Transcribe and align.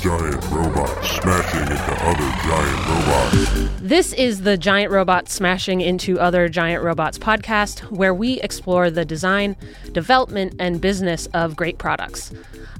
giant 0.00 0.44
robots 0.50 1.10
smashing 1.10 1.60
into 1.60 1.92
other 2.04 2.30
giant 2.44 2.88
robots. 2.88 3.80
This 3.80 4.12
is 4.12 4.42
the 4.42 4.56
Giant 4.56 4.92
Robot 4.92 5.28
Smashing 5.28 5.80
into 5.80 6.20
Other 6.20 6.48
Giant 6.48 6.84
Robots 6.84 7.18
podcast, 7.18 7.80
where 7.90 8.14
we 8.14 8.40
explore 8.40 8.90
the 8.90 9.04
design, 9.04 9.56
development, 9.90 10.54
and 10.60 10.80
business 10.80 11.26
of 11.34 11.56
great 11.56 11.78
products. 11.78 12.32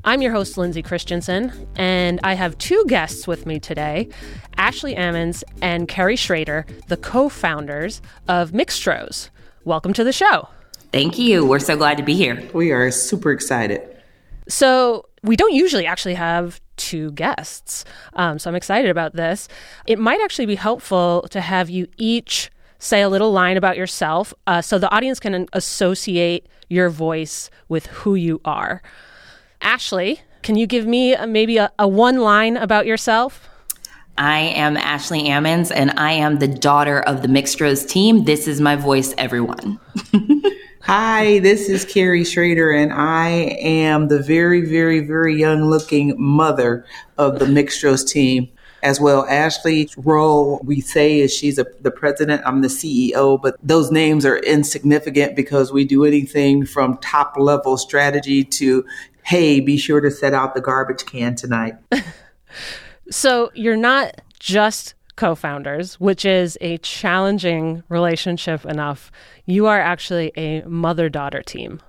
I'm 0.04 0.22
your 0.22 0.30
host, 0.30 0.56
Lindsay 0.56 0.80
Christensen, 0.80 1.52
and 1.74 2.20
I 2.22 2.34
have 2.34 2.56
two 2.58 2.84
guests 2.86 3.26
with 3.26 3.46
me 3.46 3.58
today 3.58 4.08
Ashley 4.56 4.94
Ammons 4.94 5.42
and 5.60 5.88
Kerry 5.88 6.16
Schrader, 6.16 6.66
the 6.86 6.96
co 6.96 7.28
founders 7.28 8.00
of 8.28 8.52
Mixtroz. 8.52 9.30
Welcome 9.64 9.92
to 9.94 10.04
the 10.04 10.12
show. 10.12 10.48
Thank 10.92 11.18
you. 11.18 11.44
We're 11.44 11.58
so 11.58 11.76
glad 11.76 11.96
to 11.96 12.04
be 12.04 12.14
here. 12.14 12.48
We 12.54 12.70
are 12.70 12.92
super 12.92 13.32
excited. 13.32 13.82
So, 14.46 15.07
we 15.22 15.36
don't 15.36 15.54
usually 15.54 15.86
actually 15.86 16.14
have 16.14 16.60
two 16.76 17.12
guests. 17.12 17.84
Um, 18.14 18.38
so 18.38 18.50
I'm 18.50 18.56
excited 18.56 18.90
about 18.90 19.14
this. 19.14 19.48
It 19.86 19.98
might 19.98 20.20
actually 20.20 20.46
be 20.46 20.54
helpful 20.54 21.26
to 21.30 21.40
have 21.40 21.70
you 21.70 21.88
each 21.96 22.50
say 22.78 23.02
a 23.02 23.08
little 23.08 23.32
line 23.32 23.56
about 23.56 23.76
yourself 23.76 24.32
uh, 24.46 24.62
so 24.62 24.78
the 24.78 24.90
audience 24.90 25.18
can 25.18 25.46
associate 25.52 26.46
your 26.68 26.88
voice 26.88 27.50
with 27.68 27.86
who 27.86 28.14
you 28.14 28.40
are. 28.44 28.82
Ashley, 29.60 30.20
can 30.42 30.56
you 30.56 30.66
give 30.66 30.86
me 30.86 31.14
a, 31.14 31.26
maybe 31.26 31.56
a, 31.56 31.72
a 31.78 31.88
one 31.88 32.18
line 32.18 32.56
about 32.56 32.86
yourself? 32.86 33.48
I 34.16 34.40
am 34.40 34.76
Ashley 34.76 35.24
Ammons, 35.24 35.70
and 35.72 35.92
I 35.92 36.12
am 36.12 36.40
the 36.40 36.48
daughter 36.48 37.00
of 37.00 37.22
the 37.22 37.28
Mixtroz 37.28 37.88
team. 37.88 38.24
This 38.24 38.48
is 38.48 38.60
my 38.60 38.74
voice, 38.74 39.14
everyone. 39.16 39.78
Hi, 40.82 41.40
this 41.40 41.68
is 41.68 41.84
Kerry 41.84 42.24
Schrader, 42.24 42.70
and 42.70 42.92
I 42.92 43.28
am 43.60 44.08
the 44.08 44.22
very, 44.22 44.62
very, 44.62 45.00
very 45.00 45.38
young 45.38 45.64
looking 45.64 46.14
mother 46.16 46.86
of 47.18 47.40
the 47.40 47.44
Mixtroz 47.44 48.08
team. 48.08 48.48
As 48.82 49.00
well, 49.00 49.26
Ashley's 49.26 49.98
role, 49.98 50.60
we 50.62 50.80
say, 50.80 51.18
is 51.18 51.34
she's 51.34 51.58
a, 51.58 51.66
the 51.80 51.90
president, 51.90 52.42
I'm 52.46 52.62
the 52.62 52.68
CEO, 52.68 53.42
but 53.42 53.56
those 53.60 53.90
names 53.90 54.24
are 54.24 54.38
insignificant 54.38 55.34
because 55.34 55.72
we 55.72 55.84
do 55.84 56.04
anything 56.04 56.64
from 56.64 56.96
top 56.98 57.34
level 57.36 57.76
strategy 57.76 58.44
to, 58.44 58.86
hey, 59.24 59.58
be 59.58 59.76
sure 59.76 60.00
to 60.00 60.12
set 60.12 60.32
out 60.32 60.54
the 60.54 60.60
garbage 60.60 61.04
can 61.06 61.34
tonight. 61.34 61.74
so 63.10 63.50
you're 63.52 63.76
not 63.76 64.20
just 64.38 64.94
co 65.18 65.34
founders, 65.34 65.98
which 66.00 66.24
is 66.24 66.56
a 66.60 66.78
challenging 66.78 67.82
relationship 67.88 68.64
enough. 68.64 69.10
You 69.46 69.66
are 69.66 69.80
actually 69.80 70.30
a 70.36 70.62
mother 70.62 71.08
daughter 71.08 71.42
team. 71.42 71.80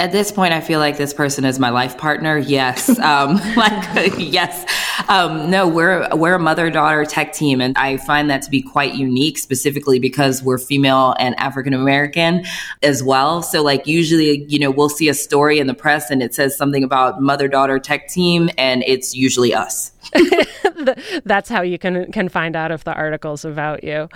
At 0.00 0.12
this 0.12 0.32
point, 0.32 0.54
I 0.54 0.62
feel 0.62 0.80
like 0.80 0.96
this 0.96 1.12
person 1.12 1.44
is 1.44 1.58
my 1.58 1.68
life 1.68 1.98
partner. 1.98 2.38
Yes, 2.38 2.88
um, 3.00 3.34
like 3.56 4.14
yes. 4.16 4.64
Um, 5.10 5.50
no, 5.50 5.68
we're 5.68 6.08
we're 6.16 6.36
a 6.36 6.38
mother 6.38 6.70
daughter 6.70 7.04
tech 7.04 7.34
team, 7.34 7.60
and 7.60 7.76
I 7.76 7.98
find 7.98 8.30
that 8.30 8.40
to 8.42 8.50
be 8.50 8.62
quite 8.62 8.94
unique, 8.94 9.36
specifically 9.36 9.98
because 9.98 10.42
we're 10.42 10.56
female 10.56 11.14
and 11.18 11.38
African 11.38 11.74
American 11.74 12.46
as 12.82 13.02
well. 13.02 13.42
So, 13.42 13.62
like 13.62 13.86
usually, 13.86 14.44
you 14.44 14.58
know, 14.58 14.70
we'll 14.70 14.88
see 14.88 15.10
a 15.10 15.14
story 15.14 15.58
in 15.58 15.66
the 15.66 15.74
press 15.74 16.10
and 16.10 16.22
it 16.22 16.34
says 16.34 16.56
something 16.56 16.82
about 16.82 17.20
mother 17.20 17.46
daughter 17.46 17.78
tech 17.78 18.08
team, 18.08 18.48
and 18.56 18.82
it's 18.86 19.14
usually 19.14 19.52
us. 19.52 19.92
That's 21.24 21.50
how 21.50 21.60
you 21.60 21.78
can 21.78 22.10
can 22.10 22.30
find 22.30 22.56
out 22.56 22.72
if 22.72 22.84
the 22.84 22.94
article's 22.94 23.44
about 23.44 23.84
you. 23.84 24.08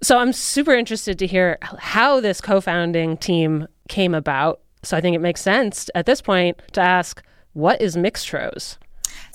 So 0.00 0.18
I'm 0.18 0.32
super 0.32 0.74
interested 0.74 1.18
to 1.18 1.26
hear 1.26 1.58
how 1.60 2.20
this 2.20 2.40
co-founding 2.40 3.16
team 3.16 3.66
came 3.88 4.14
about 4.14 4.60
so 4.84 4.96
I 4.96 5.00
think 5.00 5.16
it 5.16 5.20
makes 5.20 5.40
sense 5.40 5.90
at 5.94 6.06
this 6.06 6.20
point 6.20 6.60
to 6.72 6.80
ask 6.80 7.22
what 7.52 7.80
is 7.80 7.96
Mixtroz? 7.96 8.78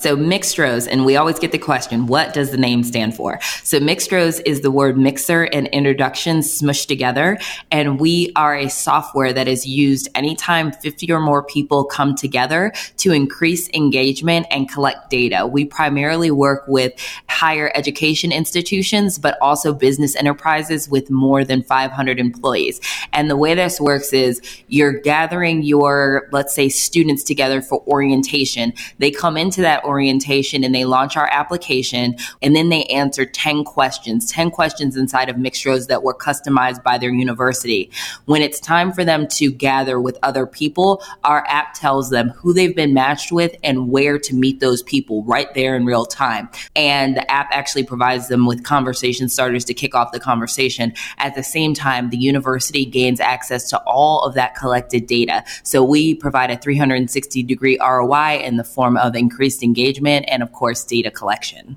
So 0.00 0.16
Mixtroz, 0.16 0.88
and 0.90 1.04
we 1.04 1.16
always 1.16 1.38
get 1.38 1.52
the 1.52 1.58
question, 1.58 2.06
what 2.06 2.32
does 2.32 2.52
the 2.52 2.56
name 2.56 2.82
stand 2.84 3.14
for? 3.14 3.38
So 3.62 3.78
Mixtroz 3.78 4.40
is 4.46 4.62
the 4.62 4.70
word 4.70 4.96
mixer 4.96 5.42
and 5.44 5.66
introduction 5.68 6.38
smushed 6.38 6.86
together. 6.86 7.36
And 7.70 8.00
we 8.00 8.32
are 8.34 8.56
a 8.56 8.70
software 8.70 9.34
that 9.34 9.46
is 9.46 9.66
used 9.66 10.08
anytime 10.14 10.72
50 10.72 11.12
or 11.12 11.20
more 11.20 11.44
people 11.44 11.84
come 11.84 12.14
together 12.14 12.72
to 12.96 13.12
increase 13.12 13.68
engagement 13.74 14.46
and 14.50 14.70
collect 14.70 15.10
data. 15.10 15.46
We 15.46 15.66
primarily 15.66 16.30
work 16.30 16.64
with 16.66 16.94
higher 17.28 17.70
education 17.74 18.32
institutions, 18.32 19.18
but 19.18 19.36
also 19.42 19.74
business 19.74 20.16
enterprises 20.16 20.88
with 20.88 21.10
more 21.10 21.44
than 21.44 21.62
500 21.62 22.18
employees. 22.18 22.80
And 23.12 23.28
the 23.28 23.36
way 23.36 23.54
this 23.54 23.78
works 23.78 24.14
is 24.14 24.40
you're 24.68 24.98
gathering 24.98 25.60
your, 25.62 26.26
let's 26.32 26.54
say, 26.54 26.70
students 26.70 27.22
together 27.22 27.60
for 27.60 27.86
orientation. 27.86 28.72
They 28.96 29.10
come 29.10 29.36
into 29.36 29.60
that 29.60 29.84
orientation 29.90 30.62
and 30.62 30.72
they 30.72 30.84
launch 30.84 31.16
our 31.16 31.28
application 31.32 32.16
and 32.40 32.54
then 32.54 32.68
they 32.68 32.84
answer 32.84 33.26
10 33.26 33.64
questions, 33.64 34.30
10 34.30 34.52
questions 34.52 34.96
inside 34.96 35.28
of 35.28 35.36
Mixtroz 35.36 35.88
that 35.88 36.04
were 36.04 36.14
customized 36.14 36.82
by 36.84 36.96
their 36.96 37.10
university. 37.10 37.90
When 38.26 38.40
it's 38.40 38.60
time 38.60 38.92
for 38.92 39.04
them 39.04 39.26
to 39.28 39.50
gather 39.50 40.00
with 40.00 40.16
other 40.22 40.46
people, 40.46 41.02
our 41.24 41.44
app 41.48 41.74
tells 41.74 42.10
them 42.10 42.30
who 42.30 42.52
they've 42.52 42.74
been 42.74 42.94
matched 42.94 43.32
with 43.32 43.56
and 43.64 43.90
where 43.90 44.16
to 44.20 44.34
meet 44.34 44.60
those 44.60 44.82
people 44.84 45.24
right 45.24 45.52
there 45.54 45.74
in 45.74 45.84
real 45.84 46.06
time. 46.06 46.48
And 46.76 47.16
the 47.16 47.28
app 47.30 47.48
actually 47.50 47.84
provides 47.84 48.28
them 48.28 48.46
with 48.46 48.62
conversation 48.62 49.28
starters 49.28 49.64
to 49.64 49.74
kick 49.74 49.96
off 49.96 50.12
the 50.12 50.20
conversation. 50.20 50.92
At 51.18 51.34
the 51.34 51.42
same 51.42 51.74
time, 51.74 52.10
the 52.10 52.16
university 52.16 52.84
gains 52.84 53.18
access 53.18 53.68
to 53.70 53.78
all 53.80 54.22
of 54.22 54.34
that 54.34 54.54
collected 54.54 55.08
data. 55.08 55.42
So 55.64 55.82
we 55.82 56.14
provide 56.14 56.52
a 56.52 56.56
360 56.56 57.42
degree 57.42 57.76
ROI 57.80 58.42
in 58.44 58.56
the 58.56 58.64
form 58.64 58.96
of 58.96 59.16
increased 59.16 59.64
engagement 59.64 59.79
engagement, 59.80 60.26
and 60.28 60.42
of 60.42 60.52
course, 60.52 60.84
data 60.84 61.10
collection. 61.10 61.76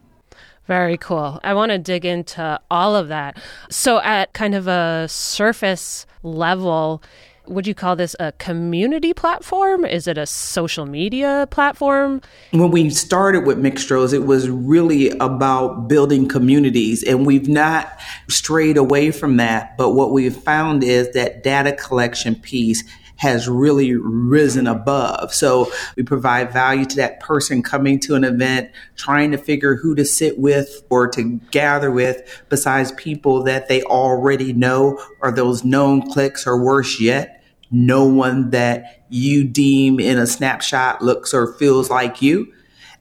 Very 0.67 0.97
cool. 0.97 1.39
I 1.43 1.53
want 1.53 1.71
to 1.71 1.77
dig 1.77 2.05
into 2.05 2.59
all 2.71 2.95
of 2.95 3.09
that. 3.09 3.37
So, 3.69 3.99
at 4.01 4.33
kind 4.33 4.55
of 4.55 4.67
a 4.67 5.07
surface 5.09 6.05
level, 6.23 7.03
would 7.47 7.67
you 7.67 7.75
call 7.75 7.97
this 7.97 8.15
a 8.21 8.31
community 8.33 9.13
platform? 9.13 9.83
Is 9.83 10.07
it 10.07 10.17
a 10.17 10.25
social 10.25 10.85
media 10.85 11.49
platform? 11.51 12.21
When 12.51 12.71
we 12.71 12.89
started 12.89 13.45
with 13.45 13.57
Mixtroz, 13.57 14.13
it 14.13 14.25
was 14.25 14.49
really 14.49 15.09
about 15.19 15.89
building 15.89 16.29
communities, 16.29 17.03
and 17.03 17.25
we've 17.25 17.49
not 17.49 17.99
strayed 18.29 18.77
away 18.77 19.11
from 19.11 19.35
that. 19.37 19.77
But 19.77 19.91
what 19.91 20.11
we've 20.11 20.35
found 20.35 20.81
is 20.85 21.11
that 21.11 21.43
data 21.43 21.73
collection 21.73 22.35
piece 22.35 22.85
has 23.17 23.47
really 23.47 23.95
risen 23.95 24.67
above. 24.67 25.33
So 25.33 25.71
we 25.95 26.03
provide 26.03 26.51
value 26.51 26.85
to 26.85 26.95
that 26.97 27.19
person 27.19 27.61
coming 27.61 27.99
to 28.01 28.15
an 28.15 28.23
event, 28.23 28.71
trying 28.95 29.31
to 29.31 29.37
figure 29.37 29.75
who 29.75 29.95
to 29.95 30.05
sit 30.05 30.39
with 30.39 30.83
or 30.89 31.07
to 31.09 31.39
gather 31.51 31.91
with 31.91 32.43
besides 32.49 32.91
people 32.93 33.43
that 33.43 33.67
they 33.67 33.83
already 33.83 34.51
know 34.51 34.99
or 35.21 35.31
those 35.31 35.63
known 35.63 36.09
clicks 36.11 36.45
or 36.47 36.61
worse 36.61 36.99
yet, 36.99 37.43
no 37.71 38.05
one 38.05 38.49
that 38.51 39.05
you 39.09 39.43
deem 39.43 39.99
in 39.99 40.17
a 40.17 40.27
snapshot 40.27 41.01
looks 41.01 41.33
or 41.33 41.53
feels 41.53 41.89
like 41.89 42.21
you. 42.21 42.51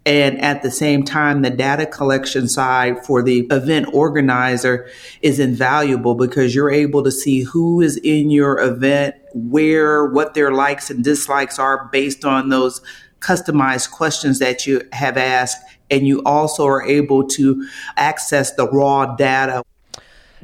And 0.05 0.41
at 0.41 0.63
the 0.63 0.71
same 0.71 1.05
time, 1.05 1.43
the 1.43 1.51
data 1.51 1.87
collection 1.87 2.49
side 2.49 3.05
for 3.07 3.23
the 3.23 3.47
event 3.51 3.89
organizer 3.93 4.89
is 5.21 5.39
invaluable 5.39 6.17
because 6.17 6.55
you're 6.55 6.73
able 6.73 7.05
to 7.05 7.13
see 7.13 7.43
who 7.43 7.81
is 7.81 7.99
in 7.99 8.31
your 8.31 8.59
event, 8.59 9.15
where, 9.33 10.07
what 10.07 10.35
their 10.35 10.51
likes 10.51 10.91
and 10.91 11.05
dislikes 11.05 11.59
are 11.59 11.89
based 11.93 12.25
on 12.25 12.49
those 12.49 12.81
customized 13.21 13.93
questions 13.93 14.41
that 14.41 14.67
you 14.67 14.83
have 14.93 15.17
asked. 15.17 15.63
And 15.89 16.07
you 16.07 16.21
also 16.25 16.67
are 16.67 16.83
able 16.83 17.29
to 17.29 17.69
access 17.97 18.53
the 18.55 18.69
raw 18.69 19.15
data. 19.15 19.63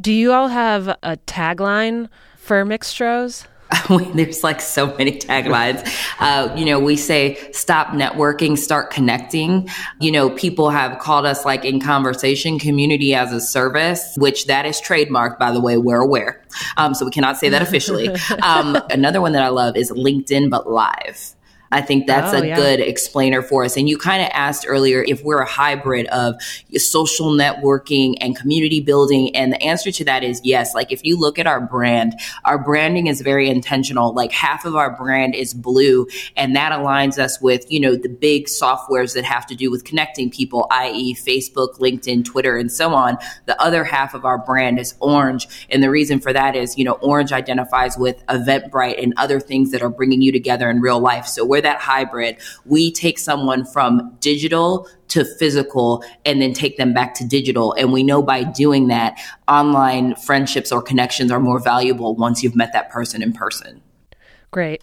Do 0.00 0.12
you 0.12 0.32
all 0.32 0.48
have 0.48 0.88
a 1.02 1.16
tagline 1.26 2.08
for 2.36 2.64
Mixtroz? 2.64 3.46
There's 4.14 4.42
like 4.42 4.60
so 4.60 4.94
many 4.96 5.12
taglines. 5.12 5.86
Uh, 6.18 6.54
you 6.56 6.64
know, 6.64 6.78
we 6.78 6.96
say 6.96 7.38
stop 7.52 7.88
networking, 7.88 8.56
start 8.56 8.90
connecting. 8.90 9.68
You 10.00 10.12
know, 10.12 10.30
people 10.30 10.70
have 10.70 10.98
called 10.98 11.26
us 11.26 11.44
like 11.44 11.64
in 11.64 11.80
conversation 11.80 12.58
community 12.58 13.14
as 13.14 13.32
a 13.32 13.40
service, 13.40 14.14
which 14.16 14.46
that 14.46 14.66
is 14.66 14.80
trademarked, 14.80 15.38
by 15.38 15.52
the 15.52 15.60
way, 15.60 15.76
we're 15.76 16.00
aware. 16.00 16.42
Um, 16.76 16.94
so 16.94 17.04
we 17.04 17.10
cannot 17.10 17.36
say 17.36 17.48
that 17.50 17.62
officially. 17.62 18.08
Um, 18.42 18.78
another 18.90 19.20
one 19.20 19.32
that 19.32 19.42
I 19.42 19.48
love 19.48 19.76
is 19.76 19.90
LinkedIn, 19.90 20.48
but 20.48 20.70
live. 20.70 21.34
I 21.70 21.80
think 21.80 22.06
that's 22.06 22.32
oh, 22.34 22.38
a 22.38 22.46
yeah. 22.46 22.56
good 22.56 22.80
explainer 22.80 23.42
for 23.42 23.64
us. 23.64 23.76
And 23.76 23.88
you 23.88 23.98
kind 23.98 24.22
of 24.22 24.28
asked 24.32 24.64
earlier 24.68 25.04
if 25.06 25.22
we're 25.22 25.40
a 25.40 25.48
hybrid 25.48 26.06
of 26.06 26.40
social 26.76 27.30
networking 27.30 28.14
and 28.20 28.36
community 28.36 28.80
building. 28.80 29.34
And 29.36 29.52
the 29.52 29.62
answer 29.62 29.90
to 29.92 30.04
that 30.04 30.24
is 30.24 30.40
yes. 30.44 30.74
Like 30.74 30.92
if 30.92 31.04
you 31.04 31.18
look 31.18 31.38
at 31.38 31.46
our 31.46 31.60
brand, 31.60 32.18
our 32.44 32.58
branding 32.58 33.06
is 33.06 33.20
very 33.20 33.48
intentional. 33.48 34.12
Like 34.14 34.32
half 34.32 34.64
of 34.64 34.76
our 34.76 34.96
brand 34.96 35.34
is 35.34 35.54
blue 35.54 36.06
and 36.36 36.56
that 36.56 36.72
aligns 36.72 37.18
us 37.18 37.40
with, 37.40 37.70
you 37.70 37.80
know, 37.80 37.96
the 37.96 38.08
big 38.08 38.46
softwares 38.46 39.14
that 39.14 39.24
have 39.24 39.46
to 39.46 39.54
do 39.54 39.70
with 39.70 39.84
connecting 39.84 40.30
people, 40.30 40.66
i.e. 40.70 41.14
Facebook, 41.14 41.78
LinkedIn, 41.78 42.24
Twitter, 42.24 42.56
and 42.56 42.70
so 42.72 42.94
on. 42.94 43.18
The 43.46 43.60
other 43.60 43.84
half 43.84 44.14
of 44.14 44.24
our 44.24 44.38
brand 44.38 44.78
is 44.78 44.94
orange. 45.00 45.66
And 45.70 45.82
the 45.82 45.90
reason 45.90 46.20
for 46.20 46.32
that 46.32 46.56
is, 46.56 46.78
you 46.78 46.84
know, 46.84 46.92
orange 46.94 47.32
identifies 47.32 47.96
with 47.98 48.24
Eventbrite 48.26 49.02
and 49.02 49.12
other 49.16 49.40
things 49.40 49.70
that 49.72 49.82
are 49.82 49.90
bringing 49.90 50.22
you 50.22 50.32
together 50.32 50.70
in 50.70 50.80
real 50.80 51.00
life. 51.00 51.26
So 51.26 51.44
we're 51.44 51.57
we're 51.58 51.62
that 51.62 51.80
hybrid. 51.80 52.36
We 52.64 52.92
take 52.92 53.18
someone 53.18 53.64
from 53.64 54.16
digital 54.20 54.88
to 55.08 55.24
physical 55.24 56.04
and 56.24 56.40
then 56.40 56.52
take 56.52 56.76
them 56.76 56.94
back 56.94 57.14
to 57.14 57.26
digital. 57.26 57.72
And 57.72 57.92
we 57.92 58.02
know 58.02 58.22
by 58.22 58.44
doing 58.44 58.88
that, 58.88 59.18
online 59.48 60.14
friendships 60.14 60.70
or 60.70 60.82
connections 60.82 61.32
are 61.32 61.40
more 61.40 61.58
valuable 61.58 62.14
once 62.14 62.42
you've 62.42 62.54
met 62.54 62.72
that 62.74 62.90
person 62.90 63.22
in 63.22 63.32
person. 63.32 63.82
Great. 64.50 64.82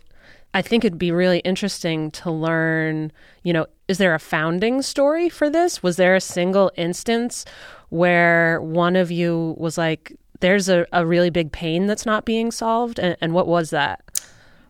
I 0.54 0.62
think 0.62 0.86
it'd 0.86 1.00
be 1.00 1.12
really 1.12 1.40
interesting 1.40 2.12
to 2.12 2.32
learn, 2.32 3.12
you 3.44 3.54
know, 3.54 3.68
is 3.88 3.98
there 3.98 4.16
a 4.16 4.20
founding 4.20 4.82
story 4.82 5.30
for 5.30 5.50
this? 5.50 5.84
Was 5.84 5.98
there 5.98 6.16
a 6.16 6.22
single 6.22 6.72
instance 6.76 7.46
where 7.90 8.62
one 8.62 8.96
of 8.96 9.12
you 9.12 9.56
was 9.58 9.78
like, 9.78 10.14
there's 10.40 10.70
a, 10.70 10.86
a 10.92 11.06
really 11.06 11.30
big 11.30 11.52
pain 11.52 11.88
that's 11.88 12.06
not 12.06 12.26
being 12.26 12.52
solved? 12.52 13.00
And, 13.00 13.16
and 13.22 13.34
what 13.34 13.48
was 13.48 13.70
that? 13.70 14.05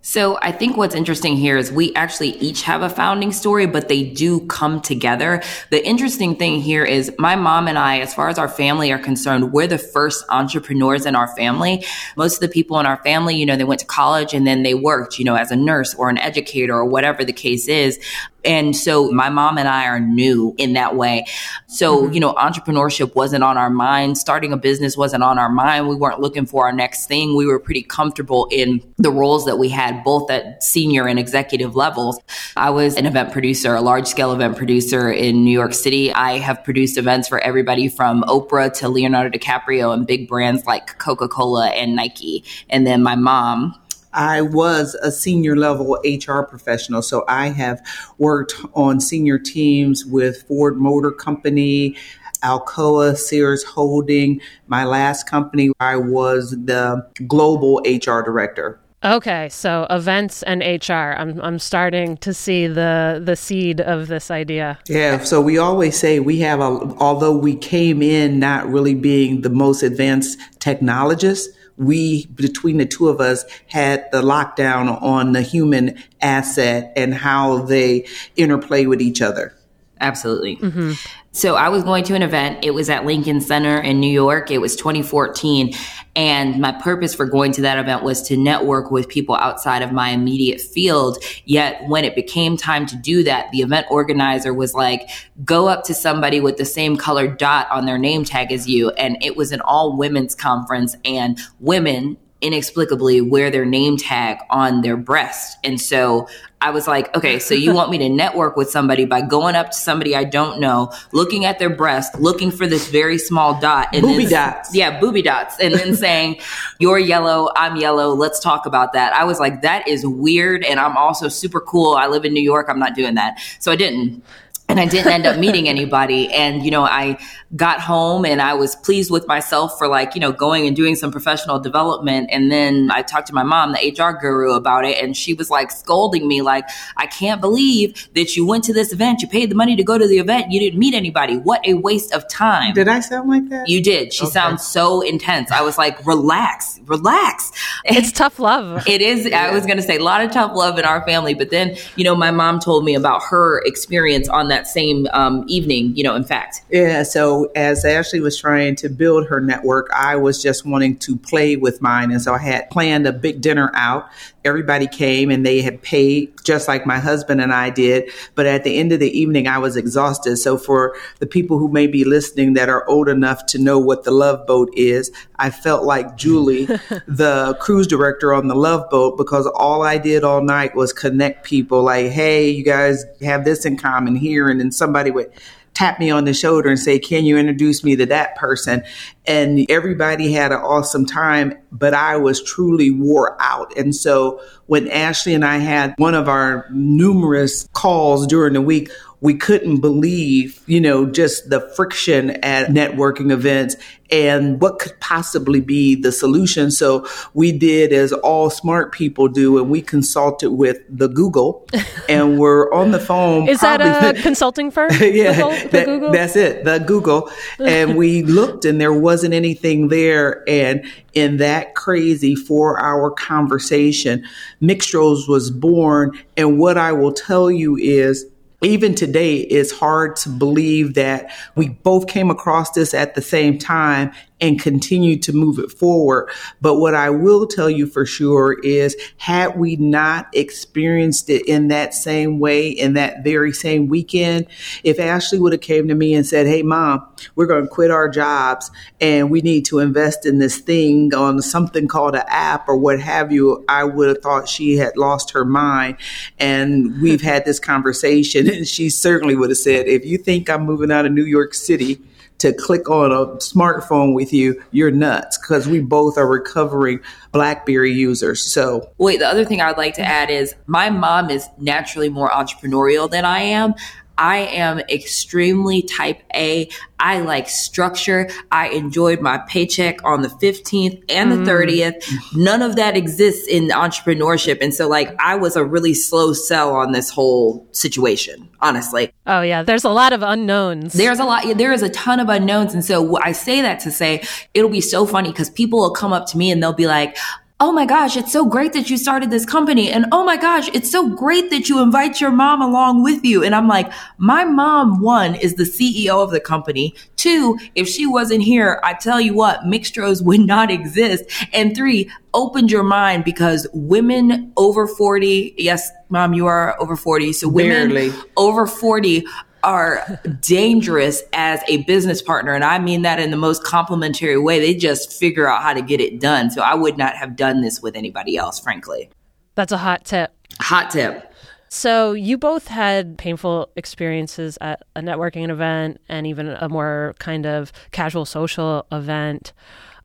So 0.07 0.37
I 0.39 0.51
think 0.51 0.77
what's 0.77 0.93
interesting 0.93 1.35
here 1.35 1.57
is 1.57 1.71
we 1.71 1.91
actually 1.95 2.37
each 2.37 2.61
have 2.61 2.83
a 2.83 2.91
founding 2.91 3.31
story, 3.31 3.65
but 3.65 3.87
they 3.87 4.03
do 4.03 4.41
come 4.41 4.79
together. 4.79 5.41
The 5.71 5.83
interesting 5.83 6.35
thing 6.35 6.61
here 6.61 6.85
is 6.85 7.11
my 7.17 7.35
mom 7.35 7.67
and 7.67 7.75
I, 7.75 8.01
as 8.01 8.13
far 8.13 8.29
as 8.29 8.37
our 8.37 8.47
family 8.47 8.91
are 8.91 8.99
concerned, 8.99 9.51
we're 9.51 9.65
the 9.65 9.79
first 9.79 10.23
entrepreneurs 10.29 11.07
in 11.07 11.15
our 11.15 11.27
family. 11.35 11.83
Most 12.15 12.35
of 12.35 12.41
the 12.41 12.49
people 12.49 12.79
in 12.79 12.85
our 12.85 12.97
family, 12.97 13.35
you 13.35 13.47
know, 13.47 13.55
they 13.55 13.63
went 13.63 13.79
to 13.79 13.87
college 13.87 14.35
and 14.35 14.45
then 14.45 14.61
they 14.61 14.75
worked, 14.75 15.17
you 15.17 15.25
know, 15.25 15.33
as 15.33 15.49
a 15.49 15.55
nurse 15.55 15.95
or 15.95 16.07
an 16.07 16.19
educator 16.19 16.75
or 16.75 16.85
whatever 16.85 17.25
the 17.25 17.33
case 17.33 17.67
is. 17.67 17.99
And 18.45 18.75
so 18.75 19.11
my 19.11 19.29
mom 19.29 19.57
and 19.57 19.67
I 19.67 19.85
are 19.87 19.99
new 19.99 20.53
in 20.57 20.73
that 20.73 20.95
way. 20.95 21.25
So, 21.67 22.03
mm-hmm. 22.03 22.13
you 22.13 22.19
know, 22.19 22.33
entrepreneurship 22.33 23.15
wasn't 23.15 23.43
on 23.43 23.57
our 23.57 23.69
mind. 23.69 24.17
Starting 24.17 24.53
a 24.53 24.57
business 24.57 24.95
wasn't 24.95 25.23
on 25.23 25.39
our 25.39 25.49
mind. 25.49 25.87
We 25.87 25.95
weren't 25.95 26.19
looking 26.19 26.45
for 26.45 26.65
our 26.65 26.71
next 26.71 27.07
thing. 27.07 27.35
We 27.35 27.45
were 27.45 27.59
pretty 27.59 27.81
comfortable 27.81 28.47
in 28.51 28.81
the 28.97 29.11
roles 29.11 29.45
that 29.45 29.57
we 29.57 29.69
had, 29.69 30.03
both 30.03 30.29
at 30.31 30.63
senior 30.63 31.07
and 31.07 31.19
executive 31.19 31.75
levels. 31.75 32.19
I 32.55 32.69
was 32.69 32.95
an 32.95 33.05
event 33.05 33.31
producer, 33.31 33.75
a 33.75 33.81
large 33.81 34.07
scale 34.07 34.31
event 34.31 34.57
producer 34.57 35.11
in 35.11 35.43
New 35.43 35.51
York 35.51 35.73
City. 35.73 36.13
I 36.13 36.37
have 36.37 36.63
produced 36.63 36.97
events 36.97 37.27
for 37.27 37.39
everybody 37.39 37.87
from 37.87 38.23
Oprah 38.23 38.71
to 38.79 38.89
Leonardo 38.89 39.37
DiCaprio 39.37 39.93
and 39.93 40.07
big 40.07 40.27
brands 40.27 40.65
like 40.65 40.97
Coca 40.97 41.27
Cola 41.27 41.67
and 41.69 41.95
Nike. 41.95 42.43
And 42.69 42.85
then 42.85 43.03
my 43.03 43.15
mom, 43.15 43.75
I 44.15 44.41
was 44.41 44.95
a 44.95 45.11
senior 45.11 45.55
level 45.55 45.99
HR 46.03 46.41
professional. 46.41 47.01
So 47.01 47.25
I 47.27 47.49
have 47.49 47.85
worked 48.17 48.55
on 48.73 48.99
senior 48.99 49.37
teams 49.37 50.05
with 50.05 50.43
Ford 50.43 50.77
Motor 50.77 51.11
Company, 51.11 51.95
Alcoa, 52.41 53.17
Sears 53.17 53.63
Holding. 53.63 54.39
My 54.67 54.85
last 54.85 55.29
company, 55.29 55.71
I 55.79 55.97
was 55.97 56.51
the 56.51 57.05
global 57.27 57.81
HR 57.85 58.21
director. 58.21 58.79
Okay, 59.03 59.49
so 59.49 59.85
events 59.91 60.41
and 60.43 60.61
HR. 60.61 61.13
I'm 61.15 61.39
I'm 61.41 61.59
starting 61.59 62.17
to 62.17 62.33
see 62.33 62.65
the 62.65 63.21
the 63.23 63.35
seed 63.35 63.79
of 63.79 64.07
this 64.07 64.31
idea. 64.31 64.79
Yeah, 64.87 65.23
so 65.23 65.41
we 65.41 65.59
always 65.59 65.99
say 65.99 66.19
we 66.19 66.39
have 66.39 66.59
a 66.59 66.95
although 66.97 67.35
we 67.37 67.55
came 67.55 68.01
in 68.01 68.39
not 68.39 68.67
really 68.67 68.95
being 68.95 69.41
the 69.41 69.51
most 69.51 69.83
advanced 69.83 70.39
technologists, 70.59 71.55
we, 71.77 72.25
between 72.27 72.77
the 72.77 72.85
two 72.85 73.09
of 73.09 73.19
us, 73.19 73.45
had 73.67 74.09
the 74.11 74.21
lockdown 74.21 75.01
on 75.01 75.33
the 75.33 75.41
human 75.41 75.97
asset 76.21 76.93
and 76.95 77.13
how 77.13 77.59
they 77.59 78.07
interplay 78.35 78.85
with 78.85 79.01
each 79.01 79.21
other. 79.21 79.53
Absolutely. 79.99 80.57
Mm-hmm. 80.57 80.93
So 81.35 81.55
I 81.55 81.67
was 81.67 81.83
going 81.83 82.05
to 82.05 82.15
an 82.15 82.23
event. 82.23 82.63
It 82.63 82.71
was 82.71 82.89
at 82.89 83.05
Lincoln 83.05 83.41
Center 83.41 83.77
in 83.77 83.99
New 83.99 84.09
York. 84.09 84.51
It 84.51 84.59
was 84.59 84.77
2014. 84.77 85.73
And 86.15 86.61
my 86.61 86.71
purpose 86.71 87.13
for 87.13 87.25
going 87.25 87.51
to 87.51 87.61
that 87.63 87.77
event 87.77 88.03
was 88.03 88.21
to 88.29 88.37
network 88.37 88.89
with 88.89 89.09
people 89.09 89.35
outside 89.35 89.81
of 89.81 89.91
my 89.91 90.11
immediate 90.11 90.61
field. 90.61 91.17
Yet 91.43 91.89
when 91.89 92.05
it 92.05 92.15
became 92.15 92.55
time 92.55 92.85
to 92.85 92.95
do 92.95 93.21
that, 93.23 93.51
the 93.51 93.59
event 93.59 93.85
organizer 93.89 94.53
was 94.53 94.73
like, 94.73 95.09
go 95.43 95.67
up 95.67 95.83
to 95.83 95.93
somebody 95.93 96.39
with 96.39 96.55
the 96.55 96.63
same 96.63 96.95
color 96.95 97.27
dot 97.27 97.67
on 97.69 97.85
their 97.85 97.97
name 97.97 98.23
tag 98.23 98.53
as 98.53 98.69
you. 98.69 98.91
And 98.91 99.17
it 99.21 99.35
was 99.35 99.51
an 99.51 99.59
all 99.59 99.97
women's 99.97 100.35
conference 100.35 100.95
and 101.03 101.37
women 101.59 102.15
inexplicably 102.41 103.21
wear 103.21 103.49
their 103.49 103.65
name 103.65 103.97
tag 103.97 104.37
on 104.49 104.81
their 104.81 104.97
breast. 104.97 105.57
And 105.63 105.79
so 105.79 106.27
I 106.61 106.71
was 106.71 106.87
like, 106.87 107.15
okay, 107.15 107.39
so 107.39 107.53
you 107.53 107.73
want 107.73 107.91
me 107.91 107.97
to 107.99 108.09
network 108.09 108.55
with 108.57 108.69
somebody 108.69 109.05
by 109.05 109.21
going 109.21 109.55
up 109.55 109.71
to 109.71 109.77
somebody 109.77 110.15
I 110.15 110.25
don't 110.25 110.59
know, 110.59 110.91
looking 111.11 111.45
at 111.45 111.59
their 111.59 111.69
breast, 111.69 112.19
looking 112.19 112.51
for 112.51 112.67
this 112.67 112.89
very 112.89 113.17
small 113.17 113.59
dot 113.59 113.89
and 113.93 114.01
booby 114.01 114.25
then, 114.25 114.53
dots. 114.53 114.75
Yeah, 114.75 114.99
booby 114.99 115.21
dots. 115.21 115.59
And 115.59 115.73
then 115.73 115.95
saying, 115.95 116.39
You're 116.79 116.99
yellow, 116.99 117.49
I'm 117.55 117.77
yellow, 117.77 118.13
let's 118.13 118.39
talk 118.39 118.65
about 118.65 118.93
that. 118.93 119.13
I 119.13 119.23
was 119.23 119.39
like, 119.39 119.61
that 119.61 119.87
is 119.87 120.05
weird. 120.05 120.63
And 120.63 120.79
I'm 120.79 120.97
also 120.97 121.29
super 121.29 121.61
cool. 121.61 121.95
I 121.95 122.07
live 122.07 122.25
in 122.25 122.33
New 122.33 122.43
York. 122.43 122.67
I'm 122.69 122.79
not 122.79 122.95
doing 122.95 123.15
that. 123.15 123.39
So 123.59 123.71
I 123.71 123.75
didn't 123.75 124.23
and 124.67 124.79
I 124.79 124.85
didn't 124.85 125.11
end 125.11 125.25
up 125.25 125.37
meeting 125.37 125.69
anybody. 125.69 126.31
And, 126.33 126.63
you 126.63 126.71
know, 126.71 126.83
I 126.83 127.17
got 127.55 127.79
home 127.79 128.25
and 128.25 128.41
I 128.41 128.53
was 128.53 128.75
pleased 128.75 129.11
with 129.11 129.27
myself 129.27 129.77
for 129.77 129.87
like, 129.87 130.15
you 130.15 130.21
know, 130.21 130.31
going 130.31 130.67
and 130.67 130.75
doing 130.75 130.95
some 130.95 131.11
professional 131.11 131.59
development. 131.59 132.29
And 132.31 132.51
then 132.51 132.89
I 132.91 133.01
talked 133.01 133.27
to 133.27 133.33
my 133.33 133.43
mom, 133.43 133.73
the 133.73 133.95
HR 133.97 134.17
guru, 134.19 134.53
about 134.53 134.83
it. 134.83 135.01
And 135.01 135.15
she 135.15 135.33
was 135.33 135.49
like 135.49 135.71
scolding 135.71 136.27
me, 136.27 136.41
like, 136.41 136.65
I 136.97 137.05
can't 137.05 137.39
believe 137.39 138.09
that 138.15 138.35
you 138.35 138.45
went 138.45 138.63
to 138.65 138.73
this 138.73 138.91
event. 138.91 139.21
You 139.21 139.27
paid 139.27 139.51
the 139.51 139.55
money 139.55 139.75
to 139.75 139.83
go 139.83 139.97
to 139.97 140.07
the 140.07 140.19
event. 140.19 140.51
You 140.51 140.59
didn't 140.59 140.79
meet 140.79 140.93
anybody. 140.93 141.37
What 141.37 141.65
a 141.65 141.75
waste 141.75 142.11
of 142.13 142.27
time. 142.27 142.73
Did 142.73 142.87
I 142.87 142.99
sound 142.99 143.29
like 143.29 143.47
that? 143.49 143.69
You 143.69 143.81
did. 143.81 144.13
She 144.13 144.25
okay. 144.25 144.31
sounds 144.31 144.65
so 144.65 145.01
intense. 145.01 145.51
I 145.51 145.61
was 145.61 145.77
like, 145.77 146.05
relax, 146.05 146.79
relax. 146.85 147.51
It's 147.87 148.11
tough 148.11 148.39
love. 148.39 148.87
It 148.87 149.01
is. 149.01 149.25
Yeah. 149.25 149.45
I 149.45 149.51
was 149.51 149.65
going 149.65 149.77
to 149.77 149.83
say 149.83 149.97
a 149.97 150.03
lot 150.03 150.21
of 150.21 150.31
tough 150.31 150.51
love 150.55 150.77
in 150.79 150.85
our 150.85 151.05
family. 151.05 151.33
But 151.33 151.51
then, 151.51 151.77
you 151.95 152.03
know, 152.03 152.15
my 152.15 152.31
mom 152.31 152.59
told 152.59 152.83
me 152.83 152.95
about 152.95 153.23
her 153.23 153.61
experience 153.63 154.27
on 154.27 154.49
that 154.49 154.65
that 154.65 154.71
same 154.71 155.07
um, 155.13 155.43
evening, 155.47 155.95
you 155.95 156.03
know, 156.03 156.15
in 156.15 156.23
fact. 156.23 156.61
Yeah. 156.69 157.03
So 157.03 157.44
as 157.55 157.85
Ashley 157.85 158.19
was 158.19 158.39
trying 158.39 158.75
to 158.77 158.89
build 158.89 159.27
her 159.27 159.39
network, 159.39 159.89
I 159.95 160.15
was 160.15 160.41
just 160.41 160.65
wanting 160.65 160.97
to 160.99 161.15
play 161.15 161.55
with 161.55 161.81
mine. 161.81 162.11
And 162.11 162.21
so 162.21 162.33
I 162.33 162.39
had 162.39 162.69
planned 162.69 163.07
a 163.07 163.13
big 163.13 163.41
dinner 163.41 163.71
out. 163.73 164.09
Everybody 164.43 164.87
came 164.87 165.31
and 165.31 165.45
they 165.45 165.61
had 165.61 165.81
paid 165.81 166.33
just 166.43 166.67
like 166.67 166.85
my 166.85 166.99
husband 166.99 167.41
and 167.41 167.51
I 167.53 167.69
did. 167.69 168.11
But 168.35 168.45
at 168.45 168.63
the 168.63 168.77
end 168.77 168.91
of 168.91 168.99
the 168.99 169.09
evening, 169.09 169.47
I 169.47 169.57
was 169.57 169.75
exhausted. 169.75 170.37
So 170.37 170.57
for 170.57 170.95
the 171.19 171.25
people 171.25 171.57
who 171.57 171.67
may 171.67 171.87
be 171.87 172.03
listening 172.03 172.53
that 172.53 172.69
are 172.69 172.87
old 172.87 173.09
enough 173.09 173.45
to 173.47 173.57
know 173.57 173.79
what 173.79 174.03
the 174.03 174.11
love 174.11 174.45
boat 174.45 174.69
is, 174.75 175.11
I 175.37 175.49
felt 175.49 175.83
like 175.83 176.15
Julie, 176.15 176.65
the 177.07 177.57
cruise 177.59 177.87
director 177.87 178.33
on 178.33 178.47
the 178.47 178.55
love 178.55 178.89
boat, 178.89 179.17
because 179.17 179.47
all 179.47 179.81
I 179.81 179.97
did 179.97 180.23
all 180.23 180.41
night 180.41 180.75
was 180.75 180.93
connect 180.93 181.45
people 181.45 181.83
like, 181.83 182.11
Hey, 182.11 182.49
you 182.49 182.63
guys 182.63 183.03
have 183.21 183.45
this 183.45 183.65
in 183.65 183.77
common 183.77 184.15
here 184.15 184.47
and 184.47 184.59
then 184.59 184.71
somebody 184.71 185.11
would 185.11 185.31
tap 185.75 185.99
me 185.99 186.09
on 186.09 186.25
the 186.25 186.33
shoulder 186.33 186.69
and 186.69 186.79
say, 186.79 186.97
Can 186.97 187.25
you 187.25 187.37
introduce 187.37 187.83
me 187.83 187.95
to 187.97 188.05
that 188.07 188.35
person? 188.35 188.83
And 189.27 189.69
everybody 189.69 190.31
had 190.31 190.51
an 190.51 190.59
awesome 190.59 191.05
time, 191.05 191.53
but 191.71 191.93
I 191.93 192.17
was 192.17 192.41
truly 192.41 192.89
wore 192.89 193.39
out. 193.41 193.75
And 193.77 193.95
so 193.95 194.41
when 194.67 194.87
Ashley 194.87 195.33
and 195.33 195.45
I 195.45 195.57
had 195.57 195.93
one 195.97 196.15
of 196.15 196.27
our 196.27 196.67
numerous 196.71 197.67
calls 197.73 198.25
during 198.25 198.53
the 198.53 198.61
week, 198.61 198.89
we 199.21 199.33
couldn't 199.35 199.77
believe, 199.77 200.61
you 200.67 200.81
know, 200.81 201.05
just 201.05 201.49
the 201.49 201.61
friction 201.75 202.31
at 202.43 202.67
networking 202.69 203.31
events 203.31 203.75
and 204.11 204.61
what 204.61 204.77
could 204.77 204.99
possibly 204.99 205.61
be 205.61 205.95
the 205.95 206.11
solution. 206.11 206.69
So 206.69 207.07
we 207.33 207.51
did 207.51 207.91
as 207.91 208.13
all 208.13 208.49
smart 208.49 208.91
people 208.91 209.27
do, 209.27 209.57
and 209.57 209.69
we 209.69 209.81
consulted 209.81 210.51
with 210.51 210.79
the 210.89 211.07
Google, 211.07 211.65
and 212.09 212.37
we're 212.37 212.71
on 212.71 212.91
the 212.91 212.99
phone. 212.99 213.47
Is 213.47 213.61
that 213.61 213.81
a 213.81 214.21
consulting 214.21 214.69
firm? 214.69 214.91
yeah, 215.01 215.33
the, 215.33 215.69
the 215.69 215.85
Google? 215.85 216.11
that's 216.11 216.35
it, 216.35 216.63
the 216.65 216.79
Google. 216.79 217.31
and 217.59 217.97
we 217.97 218.21
looked, 218.21 218.65
and 218.65 218.79
there 218.79 218.93
wasn't 218.93 219.33
anything 219.33 219.87
there. 219.87 220.47
And 220.47 220.85
in 221.13 221.37
that 221.37 221.73
crazy 221.75 222.35
four-hour 222.35 223.11
conversation, 223.11 224.25
Mixtroz 224.61 225.27
was 225.27 225.49
born. 225.49 226.11
And 226.37 226.59
what 226.59 226.77
I 226.77 226.91
will 226.91 227.13
tell 227.13 227.49
you 227.49 227.75
is 227.77 228.25
even 228.61 228.95
today, 228.95 229.37
it's 229.37 229.71
hard 229.71 230.15
to 230.17 230.29
believe 230.29 230.93
that 230.95 231.31
we 231.55 231.69
both 231.69 232.07
came 232.07 232.29
across 232.29 232.71
this 232.71 232.93
at 232.93 233.15
the 233.15 233.21
same 233.21 233.57
time 233.57 234.11
and 234.41 234.59
continue 234.59 235.17
to 235.17 235.31
move 235.33 235.59
it 235.59 235.71
forward. 235.71 236.29
But 236.61 236.75
what 236.75 236.93
I 236.93 237.09
will 237.09 237.47
tell 237.47 237.69
you 237.69 237.87
for 237.87 238.05
sure 238.05 238.59
is 238.63 238.95
had 239.17 239.57
we 239.57 239.77
not 239.77 240.27
experienced 240.33 241.29
it 241.29 241.45
in 241.47 241.69
that 241.69 241.93
same 241.93 242.39
way 242.39 242.67
in 242.67 242.93
that 242.93 243.23
very 243.23 243.53
same 243.53 243.87
weekend, 243.87 244.47
if 244.83 244.99
Ashley 244.99 245.39
would 245.39 245.53
have 245.53 245.61
came 245.61 245.87
to 245.87 245.95
me 245.95 246.13
and 246.13 246.25
said, 246.25 246.47
Hey 246.47 246.63
mom, 246.63 247.05
we're 247.35 247.45
going 247.45 247.63
to 247.63 247.69
quit 247.69 247.91
our 247.91 248.09
jobs 248.09 248.69
and 248.99 249.31
we 249.31 249.41
need 249.41 249.65
to 249.65 249.79
invest 249.79 250.25
in 250.25 250.39
this 250.39 250.57
thing 250.57 251.13
on 251.13 251.41
something 251.41 251.87
called 251.87 252.15
an 252.15 252.23
app 252.27 252.67
or 252.67 252.75
what 252.75 252.99
have 252.99 253.31
you, 253.31 253.63
I 253.69 253.85
would 253.85 254.09
have 254.09 254.21
thought 254.21 254.49
she 254.49 254.75
had 254.75 254.97
lost 254.97 255.31
her 255.31 255.45
mind. 255.45 255.97
And 256.39 257.01
we've 257.01 257.21
had 257.21 257.45
this 257.45 257.59
conversation 257.59 258.49
and 258.49 258.67
she 258.67 258.89
certainly 258.89 259.35
would 259.35 259.49
have 259.49 259.57
said, 259.57 259.87
if 259.87 260.05
you 260.05 260.17
think 260.17 260.49
I'm 260.49 260.65
moving 260.65 260.91
out 260.91 261.05
of 261.05 261.13
New 261.13 261.23
York 261.23 261.53
City, 261.53 262.01
to 262.39 262.53
click 262.53 262.89
on 262.89 263.11
a 263.11 263.37
smartphone 263.37 264.13
with 264.13 264.33
you, 264.33 264.61
you're 264.71 264.91
nuts 264.91 265.37
because 265.37 265.67
we 265.67 265.79
both 265.79 266.17
are 266.17 266.27
recovering 266.27 266.99
BlackBerry 267.31 267.91
users. 267.91 268.43
So, 268.43 268.89
wait, 268.97 269.19
the 269.19 269.27
other 269.27 269.45
thing 269.45 269.61
I'd 269.61 269.77
like 269.77 269.95
to 269.95 270.01
add 270.01 270.29
is 270.29 270.55
my 270.67 270.89
mom 270.89 271.29
is 271.29 271.47
naturally 271.57 272.09
more 272.09 272.29
entrepreneurial 272.29 273.09
than 273.09 273.25
I 273.25 273.39
am. 273.39 273.73
I 274.17 274.37
am 274.37 274.79
extremely 274.79 275.81
type 275.81 276.21
A. 276.33 276.69
I 276.99 277.19
like 277.19 277.49
structure. 277.49 278.29
I 278.51 278.69
enjoyed 278.69 279.21
my 279.21 279.37
paycheck 279.39 280.03
on 280.05 280.21
the 280.21 280.29
15th 280.29 281.03
and 281.09 281.31
the 281.31 281.35
mm. 281.35 281.45
30th. 281.45 282.35
None 282.35 282.61
of 282.61 282.77
that 282.77 282.95
exists 282.95 283.47
in 283.47 283.67
entrepreneurship. 283.69 284.59
And 284.61 284.73
so, 284.73 284.87
like, 284.87 285.15
I 285.19 285.35
was 285.35 285.55
a 285.55 285.63
really 285.63 285.93
slow 285.93 286.33
sell 286.33 286.73
on 286.75 286.93
this 286.93 287.09
whole 287.09 287.67
situation, 287.71 288.49
honestly. 288.61 289.11
Oh, 289.27 289.41
yeah. 289.41 289.63
There's 289.63 289.83
a 289.83 289.89
lot 289.89 290.13
of 290.13 290.23
unknowns. 290.23 290.93
There's 290.93 291.19
a 291.19 291.25
lot. 291.25 291.57
There 291.57 291.73
is 291.73 291.81
a 291.81 291.89
ton 291.89 292.19
of 292.19 292.29
unknowns. 292.29 292.73
And 292.73 292.83
so, 292.83 293.17
I 293.21 293.33
say 293.33 293.61
that 293.61 293.79
to 293.81 293.91
say 293.91 294.23
it'll 294.53 294.69
be 294.69 294.81
so 294.81 295.05
funny 295.05 295.31
because 295.31 295.49
people 295.49 295.79
will 295.79 295.93
come 295.93 296.13
up 296.13 296.27
to 296.27 296.37
me 296.37 296.51
and 296.51 296.63
they'll 296.63 296.73
be 296.73 296.87
like, 296.87 297.17
oh 297.61 297.71
my 297.71 297.85
gosh, 297.85 298.17
it's 298.17 298.33
so 298.33 298.45
great 298.45 298.73
that 298.73 298.89
you 298.89 298.97
started 298.97 299.31
this 299.31 299.45
company. 299.45 299.89
And 299.89 300.05
oh 300.11 300.25
my 300.25 300.35
gosh, 300.35 300.67
it's 300.73 300.91
so 300.91 301.15
great 301.15 301.49
that 301.51 301.69
you 301.69 301.81
invite 301.81 302.19
your 302.19 302.31
mom 302.31 302.61
along 302.61 303.01
with 303.01 303.23
you. 303.23 303.43
And 303.43 303.55
I'm 303.55 303.67
like, 303.67 303.91
my 304.17 304.43
mom, 304.43 305.01
one, 305.01 305.35
is 305.35 305.55
the 305.55 305.63
CEO 305.63 306.21
of 306.21 306.31
the 306.31 306.41
company. 306.41 306.93
Two, 307.15 307.57
if 307.73 307.87
she 307.87 308.05
wasn't 308.05 308.43
here, 308.43 308.81
I 308.83 308.93
tell 308.93 309.21
you 309.21 309.33
what, 309.33 309.61
Mixtroz 309.61 310.21
would 310.21 310.41
not 310.45 310.69
exist. 310.69 311.23
And 311.53 311.75
three, 311.75 312.11
opened 312.33 312.71
your 312.71 312.83
mind 312.83 313.23
because 313.23 313.65
women 313.71 314.51
over 314.57 314.85
40, 314.85 315.55
yes, 315.57 315.89
mom, 316.09 316.33
you 316.33 316.47
are 316.47 316.79
over 316.81 316.97
40. 316.97 317.31
So 317.31 317.47
women 317.47 317.89
Barely. 317.89 318.11
over 318.35 318.67
40 318.67 319.25
are 319.65 320.21
dangerous 320.39 321.23
as 321.33 321.61
a 321.67 321.83
business 321.83 322.21
partner. 322.21 322.53
And 322.53 322.63
I 322.63 322.79
mean 322.79 323.01
that 323.01 323.19
in 323.19 323.31
the 323.31 323.37
most 323.37 323.63
complimentary 323.63 324.37
way. 324.37 324.59
They 324.59 324.75
just 324.75 325.11
figure 325.11 325.47
out 325.47 325.63
how 325.63 325.73
to 325.73 325.81
get 325.81 325.99
it 325.99 326.21
done. 326.21 326.51
So 326.51 326.61
I 326.61 326.75
would 326.75 326.97
not 326.97 327.15
have 327.15 327.35
done 327.35 327.61
this 327.61 327.81
with 327.81 327.95
anybody 327.95 328.37
else, 328.37 328.59
frankly. 328.59 329.09
That's 329.55 329.71
a 329.71 329.77
hot 329.77 330.05
tip. 330.05 330.31
Hot 330.61 330.91
tip. 330.91 331.31
So 331.69 332.13
you 332.13 332.37
both 332.37 332.67
had 332.67 333.17
painful 333.17 333.69
experiences 333.75 334.57
at 334.61 334.83
a 334.95 335.01
networking 335.01 335.49
event 335.49 335.99
and 336.07 336.25
even 336.27 336.47
a 336.47 336.69
more 336.69 337.15
kind 337.19 337.45
of 337.45 337.73
casual 337.91 338.25
social 338.25 338.85
event. 338.91 339.51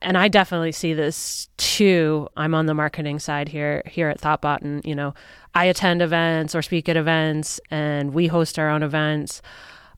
And 0.01 0.17
I 0.17 0.27
definitely 0.27 0.71
see 0.71 0.93
this 0.93 1.47
too. 1.57 2.27
I'm 2.35 2.55
on 2.55 2.65
the 2.65 2.73
marketing 2.73 3.19
side 3.19 3.47
here 3.47 3.83
here 3.85 4.09
at 4.09 4.19
Thoughtbot 4.19 4.61
and 4.61 4.83
you 4.83 4.95
know, 4.95 5.13
I 5.53 5.65
attend 5.65 6.01
events 6.01 6.55
or 6.55 6.61
speak 6.61 6.89
at 6.89 6.97
events 6.97 7.59
and 7.69 8.13
we 8.13 8.27
host 8.27 8.57
our 8.57 8.69
own 8.69 8.83
events. 8.83 9.41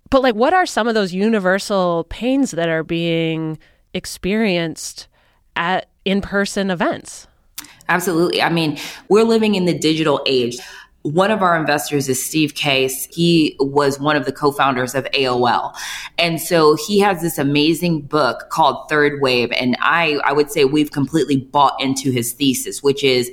But 0.09 0.21
like 0.21 0.35
what 0.35 0.53
are 0.53 0.65
some 0.65 0.87
of 0.87 0.93
those 0.93 1.13
universal 1.13 2.05
pains 2.09 2.51
that 2.51 2.69
are 2.69 2.83
being 2.83 3.57
experienced 3.93 5.07
at 5.55 5.87
in-person 6.03 6.69
events? 6.69 7.27
Absolutely. 7.89 8.41
I 8.41 8.49
mean, 8.49 8.77
we're 9.09 9.23
living 9.23 9.55
in 9.55 9.65
the 9.65 9.77
digital 9.77 10.21
age. 10.25 10.57
One 11.03 11.31
of 11.31 11.41
our 11.41 11.57
investors 11.57 12.09
is 12.09 12.23
Steve 12.23 12.55
Case. 12.55 13.05
He 13.11 13.55
was 13.59 13.99
one 13.99 14.15
of 14.15 14.25
the 14.25 14.31
co-founders 14.31 14.95
of 14.95 15.05
AOL. 15.13 15.75
And 16.17 16.41
so 16.41 16.77
he 16.87 16.99
has 16.99 17.21
this 17.21 17.37
amazing 17.37 18.01
book 18.01 18.49
called 18.49 18.87
Third 18.89 19.21
Wave. 19.21 19.51
And 19.51 19.75
I, 19.79 20.19
I 20.23 20.31
would 20.31 20.49
say 20.49 20.63
we've 20.65 20.91
completely 20.91 21.37
bought 21.37 21.79
into 21.81 22.09
his 22.09 22.31
thesis, 22.31 22.81
which 22.81 23.03
is 23.03 23.29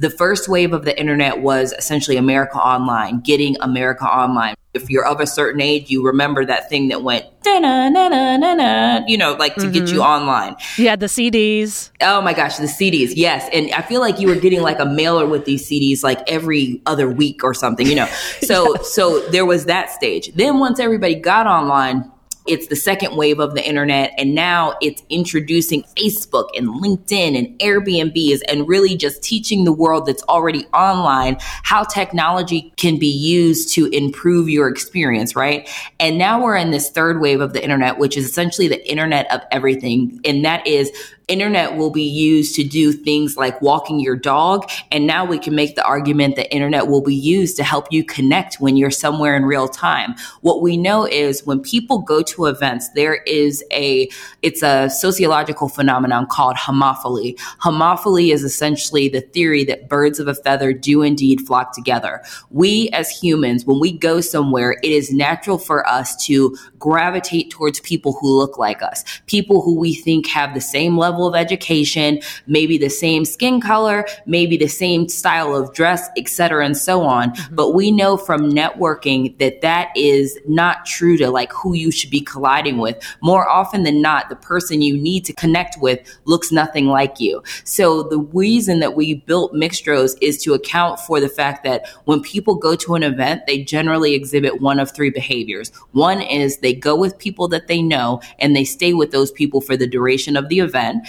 the 0.00 0.10
first 0.10 0.48
wave 0.48 0.72
of 0.72 0.86
the 0.86 0.98
internet 0.98 1.42
was 1.42 1.72
essentially 1.74 2.16
America 2.16 2.56
Online, 2.56 3.20
getting 3.20 3.54
America 3.60 4.04
Online. 4.04 4.54
If 4.72 4.88
you're 4.88 5.04
of 5.04 5.20
a 5.20 5.26
certain 5.26 5.60
age, 5.60 5.90
you 5.90 6.02
remember 6.02 6.46
that 6.46 6.70
thing 6.70 6.88
that 6.88 7.02
went, 7.02 7.26
you 7.44 9.18
know, 9.18 9.34
like 9.34 9.56
to 9.56 9.60
mm-hmm. 9.62 9.72
get 9.72 9.88
you 9.88 9.98
mm-hmm. 9.98 10.00
online. 10.00 10.56
Yeah, 10.78 10.96
the 10.96 11.06
CDs. 11.06 11.90
Oh 12.00 12.22
my 12.22 12.32
gosh, 12.32 12.56
the 12.56 12.64
CDs. 12.64 13.12
Yes. 13.14 13.46
And 13.52 13.70
I 13.72 13.82
feel 13.82 14.00
like 14.00 14.18
you 14.18 14.28
were 14.28 14.36
getting 14.36 14.62
like 14.62 14.78
a 14.78 14.86
mailer 14.86 15.26
with 15.26 15.44
these 15.44 15.68
CDs 15.68 16.02
like 16.02 16.20
every 16.30 16.80
other 16.86 17.10
week 17.10 17.44
or 17.44 17.52
something, 17.52 17.86
you 17.86 17.96
know. 17.96 18.06
So, 18.42 18.74
yeah. 18.76 18.82
so 18.82 19.20
there 19.30 19.44
was 19.44 19.66
that 19.66 19.90
stage. 19.90 20.32
Then 20.34 20.60
once 20.60 20.80
everybody 20.80 21.16
got 21.16 21.46
online, 21.46 22.10
it's 22.50 22.66
the 22.66 22.76
second 22.76 23.16
wave 23.16 23.38
of 23.38 23.54
the 23.54 23.66
internet. 23.66 24.12
And 24.18 24.34
now 24.34 24.74
it's 24.82 25.02
introducing 25.08 25.84
Facebook 25.96 26.48
and 26.56 26.68
LinkedIn 26.68 27.38
and 27.38 27.58
Airbnbs 27.60 28.40
and 28.48 28.66
really 28.66 28.96
just 28.96 29.22
teaching 29.22 29.64
the 29.64 29.72
world 29.72 30.06
that's 30.06 30.24
already 30.24 30.66
online 30.74 31.36
how 31.62 31.84
technology 31.84 32.72
can 32.76 32.98
be 32.98 33.06
used 33.06 33.72
to 33.74 33.86
improve 33.86 34.48
your 34.48 34.68
experience, 34.68 35.36
right? 35.36 35.70
And 36.00 36.18
now 36.18 36.42
we're 36.42 36.56
in 36.56 36.72
this 36.72 36.90
third 36.90 37.20
wave 37.20 37.40
of 37.40 37.52
the 37.52 37.62
internet, 37.62 37.98
which 37.98 38.16
is 38.16 38.26
essentially 38.28 38.66
the 38.66 38.90
internet 38.90 39.30
of 39.32 39.42
everything. 39.52 40.20
And 40.24 40.44
that 40.44 40.66
is 40.66 40.90
internet 41.30 41.76
will 41.76 41.90
be 41.90 42.02
used 42.02 42.54
to 42.56 42.64
do 42.64 42.92
things 42.92 43.36
like 43.36 43.62
walking 43.62 44.00
your 44.00 44.16
dog. 44.16 44.68
And 44.90 45.06
now 45.06 45.24
we 45.24 45.38
can 45.38 45.54
make 45.54 45.76
the 45.76 45.84
argument 45.84 46.36
that 46.36 46.52
internet 46.52 46.88
will 46.88 47.02
be 47.02 47.14
used 47.14 47.56
to 47.58 47.64
help 47.64 47.86
you 47.90 48.04
connect 48.04 48.56
when 48.56 48.76
you're 48.76 48.90
somewhere 48.90 49.36
in 49.36 49.44
real 49.44 49.68
time. 49.68 50.14
What 50.40 50.60
we 50.60 50.76
know 50.76 51.06
is 51.06 51.46
when 51.46 51.60
people 51.60 51.98
go 51.98 52.22
to 52.22 52.46
events, 52.46 52.88
there 52.90 53.22
is 53.26 53.64
a, 53.72 54.08
it's 54.42 54.62
a 54.62 54.90
sociological 54.90 55.68
phenomenon 55.68 56.26
called 56.26 56.56
homophily. 56.56 57.38
Homophily 57.62 58.32
is 58.32 58.42
essentially 58.42 59.08
the 59.08 59.20
theory 59.20 59.64
that 59.64 59.88
birds 59.88 60.18
of 60.18 60.26
a 60.26 60.34
feather 60.34 60.72
do 60.72 61.02
indeed 61.02 61.40
flock 61.42 61.74
together. 61.74 62.22
We 62.50 62.88
as 62.92 63.08
humans, 63.08 63.64
when 63.64 63.78
we 63.78 63.92
go 63.92 64.20
somewhere, 64.20 64.72
it 64.82 64.90
is 64.90 65.12
natural 65.12 65.58
for 65.58 65.86
us 65.86 66.16
to 66.26 66.56
gravitate 66.78 67.50
towards 67.50 67.78
people 67.80 68.14
who 68.14 68.36
look 68.36 68.58
like 68.58 68.82
us, 68.82 69.04
people 69.26 69.62
who 69.62 69.78
we 69.78 69.94
think 69.94 70.26
have 70.26 70.54
the 70.54 70.60
same 70.60 70.98
level 70.98 71.19
level 71.20 71.34
of 71.34 71.40
education, 71.40 72.20
maybe 72.46 72.78
the 72.78 72.88
same 72.88 73.24
skin 73.24 73.60
color, 73.60 74.06
maybe 74.26 74.56
the 74.56 74.68
same 74.68 75.08
style 75.08 75.54
of 75.54 75.72
dress, 75.74 76.08
et 76.16 76.28
cetera, 76.28 76.64
and 76.64 76.76
so 76.76 77.02
on. 77.02 77.30
Mm-hmm. 77.30 77.54
But 77.54 77.74
we 77.74 77.90
know 77.92 78.16
from 78.16 78.50
networking 78.50 79.36
that 79.38 79.60
that 79.60 79.88
is 79.94 80.38
not 80.46 80.86
true 80.86 81.16
to 81.18 81.30
like 81.30 81.52
who 81.52 81.74
you 81.74 81.90
should 81.90 82.10
be 82.10 82.20
colliding 82.20 82.78
with. 82.78 82.96
More 83.22 83.48
often 83.48 83.82
than 83.82 84.00
not, 84.00 84.28
the 84.28 84.36
person 84.36 84.82
you 84.82 84.96
need 84.96 85.24
to 85.26 85.32
connect 85.32 85.76
with 85.80 86.00
looks 86.24 86.50
nothing 86.50 86.86
like 86.86 87.20
you. 87.20 87.42
So 87.64 88.02
the 88.02 88.18
reason 88.18 88.80
that 88.80 88.96
we 88.96 89.14
built 89.14 89.52
Mixtroz 89.52 90.16
is 90.20 90.42
to 90.44 90.54
account 90.54 91.00
for 91.00 91.20
the 91.20 91.28
fact 91.28 91.64
that 91.64 91.86
when 92.04 92.22
people 92.22 92.54
go 92.54 92.74
to 92.76 92.94
an 92.94 93.02
event, 93.02 93.42
they 93.46 93.62
generally 93.62 94.14
exhibit 94.14 94.60
one 94.60 94.80
of 94.80 94.90
three 94.90 95.10
behaviors. 95.10 95.70
One 95.92 96.20
is 96.22 96.58
they 96.58 96.74
go 96.74 96.96
with 96.96 97.18
people 97.18 97.48
that 97.48 97.66
they 97.66 97.82
know 97.82 98.22
and 98.38 98.56
they 98.56 98.64
stay 98.64 98.94
with 98.94 99.10
those 99.10 99.30
people 99.30 99.60
for 99.60 99.76
the 99.76 99.86
duration 99.86 100.36
of 100.36 100.48
the 100.48 100.60
event. 100.60 101.06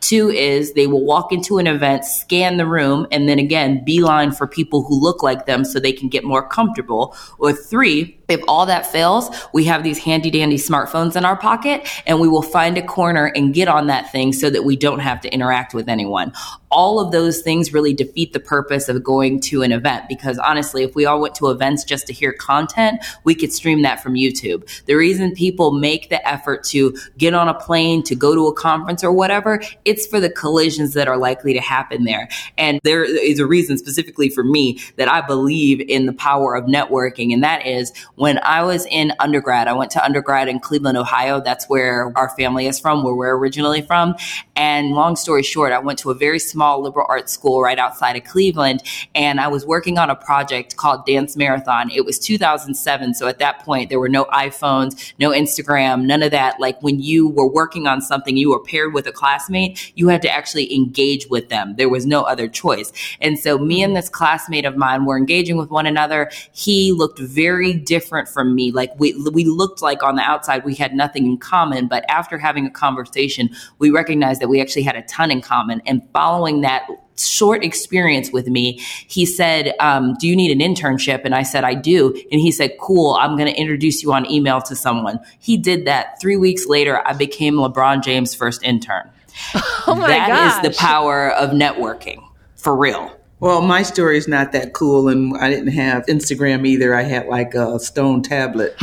Two 0.00 0.30
is 0.30 0.72
they 0.72 0.86
will 0.86 1.04
walk 1.04 1.32
into 1.32 1.58
an 1.58 1.66
event, 1.66 2.04
scan 2.04 2.56
the 2.56 2.66
room, 2.66 3.06
and 3.10 3.28
then 3.28 3.38
again, 3.38 3.84
beeline 3.84 4.32
for 4.32 4.46
people 4.46 4.84
who 4.84 5.00
look 5.00 5.22
like 5.22 5.46
them 5.46 5.64
so 5.64 5.80
they 5.80 5.92
can 5.92 6.08
get 6.08 6.24
more 6.24 6.46
comfortable. 6.46 7.16
Or 7.38 7.52
three, 7.52 8.18
if 8.28 8.42
all 8.46 8.66
that 8.66 8.86
fails, 8.86 9.30
we 9.54 9.64
have 9.64 9.82
these 9.82 9.98
handy 9.98 10.30
dandy 10.30 10.58
smartphones 10.58 11.16
in 11.16 11.24
our 11.24 11.36
pocket 11.36 11.88
and 12.06 12.20
we 12.20 12.28
will 12.28 12.42
find 12.42 12.76
a 12.76 12.82
corner 12.82 13.32
and 13.34 13.54
get 13.54 13.68
on 13.68 13.86
that 13.86 14.12
thing 14.12 14.34
so 14.34 14.50
that 14.50 14.64
we 14.64 14.76
don't 14.76 14.98
have 14.98 15.20
to 15.22 15.32
interact 15.32 15.72
with 15.72 15.88
anyone. 15.88 16.32
All 16.70 17.00
of 17.00 17.10
those 17.10 17.40
things 17.40 17.72
really 17.72 17.94
defeat 17.94 18.34
the 18.34 18.40
purpose 18.40 18.90
of 18.90 19.02
going 19.02 19.40
to 19.40 19.62
an 19.62 19.72
event 19.72 20.04
because 20.08 20.38
honestly, 20.38 20.82
if 20.82 20.94
we 20.94 21.06
all 21.06 21.20
went 21.22 21.34
to 21.36 21.48
events 21.48 21.84
just 21.84 22.06
to 22.08 22.12
hear 22.12 22.34
content, 22.34 23.02
we 23.24 23.34
could 23.34 23.50
stream 23.50 23.80
that 23.82 24.02
from 24.02 24.12
YouTube. 24.12 24.68
The 24.84 24.94
reason 24.94 25.32
people 25.32 25.72
make 25.72 26.10
the 26.10 26.26
effort 26.28 26.64
to 26.64 26.94
get 27.16 27.32
on 27.32 27.48
a 27.48 27.54
plane, 27.54 28.02
to 28.02 28.14
go 28.14 28.34
to 28.34 28.46
a 28.48 28.52
conference 28.52 29.02
or 29.02 29.12
whatever, 29.12 29.62
it's 29.88 30.06
for 30.06 30.20
the 30.20 30.28
collisions 30.28 30.92
that 30.92 31.08
are 31.08 31.16
likely 31.16 31.54
to 31.54 31.60
happen 31.60 32.04
there. 32.04 32.28
And 32.58 32.78
there 32.84 33.02
is 33.02 33.38
a 33.38 33.46
reason 33.46 33.78
specifically 33.78 34.28
for 34.28 34.44
me 34.44 34.80
that 34.96 35.08
I 35.08 35.26
believe 35.26 35.80
in 35.80 36.04
the 36.04 36.12
power 36.12 36.54
of 36.54 36.66
networking. 36.66 37.32
And 37.32 37.42
that 37.42 37.66
is 37.66 37.90
when 38.16 38.38
I 38.42 38.62
was 38.62 38.84
in 38.86 39.12
undergrad, 39.18 39.66
I 39.66 39.72
went 39.72 39.90
to 39.92 40.04
undergrad 40.04 40.48
in 40.48 40.60
Cleveland, 40.60 40.98
Ohio. 40.98 41.40
That's 41.40 41.68
where 41.68 42.12
our 42.16 42.28
family 42.36 42.66
is 42.66 42.78
from, 42.78 43.02
where 43.02 43.14
we're 43.14 43.36
originally 43.36 43.80
from. 43.80 44.14
And 44.54 44.90
long 44.90 45.16
story 45.16 45.42
short, 45.42 45.72
I 45.72 45.78
went 45.78 45.98
to 46.00 46.10
a 46.10 46.14
very 46.14 46.38
small 46.38 46.82
liberal 46.82 47.06
arts 47.08 47.32
school 47.32 47.62
right 47.62 47.78
outside 47.78 48.16
of 48.16 48.24
Cleveland. 48.24 48.82
And 49.14 49.40
I 49.40 49.48
was 49.48 49.64
working 49.64 49.96
on 49.96 50.10
a 50.10 50.16
project 50.16 50.76
called 50.76 51.06
Dance 51.06 51.34
Marathon. 51.34 51.90
It 51.90 52.04
was 52.04 52.18
2007. 52.18 53.14
So 53.14 53.26
at 53.26 53.38
that 53.38 53.60
point, 53.60 53.88
there 53.88 54.00
were 54.00 54.08
no 54.08 54.26
iPhones, 54.26 55.14
no 55.18 55.30
Instagram, 55.30 56.04
none 56.04 56.22
of 56.22 56.32
that. 56.32 56.60
Like 56.60 56.82
when 56.82 57.00
you 57.00 57.28
were 57.28 57.48
working 57.48 57.86
on 57.86 58.02
something, 58.02 58.36
you 58.36 58.50
were 58.50 58.62
paired 58.62 58.92
with 58.92 59.06
a 59.06 59.12
classmate, 59.12 59.77
you 59.94 60.08
had 60.08 60.22
to 60.22 60.30
actually 60.30 60.74
engage 60.74 61.28
with 61.28 61.48
them. 61.48 61.74
There 61.76 61.88
was 61.88 62.06
no 62.06 62.22
other 62.22 62.48
choice. 62.48 62.92
And 63.20 63.38
so 63.38 63.58
me 63.58 63.82
and 63.82 63.94
this 63.94 64.08
classmate 64.08 64.64
of 64.64 64.76
mine 64.76 65.04
were 65.04 65.16
engaging 65.16 65.56
with 65.56 65.70
one 65.70 65.86
another. 65.86 66.30
He 66.52 66.92
looked 66.92 67.18
very 67.18 67.74
different 67.74 67.98
different 67.98 68.28
from 68.28 68.54
me. 68.54 68.70
Like 68.70 68.92
we 68.98 69.12
we 69.32 69.44
looked 69.44 69.82
like 69.82 70.02
on 70.02 70.16
the 70.16 70.22
outside 70.22 70.64
we 70.64 70.74
had 70.74 70.94
nothing 70.94 71.26
in 71.26 71.38
common, 71.38 71.88
but 71.88 72.04
after 72.08 72.38
having 72.38 72.66
a 72.66 72.70
conversation, 72.70 73.50
we 73.78 73.90
recognized 73.90 74.40
that 74.40 74.48
we 74.48 74.60
actually 74.60 74.84
had 74.84 74.96
a 74.96 75.02
ton 75.02 75.30
in 75.30 75.40
common. 75.40 75.82
And 75.86 76.02
following 76.12 76.62
that 76.62 76.86
short 77.16 77.64
experience 77.64 78.30
with 78.30 78.46
me. 78.46 78.78
He 79.08 79.26
said, 79.26 79.74
um, 79.80 80.14
Do 80.20 80.28
you 80.28 80.36
need 80.36 80.52
an 80.52 80.60
internship? 80.60 81.22
And 81.24 81.34
I 81.34 81.42
said, 81.42 81.64
I 81.64 81.74
do. 81.74 82.14
And 82.30 82.40
he 82.40 82.52
said, 82.52 82.76
Cool, 82.80 83.16
I'm 83.20 83.36
going 83.36 83.52
to 83.52 83.60
introduce 83.60 84.04
you 84.04 84.12
on 84.12 84.30
email 84.30 84.60
to 84.62 84.76
someone. 84.76 85.18
He 85.40 85.56
did 85.56 85.86
that. 85.86 86.20
Three 86.20 86.36
weeks 86.36 86.66
later, 86.66 87.04
I 87.04 87.14
became 87.14 87.54
LeBron 87.54 88.04
James' 88.04 88.36
first 88.36 88.62
intern. 88.62 89.10
Oh 89.86 89.94
my 89.94 90.08
That 90.08 90.28
gosh. 90.28 90.64
is 90.66 90.76
the 90.76 90.78
power 90.78 91.30
of 91.30 91.50
networking 91.50 92.22
for 92.56 92.76
real. 92.76 93.10
Well, 93.40 93.62
my 93.62 93.82
story 93.82 94.18
is 94.18 94.26
not 94.26 94.52
that 94.52 94.72
cool, 94.74 95.08
and 95.08 95.34
I 95.38 95.48
didn't 95.48 95.72
have 95.72 96.04
Instagram 96.06 96.66
either. 96.66 96.94
I 96.94 97.02
had 97.02 97.26
like 97.28 97.54
a 97.54 97.78
stone 97.78 98.20
tablet. 98.22 98.74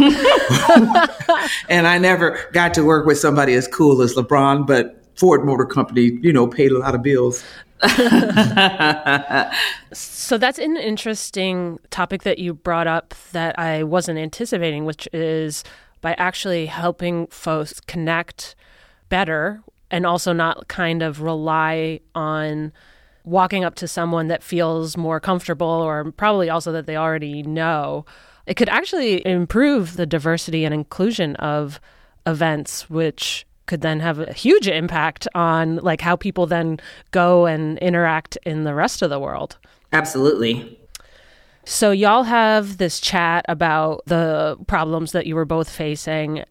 and 1.69 1.85
I 1.85 1.97
never 1.99 2.39
got 2.53 2.73
to 2.75 2.83
work 2.83 3.05
with 3.05 3.19
somebody 3.19 3.53
as 3.53 3.67
cool 3.67 4.01
as 4.01 4.15
LeBron, 4.15 4.65
but 4.65 4.99
Ford 5.15 5.45
Motor 5.45 5.65
Company, 5.65 6.17
you 6.21 6.31
know, 6.31 6.47
paid 6.47 6.71
a 6.71 6.79
lot 6.79 6.95
of 6.95 7.03
bills. 7.03 7.43
So 9.93 10.37
that's 10.37 10.57
an 10.59 10.77
interesting 10.77 11.79
topic 11.89 12.23
that 12.23 12.39
you 12.39 12.53
brought 12.53 12.87
up 12.87 13.13
that 13.33 13.59
I 13.59 13.83
wasn't 13.83 14.17
anticipating, 14.19 14.85
which 14.85 15.07
is 15.13 15.63
by 16.01 16.13
actually 16.13 16.65
helping 16.67 17.27
folks 17.27 17.79
connect 17.81 18.55
better 19.09 19.61
and 19.91 20.05
also 20.05 20.33
not 20.33 20.67
kind 20.67 21.01
of 21.01 21.21
rely 21.21 21.99
on 22.13 22.71
walking 23.23 23.63
up 23.63 23.75
to 23.75 23.87
someone 23.87 24.27
that 24.27 24.43
feels 24.43 24.95
more 24.95 25.19
comfortable 25.19 25.67
or 25.67 26.11
probably 26.11 26.49
also 26.49 26.71
that 26.71 26.85
they 26.85 26.95
already 26.95 27.43
know. 27.43 28.05
It 28.45 28.55
could 28.55 28.69
actually 28.69 29.25
improve 29.25 29.97
the 29.97 30.05
diversity 30.05 30.63
and 30.63 30.73
inclusion 30.73 31.35
of 31.37 31.79
events, 32.27 32.89
which 32.89 33.45
could 33.65 33.81
then 33.81 33.99
have 33.99 34.19
a 34.19 34.33
huge 34.33 34.67
impact 34.67 35.27
on 35.33 35.77
like 35.77 36.01
how 36.01 36.15
people 36.15 36.45
then 36.45 36.79
go 37.11 37.47
and 37.47 37.79
interact 37.79 38.37
in 38.45 38.63
the 38.63 38.75
rest 38.75 39.01
of 39.01 39.09
the 39.09 39.19
world. 39.19 39.57
Absolutely. 39.91 40.79
So 41.65 41.89
y'all 41.89 42.23
have 42.23 42.77
this 42.77 42.99
chat 42.99 43.43
about 43.49 44.03
the 44.05 44.55
problems 44.67 45.13
that 45.13 45.25
you 45.25 45.33
were 45.33 45.45
both 45.45 45.67
facing. 45.67 46.43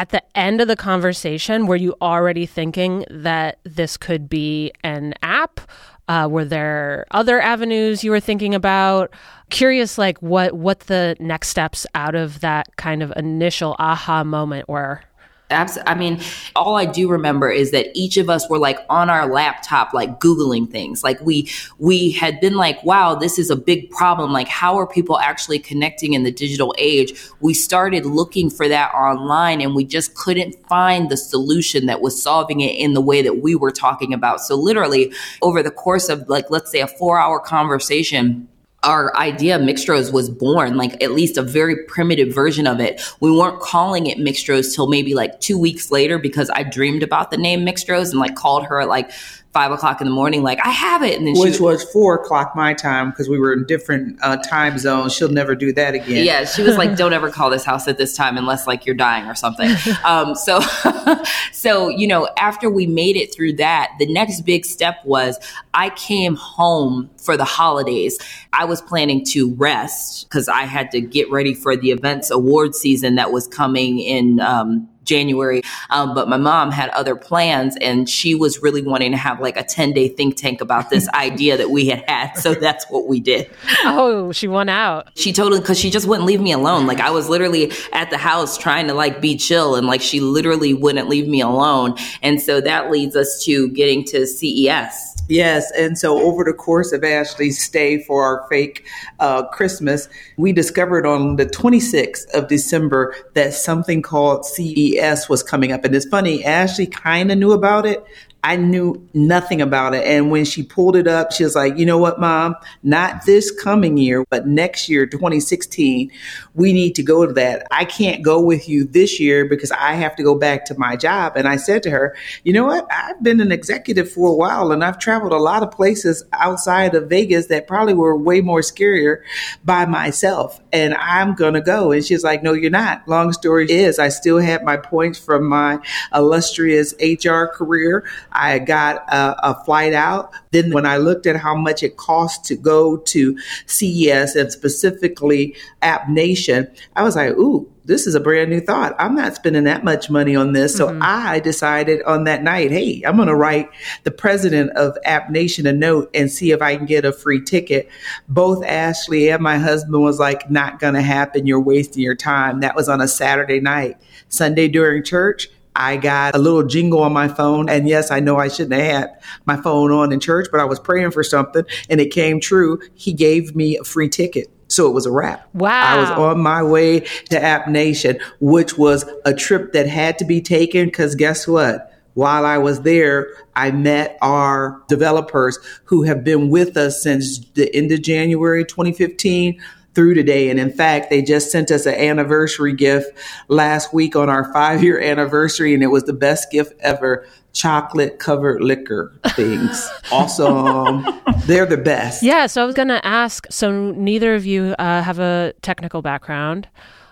At 0.00 0.08
the 0.08 0.22
end 0.34 0.62
of 0.62 0.68
the 0.68 0.76
conversation, 0.76 1.66
were 1.66 1.76
you 1.76 1.94
already 2.00 2.46
thinking 2.46 3.04
that 3.10 3.58
this 3.64 3.98
could 3.98 4.30
be 4.30 4.72
an 4.82 5.12
app? 5.22 5.60
Uh, 6.08 6.26
were 6.26 6.46
there 6.46 7.04
other 7.10 7.38
avenues 7.38 8.02
you 8.02 8.10
were 8.10 8.18
thinking 8.18 8.54
about? 8.54 9.12
Curious, 9.50 9.98
like 9.98 10.16
what 10.22 10.54
what 10.54 10.80
the 10.80 11.16
next 11.20 11.48
steps 11.48 11.86
out 11.94 12.14
of 12.14 12.40
that 12.40 12.74
kind 12.76 13.02
of 13.02 13.12
initial 13.14 13.76
aha 13.78 14.24
moment 14.24 14.70
were. 14.70 15.02
I 15.50 15.94
mean, 15.94 16.20
all 16.54 16.76
I 16.76 16.84
do 16.84 17.08
remember 17.08 17.50
is 17.50 17.70
that 17.72 17.88
each 17.94 18.16
of 18.16 18.30
us 18.30 18.48
were 18.48 18.58
like 18.58 18.78
on 18.88 19.10
our 19.10 19.26
laptop, 19.26 19.92
like 19.92 20.20
Googling 20.20 20.70
things. 20.70 21.02
Like 21.02 21.20
we, 21.20 21.48
we 21.78 22.10
had 22.12 22.40
been 22.40 22.54
like, 22.54 22.82
wow, 22.84 23.14
this 23.14 23.38
is 23.38 23.50
a 23.50 23.56
big 23.56 23.90
problem. 23.90 24.32
Like, 24.32 24.48
how 24.48 24.78
are 24.78 24.86
people 24.86 25.18
actually 25.18 25.58
connecting 25.58 26.12
in 26.12 26.22
the 26.22 26.30
digital 26.30 26.74
age? 26.78 27.12
We 27.40 27.54
started 27.54 28.06
looking 28.06 28.50
for 28.50 28.68
that 28.68 28.92
online 28.94 29.60
and 29.60 29.74
we 29.74 29.84
just 29.84 30.14
couldn't 30.14 30.54
find 30.66 31.10
the 31.10 31.16
solution 31.16 31.86
that 31.86 32.00
was 32.00 32.20
solving 32.20 32.60
it 32.60 32.76
in 32.76 32.94
the 32.94 33.00
way 33.00 33.22
that 33.22 33.42
we 33.42 33.54
were 33.54 33.72
talking 33.72 34.14
about. 34.14 34.40
So 34.40 34.54
literally 34.54 35.12
over 35.42 35.62
the 35.62 35.70
course 35.70 36.08
of 36.08 36.28
like, 36.28 36.50
let's 36.50 36.70
say 36.70 36.80
a 36.80 36.86
four 36.86 37.18
hour 37.18 37.40
conversation, 37.40 38.48
our 38.82 39.14
idea 39.16 39.58
Mixtroz 39.58 40.12
was 40.12 40.30
born, 40.30 40.76
like 40.76 41.02
at 41.02 41.12
least 41.12 41.36
a 41.36 41.42
very 41.42 41.84
primitive 41.84 42.34
version 42.34 42.66
of 42.66 42.80
it. 42.80 43.00
We 43.20 43.30
weren't 43.30 43.60
calling 43.60 44.06
it 44.06 44.18
Mixtroz 44.18 44.74
till 44.74 44.88
maybe 44.88 45.14
like 45.14 45.40
two 45.40 45.58
weeks 45.58 45.90
later 45.90 46.18
because 46.18 46.50
I 46.50 46.62
dreamed 46.62 47.02
about 47.02 47.30
the 47.30 47.36
name 47.36 47.60
Mixtroz 47.60 48.10
and 48.10 48.20
like 48.20 48.36
called 48.36 48.64
her 48.66 48.86
like 48.86 49.10
five 49.52 49.72
o'clock 49.72 50.00
in 50.00 50.06
the 50.06 50.12
morning, 50.12 50.44
like, 50.44 50.64
I 50.64 50.70
have 50.70 51.02
it. 51.02 51.18
And 51.18 51.26
then 51.26 51.34
Which 51.36 51.56
she 51.56 51.62
was 51.62 51.82
four 51.82 52.14
o'clock 52.14 52.54
my 52.54 52.72
time 52.72 53.10
because 53.10 53.28
we 53.28 53.38
were 53.38 53.52
in 53.52 53.64
different 53.66 54.18
uh, 54.22 54.36
time 54.36 54.78
zones. 54.78 55.12
She'll 55.12 55.28
never 55.28 55.56
do 55.56 55.72
that 55.72 55.94
again. 55.94 56.24
Yeah, 56.24 56.44
she 56.44 56.62
was 56.62 56.76
like, 56.76 56.96
"Don't 56.96 57.12
ever 57.12 57.30
call 57.30 57.50
this 57.50 57.64
house 57.64 57.88
at 57.88 57.98
this 57.98 58.16
time 58.16 58.36
unless 58.36 58.66
like 58.66 58.86
you're 58.86 58.94
dying 58.94 59.26
or 59.26 59.34
something." 59.34 59.70
Um, 60.04 60.34
so, 60.34 60.60
so 61.52 61.88
you 61.88 62.06
know, 62.06 62.28
after 62.38 62.70
we 62.70 62.86
made 62.86 63.16
it 63.16 63.34
through 63.34 63.54
that, 63.54 63.92
the 63.98 64.06
next 64.06 64.42
big 64.42 64.64
step 64.64 64.96
was 65.04 65.38
I 65.74 65.90
came 65.90 66.36
home 66.36 67.10
for 67.16 67.36
the 67.36 67.44
holidays. 67.44 68.18
I 68.52 68.64
was 68.64 68.80
planning 68.80 69.24
to 69.26 69.52
rest 69.54 70.28
because 70.28 70.48
I 70.48 70.62
had 70.62 70.90
to 70.92 71.00
get 71.00 71.30
ready 71.30 71.54
for 71.54 71.76
the 71.76 71.90
events 71.90 72.30
award 72.30 72.74
season 72.74 73.16
that 73.16 73.32
was 73.32 73.46
coming 73.46 73.98
in. 73.98 74.40
Um, 74.40 74.88
January. 75.10 75.62
Um, 75.90 76.14
but 76.14 76.28
my 76.28 76.36
mom 76.36 76.70
had 76.70 76.88
other 76.90 77.16
plans 77.16 77.76
and 77.80 78.08
she 78.08 78.34
was 78.34 78.62
really 78.62 78.80
wanting 78.80 79.10
to 79.10 79.18
have 79.18 79.40
like 79.40 79.56
a 79.56 79.64
10 79.64 79.92
day 79.92 80.08
think 80.08 80.36
tank 80.36 80.60
about 80.60 80.88
this 80.88 81.08
idea 81.14 81.56
that 81.56 81.70
we 81.70 81.88
had 81.88 82.04
had. 82.08 82.34
So 82.34 82.54
that's 82.54 82.86
what 82.88 83.08
we 83.08 83.18
did. 83.18 83.50
Oh, 83.84 84.30
she 84.30 84.46
won 84.46 84.68
out. 84.68 85.10
She 85.16 85.32
totally, 85.32 85.60
cause 85.60 85.78
she 85.78 85.90
just 85.90 86.06
wouldn't 86.06 86.26
leave 86.26 86.40
me 86.40 86.52
alone. 86.52 86.86
Like 86.86 87.00
I 87.00 87.10
was 87.10 87.28
literally 87.28 87.72
at 87.92 88.10
the 88.10 88.18
house 88.18 88.56
trying 88.56 88.86
to 88.86 88.94
like 88.94 89.20
be 89.20 89.36
chill 89.36 89.74
and 89.74 89.86
like 89.86 90.00
she 90.00 90.20
literally 90.20 90.72
wouldn't 90.72 91.08
leave 91.08 91.26
me 91.26 91.40
alone. 91.40 91.96
And 92.22 92.40
so 92.40 92.60
that 92.60 92.90
leads 92.90 93.16
us 93.16 93.42
to 93.44 93.68
getting 93.70 94.04
to 94.04 94.26
CES. 94.26 95.10
Yes, 95.30 95.70
and 95.78 95.96
so 95.96 96.18
over 96.18 96.42
the 96.42 96.52
course 96.52 96.90
of 96.90 97.04
Ashley's 97.04 97.62
stay 97.62 98.02
for 98.02 98.24
our 98.24 98.48
fake 98.48 98.84
uh, 99.20 99.46
Christmas, 99.46 100.08
we 100.36 100.52
discovered 100.52 101.06
on 101.06 101.36
the 101.36 101.46
26th 101.46 102.28
of 102.34 102.48
December 102.48 103.14
that 103.34 103.54
something 103.54 104.02
called 104.02 104.44
CES 104.44 104.99
was 105.28 105.42
coming 105.42 105.72
up. 105.72 105.84
And 105.84 105.94
it's 105.94 106.06
funny, 106.06 106.44
Ashley 106.44 106.86
kind 106.86 107.32
of 107.32 107.38
knew 107.38 107.52
about 107.52 107.86
it. 107.86 108.04
I 108.42 108.56
knew 108.56 109.06
nothing 109.12 109.60
about 109.60 109.94
it. 109.94 110.04
And 110.06 110.30
when 110.30 110.44
she 110.44 110.62
pulled 110.62 110.96
it 110.96 111.06
up, 111.06 111.32
she 111.32 111.44
was 111.44 111.54
like, 111.54 111.76
you 111.76 111.84
know 111.84 111.98
what, 111.98 112.18
mom? 112.18 112.56
Not 112.82 113.26
this 113.26 113.50
coming 113.50 113.98
year, 113.98 114.24
but 114.30 114.46
next 114.46 114.88
year, 114.88 115.06
2016, 115.06 116.10
we 116.54 116.72
need 116.72 116.94
to 116.94 117.02
go 117.02 117.26
to 117.26 117.32
that. 117.34 117.66
I 117.70 117.84
can't 117.84 118.22
go 118.22 118.40
with 118.40 118.68
you 118.68 118.84
this 118.84 119.20
year 119.20 119.44
because 119.44 119.70
I 119.70 119.92
have 119.92 120.16
to 120.16 120.22
go 120.22 120.34
back 120.34 120.64
to 120.66 120.78
my 120.78 120.96
job. 120.96 121.34
And 121.36 121.46
I 121.46 121.56
said 121.56 121.82
to 121.82 121.90
her, 121.90 122.16
you 122.42 122.52
know 122.52 122.64
what? 122.64 122.86
I've 122.90 123.22
been 123.22 123.40
an 123.40 123.52
executive 123.52 124.10
for 124.10 124.30
a 124.30 124.34
while 124.34 124.72
and 124.72 124.82
I've 124.82 124.98
traveled 124.98 125.32
a 125.32 125.38
lot 125.38 125.62
of 125.62 125.70
places 125.70 126.24
outside 126.32 126.94
of 126.94 127.10
Vegas 127.10 127.46
that 127.48 127.66
probably 127.66 127.94
were 127.94 128.16
way 128.16 128.40
more 128.40 128.60
scarier 128.60 129.22
by 129.64 129.84
myself. 129.84 130.60
And 130.72 130.94
I'm 130.94 131.34
going 131.34 131.54
to 131.54 131.60
go. 131.60 131.92
And 131.92 132.04
she's 132.04 132.24
like, 132.24 132.42
no, 132.42 132.54
you're 132.54 132.70
not. 132.70 133.06
Long 133.06 133.32
story 133.32 133.70
is, 133.70 133.98
I 133.98 134.08
still 134.08 134.38
had 134.38 134.64
my 134.64 134.78
points 134.78 135.18
from 135.18 135.46
my 135.46 135.78
illustrious 136.14 136.94
HR 137.00 137.44
career. 137.44 138.04
I 138.32 138.58
got 138.58 138.96
a, 139.08 139.50
a, 139.50 139.64
flight 139.64 139.92
out. 139.92 140.32
Then 140.50 140.72
when 140.72 140.86
I 140.86 140.96
looked 140.96 141.26
at 141.26 141.36
how 141.36 141.54
much 141.54 141.82
it 141.82 141.96
cost 141.96 142.44
to 142.46 142.56
go 142.56 142.96
to 142.96 143.38
CES 143.66 144.36
and 144.36 144.52
specifically 144.52 145.56
App 145.82 146.08
Nation, 146.08 146.68
I 146.96 147.02
was 147.02 147.16
like, 147.16 147.32
ooh, 147.32 147.70
this 147.84 148.06
is 148.06 148.14
a 148.14 148.20
brand 148.20 148.50
new 148.50 148.60
thought. 148.60 148.94
I'm 148.98 149.16
not 149.16 149.34
spending 149.34 149.64
that 149.64 149.82
much 149.82 150.10
money 150.10 150.36
on 150.36 150.52
this. 150.52 150.76
So 150.76 150.88
mm-hmm. 150.88 151.00
I 151.02 151.40
decided 151.40 152.02
on 152.04 152.24
that 152.24 152.42
night, 152.42 152.70
hey, 152.70 153.02
I'm 153.04 153.16
going 153.16 153.26
to 153.26 153.34
write 153.34 153.68
the 154.04 154.12
president 154.12 154.70
of 154.76 154.96
App 155.04 155.30
Nation 155.30 155.66
a 155.66 155.72
note 155.72 156.08
and 156.14 156.30
see 156.30 156.52
if 156.52 156.62
I 156.62 156.76
can 156.76 156.86
get 156.86 157.04
a 157.04 157.12
free 157.12 157.42
ticket. 157.42 157.88
Both 158.28 158.64
Ashley 158.64 159.30
and 159.30 159.42
my 159.42 159.58
husband 159.58 160.00
was 160.00 160.20
like, 160.20 160.48
not 160.48 160.78
going 160.78 160.94
to 160.94 161.02
happen. 161.02 161.46
You're 161.46 161.60
wasting 161.60 162.02
your 162.02 162.14
time. 162.14 162.60
That 162.60 162.76
was 162.76 162.88
on 162.88 163.00
a 163.00 163.08
Saturday 163.08 163.60
night. 163.60 163.96
Sunday 164.28 164.68
during 164.68 165.02
church, 165.02 165.48
I 165.74 165.96
got 165.96 166.34
a 166.34 166.38
little 166.38 166.62
jingle 166.62 167.02
on 167.02 167.12
my 167.12 167.28
phone. 167.28 167.68
And 167.68 167.88
yes, 167.88 168.10
I 168.10 168.20
know 168.20 168.36
I 168.36 168.48
shouldn't 168.48 168.80
have 168.80 168.92
had 168.92 169.22
my 169.46 169.56
phone 169.56 169.90
on 169.92 170.12
in 170.12 170.20
church, 170.20 170.48
but 170.50 170.60
I 170.60 170.64
was 170.64 170.78
praying 170.78 171.12
for 171.12 171.22
something 171.22 171.64
and 171.88 172.00
it 172.00 172.10
came 172.10 172.40
true. 172.40 172.80
He 172.94 173.12
gave 173.12 173.54
me 173.54 173.78
a 173.78 173.84
free 173.84 174.08
ticket. 174.08 174.48
So 174.68 174.86
it 174.86 174.92
was 174.92 175.06
a 175.06 175.10
wrap. 175.10 175.48
Wow. 175.52 175.70
I 175.70 176.00
was 176.00 176.10
on 176.10 176.40
my 176.40 176.62
way 176.62 177.00
to 177.30 177.42
App 177.42 177.66
Nation, 177.66 178.18
which 178.40 178.78
was 178.78 179.04
a 179.24 179.34
trip 179.34 179.72
that 179.72 179.88
had 179.88 180.18
to 180.18 180.24
be 180.24 180.40
taken 180.40 180.86
because 180.86 181.16
guess 181.16 181.48
what? 181.48 181.92
While 182.14 182.44
I 182.44 182.58
was 182.58 182.82
there, 182.82 183.34
I 183.54 183.70
met 183.70 184.18
our 184.20 184.82
developers 184.88 185.58
who 185.84 186.02
have 186.04 186.22
been 186.24 186.50
with 186.50 186.76
us 186.76 187.02
since 187.02 187.38
the 187.54 187.74
end 187.74 187.92
of 187.92 188.02
January 188.02 188.64
2015 188.64 189.60
through 189.94 190.14
today. 190.14 190.50
And 190.50 190.60
in 190.60 190.70
fact, 190.70 191.10
they 191.10 191.22
just 191.22 191.50
sent 191.50 191.70
us 191.70 191.86
an 191.86 191.94
anniversary 191.94 192.72
gift 192.72 193.10
last 193.48 193.92
week 193.92 194.14
on 194.16 194.28
our 194.28 194.52
five 194.52 194.82
year 194.82 195.00
anniversary, 195.00 195.74
and 195.74 195.82
it 195.82 195.88
was 195.88 196.04
the 196.04 196.12
best 196.12 196.50
gift 196.50 196.74
ever 196.80 197.26
chocolate 197.52 198.18
covered 198.20 198.62
liquor 198.62 199.12
things. 199.30 199.88
awesome. 200.12 201.04
They're 201.46 201.66
the 201.66 201.76
best. 201.76 202.22
Yeah. 202.22 202.46
So 202.46 202.62
I 202.62 202.66
was 202.66 202.74
going 202.74 202.88
to 202.88 203.04
ask 203.04 203.46
so 203.50 203.90
neither 203.92 204.34
of 204.34 204.46
you 204.46 204.74
uh, 204.78 205.02
have 205.02 205.18
a 205.18 205.52
technical 205.62 206.02
background. 206.02 206.68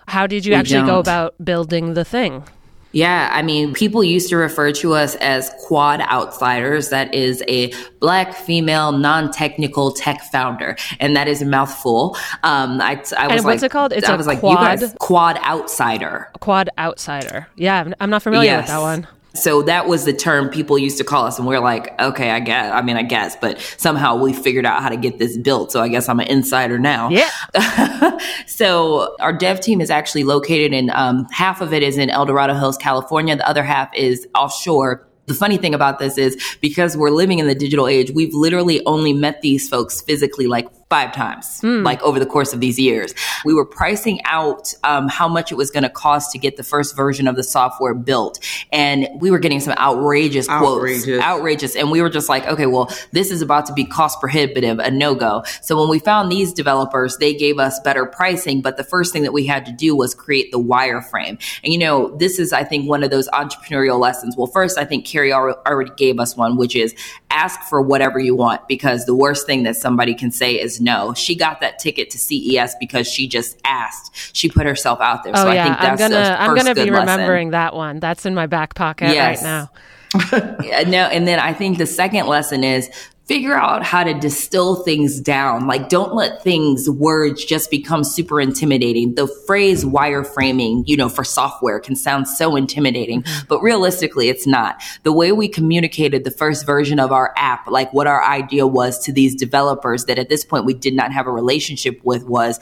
How 0.07 0.25
did 0.25 0.45
you 0.45 0.51
We 0.51 0.55
actually 0.55 0.81
go 0.81 0.87
don't. 0.87 0.99
about 0.99 1.35
building 1.43 1.93
the 1.93 2.05
thing? 2.05 2.43
Yeah, 2.91 3.29
I 3.31 3.43
mean, 3.43 3.73
people 3.73 4.03
used 4.03 4.29
to 4.29 4.37
refer 4.37 4.71
to 4.73 4.93
us 4.95 5.13
as 5.15 5.51
quad 5.67 6.01
outsiders. 6.01 6.89
That 6.89 7.13
is 7.13 7.43
a 7.47 7.71
black 7.99 8.33
female 8.33 8.91
non-technical 8.91 9.91
tech 9.91 10.21
founder, 10.31 10.75
and 10.99 11.15
that 11.15 11.27
is 11.27 11.41
a 11.41 11.45
mouthful. 11.45 12.15
Um, 12.43 12.81
I, 12.81 12.93
I 12.93 12.97
was 12.97 13.11
And 13.13 13.29
like, 13.29 13.43
what's 13.43 13.63
it 13.63 13.69
called? 13.71 13.93
It's 13.93 14.09
I 14.09 14.13
a 14.13 14.17
was 14.17 14.25
like, 14.27 14.39
quad- 14.39 14.59
you 14.59 14.87
guys, 14.87 14.95
quad 14.99 15.37
outsider. 15.43 16.29
Quad 16.39 16.69
outsider. 16.79 17.47
Yeah, 17.55 17.77
I'm- 17.77 17.93
I'm 17.99 18.09
not 18.09 18.23
familiar 18.23 18.57
with 18.57 18.67
that 18.67 18.79
one. 18.81 19.07
So 19.41 19.61
that 19.63 19.87
was 19.87 20.05
the 20.05 20.13
term 20.13 20.49
people 20.49 20.77
used 20.77 20.97
to 20.97 21.03
call 21.03 21.25
us. 21.25 21.37
And 21.37 21.47
we 21.47 21.55
are 21.55 21.61
like, 21.61 21.99
okay, 21.99 22.31
I 22.31 22.39
guess. 22.39 22.71
I 22.73 22.81
mean, 22.81 22.97
I 22.97 23.03
guess, 23.03 23.35
but 23.35 23.59
somehow 23.77 24.15
we 24.17 24.33
figured 24.33 24.65
out 24.65 24.81
how 24.81 24.89
to 24.89 24.97
get 24.97 25.17
this 25.17 25.37
built. 25.37 25.71
So 25.71 25.81
I 25.81 25.87
guess 25.87 26.09
I'm 26.09 26.19
an 26.19 26.27
insider 26.27 26.77
now. 26.77 27.09
Yeah. 27.09 28.17
so 28.47 29.15
our 29.19 29.33
dev 29.33 29.59
team 29.59 29.81
is 29.81 29.89
actually 29.89 30.23
located 30.23 30.73
in, 30.73 30.89
um, 30.91 31.25
half 31.31 31.61
of 31.61 31.73
it 31.73 31.83
is 31.83 31.97
in 31.97 32.09
El 32.09 32.25
Dorado 32.25 32.53
Hills, 32.53 32.77
California. 32.77 33.35
The 33.35 33.47
other 33.47 33.63
half 33.63 33.93
is 33.95 34.27
offshore 34.35 35.05
the 35.29 35.35
funny 35.35 35.57
thing 35.57 35.75
about 35.75 35.99
this 35.99 36.17
is 36.17 36.57
because 36.59 36.97
we're 36.97 37.11
living 37.11 37.37
in 37.37 37.45
the 37.45 37.53
digital 37.53 37.87
age, 37.87 38.09
we've 38.09 38.33
literally 38.33 38.83
only 38.87 39.13
met 39.13 39.43
these 39.43 39.69
folks 39.69 40.01
physically 40.01 40.47
like 40.47 40.67
five 40.89 41.13
times, 41.13 41.61
mm. 41.61 41.85
like 41.85 42.01
over 42.01 42.19
the 42.19 42.25
course 42.25 42.51
of 42.51 42.59
these 42.59 42.79
years. 42.79 43.13
We 43.45 43.53
were 43.53 43.65
pricing 43.65 44.19
out 44.25 44.73
um, 44.83 45.07
how 45.07 45.27
much 45.27 45.51
it 45.51 45.55
was 45.55 45.69
going 45.69 45.83
to 45.83 45.89
cost 45.89 46.31
to 46.31 46.39
get 46.39 46.57
the 46.57 46.63
first 46.63 46.95
version 46.95 47.27
of 47.27 47.35
the 47.35 47.43
software 47.43 47.93
built. 47.93 48.39
And 48.71 49.07
we 49.19 49.29
were 49.29 49.37
getting 49.37 49.59
some 49.59 49.77
outrageous, 49.77 50.49
outrageous 50.49 51.05
quotes, 51.05 51.23
outrageous. 51.23 51.75
And 51.75 51.91
we 51.91 52.01
were 52.01 52.09
just 52.09 52.27
like, 52.27 52.47
okay, 52.47 52.65
well, 52.65 52.89
this 53.11 53.29
is 53.29 53.43
about 53.43 53.67
to 53.67 53.73
be 53.73 53.85
cost 53.85 54.19
prohibitive, 54.19 54.79
a 54.79 54.89
no 54.89 55.13
go. 55.13 55.43
So 55.61 55.79
when 55.79 55.89
we 55.89 55.99
found 55.99 56.31
these 56.31 56.51
developers, 56.51 57.17
they 57.17 57.35
gave 57.35 57.59
us 57.59 57.79
better 57.81 58.07
pricing. 58.07 58.61
But 58.61 58.77
the 58.77 58.83
first 58.83 59.13
thing 59.13 59.21
that 59.23 59.33
we 59.33 59.45
had 59.45 59.67
to 59.67 59.71
do 59.71 59.95
was 59.95 60.15
create 60.15 60.51
the 60.51 60.59
wireframe. 60.59 61.39
And 61.63 61.71
you 61.71 61.77
know, 61.77 62.15
this 62.17 62.39
is, 62.39 62.51
I 62.51 62.63
think, 62.63 62.89
one 62.89 63.03
of 63.03 63.11
those 63.11 63.29
entrepreneurial 63.29 63.99
lessons. 63.99 64.35
Well, 64.35 64.47
first, 64.47 64.79
I 64.79 64.85
think 64.85 65.05
Kerry 65.05 65.31
already 65.31 65.91
gave 65.97 66.19
us 66.19 66.35
one, 66.35 66.57
which 66.57 66.75
is 66.75 66.95
ask 67.39 67.61
for 67.63 67.81
whatever 67.81 68.19
you 68.19 68.35
want 68.35 68.67
because 68.67 69.05
the 69.05 69.15
worst 69.15 69.45
thing 69.45 69.63
that 69.63 69.75
somebody 69.75 70.13
can 70.13 70.31
say 70.31 70.59
is 70.59 70.81
no. 70.81 71.13
She 71.13 71.35
got 71.35 71.61
that 71.61 71.79
ticket 71.79 72.09
to 72.11 72.17
CES 72.17 72.75
because 72.79 73.07
she 73.07 73.27
just 73.27 73.57
asked. 73.63 74.35
She 74.35 74.49
put 74.49 74.65
herself 74.65 74.99
out 74.99 75.23
there. 75.23 75.33
Oh, 75.35 75.43
so 75.43 75.51
yeah. 75.51 75.63
I 75.63 75.67
think 75.67 75.79
that's 75.79 76.01
I'm 76.01 76.11
gonna, 76.11 76.37
I'm 76.39 76.55
gonna 76.55 76.75
be 76.75 76.89
remembering 76.89 77.47
lesson. 77.47 77.51
that 77.51 77.75
one. 77.75 77.99
That's 77.99 78.25
in 78.25 78.35
my 78.35 78.47
back 78.47 78.75
pocket 78.75 79.13
yes. 79.13 79.41
right 79.41 79.43
now. 79.43 79.71
no, 80.89 81.05
and 81.05 81.27
then 81.27 81.39
I 81.39 81.53
think 81.53 81.77
the 81.77 81.85
second 81.85 82.27
lesson 82.27 82.63
is 82.63 82.89
figure 83.29 83.53
out 83.53 83.83
how 83.83 84.03
to 84.03 84.15
distill 84.15 84.77
things 84.77 85.21
down. 85.21 85.67
Like, 85.67 85.87
don't 85.87 86.15
let 86.15 86.41
things, 86.41 86.89
words 86.89 87.45
just 87.45 87.69
become 87.69 88.03
super 88.03 88.41
intimidating. 88.41 89.13
The 89.13 89.27
phrase 89.45 89.85
wireframing, 89.85 90.85
you 90.87 90.97
know, 90.97 91.09
for 91.09 91.23
software 91.23 91.79
can 91.79 91.95
sound 91.95 92.27
so 92.27 92.55
intimidating, 92.55 93.21
mm-hmm. 93.21 93.47
but 93.47 93.61
realistically, 93.61 94.29
it's 94.29 94.47
not. 94.47 94.81
The 95.03 95.13
way 95.13 95.31
we 95.31 95.47
communicated 95.47 96.23
the 96.23 96.31
first 96.31 96.65
version 96.65 96.99
of 96.99 97.11
our 97.11 97.31
app, 97.37 97.67
like 97.67 97.93
what 97.93 98.07
our 98.07 98.23
idea 98.23 98.65
was 98.65 98.97
to 99.05 99.13
these 99.13 99.35
developers 99.35 100.05
that 100.05 100.17
at 100.17 100.29
this 100.29 100.43
point 100.43 100.65
we 100.65 100.73
did 100.73 100.95
not 100.95 101.13
have 101.13 101.27
a 101.27 101.31
relationship 101.31 102.01
with 102.03 102.23
was 102.23 102.59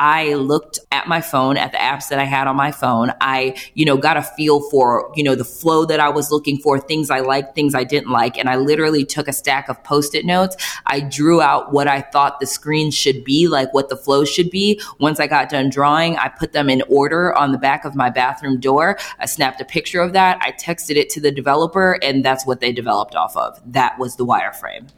I 0.00 0.32
looked 0.32 0.78
at 0.92 1.08
my 1.08 1.20
phone, 1.20 1.58
at 1.58 1.72
the 1.72 1.78
apps 1.78 2.08
that 2.08 2.18
I 2.18 2.24
had 2.24 2.46
on 2.46 2.56
my 2.56 2.72
phone. 2.72 3.12
I, 3.20 3.54
you 3.74 3.84
know, 3.84 3.98
got 3.98 4.16
a 4.16 4.22
feel 4.22 4.62
for, 4.70 5.12
you 5.14 5.22
know, 5.22 5.34
the 5.34 5.44
flow 5.44 5.84
that 5.84 6.00
I 6.00 6.08
was 6.08 6.30
looking 6.30 6.56
for, 6.56 6.80
things 6.80 7.10
I 7.10 7.20
liked, 7.20 7.54
things 7.54 7.74
I 7.74 7.84
didn't 7.84 8.08
like. 8.08 8.38
And 8.38 8.48
I 8.48 8.56
literally 8.56 9.04
took 9.04 9.28
a 9.28 9.32
stack 9.34 9.68
of 9.68 9.84
post 9.84 10.14
it 10.14 10.24
notes. 10.24 10.56
I 10.86 11.00
drew 11.00 11.42
out 11.42 11.74
what 11.74 11.86
I 11.86 12.00
thought 12.00 12.40
the 12.40 12.46
screen 12.46 12.90
should 12.90 13.24
be, 13.24 13.46
like 13.46 13.74
what 13.74 13.90
the 13.90 13.96
flow 13.96 14.24
should 14.24 14.48
be. 14.48 14.80
Once 15.00 15.20
I 15.20 15.26
got 15.26 15.50
done 15.50 15.68
drawing, 15.68 16.16
I 16.16 16.28
put 16.28 16.54
them 16.54 16.70
in 16.70 16.82
order 16.88 17.36
on 17.36 17.52
the 17.52 17.58
back 17.58 17.84
of 17.84 17.94
my 17.94 18.08
bathroom 18.08 18.58
door. 18.58 18.96
I 19.18 19.26
snapped 19.26 19.60
a 19.60 19.66
picture 19.66 20.00
of 20.00 20.14
that. 20.14 20.38
I 20.40 20.52
texted 20.52 20.96
it 20.96 21.10
to 21.10 21.20
the 21.20 21.30
developer 21.30 21.98
and 22.02 22.24
that's 22.24 22.46
what 22.46 22.60
they 22.60 22.72
developed 22.72 23.16
off 23.16 23.36
of. 23.36 23.60
That 23.70 23.98
was 23.98 24.16
the 24.16 24.24
wireframe. 24.24 24.88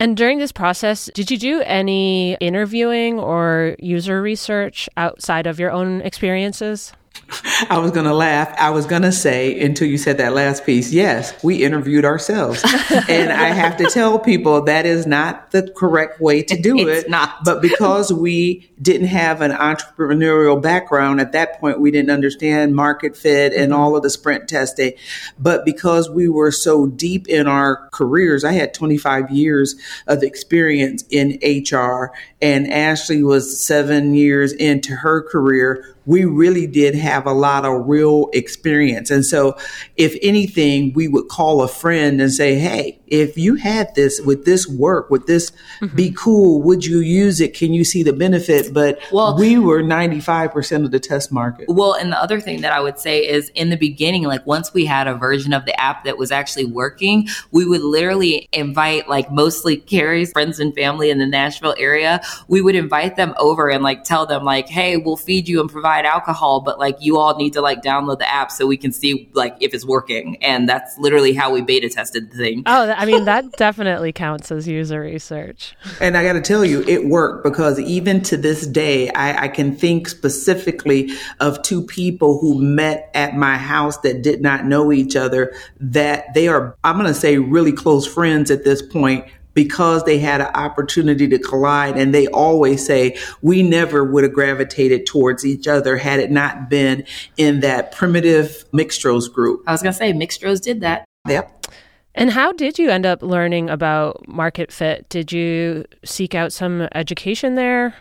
And 0.00 0.16
during 0.16 0.38
this 0.38 0.52
process, 0.52 1.10
did 1.12 1.30
you 1.30 1.38
do 1.38 1.60
any 1.62 2.34
interviewing 2.34 3.18
or 3.18 3.74
user 3.80 4.22
research 4.22 4.88
outside 4.96 5.46
of 5.46 5.58
your 5.58 5.72
own 5.72 6.02
experiences? 6.02 6.92
I 7.70 7.78
was 7.78 7.90
going 7.90 8.06
to 8.06 8.14
laugh. 8.14 8.54
I 8.58 8.70
was 8.70 8.86
going 8.86 9.02
to 9.02 9.12
say 9.12 9.60
until 9.60 9.88
you 9.88 9.98
said 9.98 10.18
that 10.18 10.32
last 10.32 10.64
piece, 10.64 10.92
yes, 10.92 11.42
we 11.42 11.64
interviewed 11.64 12.04
ourselves. 12.04 12.62
and 13.08 13.32
I 13.32 13.48
have 13.48 13.76
to 13.78 13.86
tell 13.86 14.18
people 14.18 14.62
that 14.64 14.86
is 14.86 15.06
not 15.06 15.50
the 15.50 15.70
correct 15.76 16.20
way 16.20 16.42
to 16.42 16.60
do 16.60 16.78
it's 16.78 17.04
it. 17.04 17.10
not. 17.10 17.44
But 17.44 17.62
because 17.62 18.12
we 18.12 18.70
didn't 18.80 19.08
have 19.08 19.40
an 19.40 19.50
entrepreneurial 19.50 20.60
background 20.60 21.20
at 21.20 21.32
that 21.32 21.60
point, 21.60 21.80
we 21.80 21.90
didn't 21.90 22.10
understand 22.10 22.74
market 22.74 23.16
fit 23.16 23.52
and 23.52 23.72
mm-hmm. 23.72 23.80
all 23.80 23.96
of 23.96 24.02
the 24.02 24.10
sprint 24.10 24.48
testing. 24.48 24.92
But 25.38 25.64
because 25.64 26.08
we 26.08 26.28
were 26.28 26.52
so 26.52 26.86
deep 26.86 27.28
in 27.28 27.46
our 27.46 27.88
careers, 27.90 28.44
I 28.44 28.52
had 28.52 28.74
25 28.74 29.30
years 29.30 29.74
of 30.06 30.22
experience 30.22 31.04
in 31.10 31.38
HR 31.42 32.12
and 32.40 32.70
Ashley 32.70 33.22
was 33.22 33.64
seven 33.64 34.14
years 34.14 34.52
into 34.52 34.94
her 34.94 35.22
career 35.22 35.96
we 36.08 36.24
really 36.24 36.66
did 36.66 36.94
have 36.94 37.26
a 37.26 37.32
lot 37.32 37.66
of 37.66 37.86
real 37.86 38.30
experience. 38.32 39.10
And 39.10 39.26
so, 39.26 39.58
if 39.96 40.16
anything, 40.22 40.94
we 40.94 41.06
would 41.06 41.28
call 41.28 41.60
a 41.60 41.68
friend 41.68 42.18
and 42.18 42.32
say, 42.32 42.58
Hey, 42.58 42.98
if 43.06 43.36
you 43.36 43.56
had 43.56 43.94
this 43.94 44.18
with 44.22 44.46
this 44.46 44.66
work, 44.66 45.10
would 45.10 45.26
this 45.26 45.52
mm-hmm. 45.80 45.94
be 45.94 46.10
cool? 46.10 46.62
Would 46.62 46.86
you 46.86 47.00
use 47.00 47.42
it? 47.42 47.52
Can 47.52 47.74
you 47.74 47.84
see 47.84 48.02
the 48.02 48.14
benefit? 48.14 48.72
But 48.72 48.98
well, 49.12 49.36
we 49.36 49.58
were 49.58 49.82
95% 49.82 50.84
of 50.84 50.90
the 50.90 50.98
test 50.98 51.30
market. 51.30 51.66
Well, 51.68 51.92
and 51.92 52.10
the 52.10 52.20
other 52.20 52.40
thing 52.40 52.62
that 52.62 52.72
I 52.72 52.80
would 52.80 52.98
say 52.98 53.26
is 53.26 53.50
in 53.54 53.68
the 53.68 53.76
beginning, 53.76 54.22
like 54.24 54.46
once 54.46 54.72
we 54.72 54.86
had 54.86 55.08
a 55.08 55.14
version 55.14 55.52
of 55.52 55.66
the 55.66 55.78
app 55.78 56.04
that 56.04 56.16
was 56.16 56.32
actually 56.32 56.64
working, 56.64 57.28
we 57.50 57.66
would 57.66 57.82
literally 57.82 58.48
invite 58.54 59.10
like 59.10 59.30
mostly 59.30 59.76
Kerry's 59.76 60.32
friends 60.32 60.58
and 60.58 60.74
family 60.74 61.10
in 61.10 61.18
the 61.18 61.26
Nashville 61.26 61.74
area. 61.78 62.22
We 62.48 62.62
would 62.62 62.74
invite 62.74 63.16
them 63.16 63.34
over 63.38 63.68
and 63.68 63.82
like 63.82 64.04
tell 64.04 64.24
them 64.24 64.44
like, 64.44 64.68
Hey, 64.68 64.96
we'll 64.96 65.16
feed 65.16 65.48
you 65.48 65.60
and 65.60 65.68
provide 65.68 65.97
provide 65.98 66.12
alcohol, 66.12 66.60
but 66.60 66.78
like 66.78 66.96
you 67.00 67.18
all 67.18 67.36
need 67.36 67.52
to 67.52 67.60
like 67.60 67.82
download 67.82 68.18
the 68.18 68.28
app 68.28 68.50
so 68.50 68.66
we 68.66 68.76
can 68.76 68.92
see 68.92 69.28
like 69.32 69.56
if 69.60 69.74
it's 69.74 69.84
working. 69.84 70.36
And 70.42 70.68
that's 70.68 70.98
literally 70.98 71.34
how 71.34 71.52
we 71.52 71.62
beta 71.62 71.88
tested 71.88 72.30
the 72.30 72.36
thing. 72.36 72.62
Oh, 72.66 72.90
I 72.90 73.04
mean, 73.04 73.24
that 73.26 73.52
definitely 73.52 74.12
counts 74.12 74.50
as 74.50 74.66
user 74.66 75.00
research. 75.00 75.74
And 76.00 76.16
I 76.16 76.22
got 76.22 76.34
to 76.34 76.40
tell 76.40 76.64
you, 76.64 76.82
it 76.82 77.06
worked 77.06 77.44
because 77.44 77.78
even 77.80 78.22
to 78.24 78.36
this 78.36 78.66
day, 78.66 79.10
I, 79.10 79.44
I 79.44 79.48
can 79.48 79.74
think 79.74 80.08
specifically 80.08 81.10
of 81.40 81.62
two 81.62 81.82
people 81.82 82.38
who 82.38 82.62
met 82.62 83.10
at 83.14 83.34
my 83.34 83.56
house 83.56 83.98
that 83.98 84.22
did 84.22 84.40
not 84.40 84.64
know 84.64 84.92
each 84.92 85.16
other, 85.16 85.52
that 85.80 86.34
they 86.34 86.48
are, 86.48 86.76
I'm 86.84 86.96
going 86.96 87.06
to 87.06 87.14
say, 87.14 87.38
really 87.38 87.72
close 87.72 88.06
friends 88.06 88.50
at 88.50 88.64
this 88.64 88.82
point 88.82 89.26
because 89.58 90.04
they 90.04 90.20
had 90.20 90.40
an 90.40 90.46
opportunity 90.54 91.26
to 91.26 91.36
collide. 91.36 91.98
And 91.98 92.14
they 92.14 92.28
always 92.28 92.86
say, 92.86 93.18
we 93.42 93.60
never 93.60 94.04
would 94.04 94.22
have 94.22 94.32
gravitated 94.32 95.04
towards 95.04 95.44
each 95.44 95.66
other 95.66 95.96
had 95.96 96.20
it 96.20 96.30
not 96.30 96.70
been 96.70 97.04
in 97.36 97.58
that 97.58 97.90
primitive 97.90 98.64
Mixtroz 98.72 99.32
group. 99.32 99.64
I 99.66 99.72
was 99.72 99.82
going 99.82 99.92
to 99.92 99.98
say, 99.98 100.12
Mixtroz 100.12 100.62
did 100.62 100.80
that. 100.82 101.04
Yep. 101.26 101.66
And 102.14 102.30
how 102.30 102.52
did 102.52 102.78
you 102.78 102.88
end 102.88 103.04
up 103.04 103.20
learning 103.20 103.68
about 103.68 104.28
market 104.28 104.70
fit? 104.70 105.08
Did 105.08 105.32
you 105.32 105.86
seek 106.04 106.36
out 106.36 106.52
some 106.52 106.88
education 106.94 107.56
there? 107.56 107.96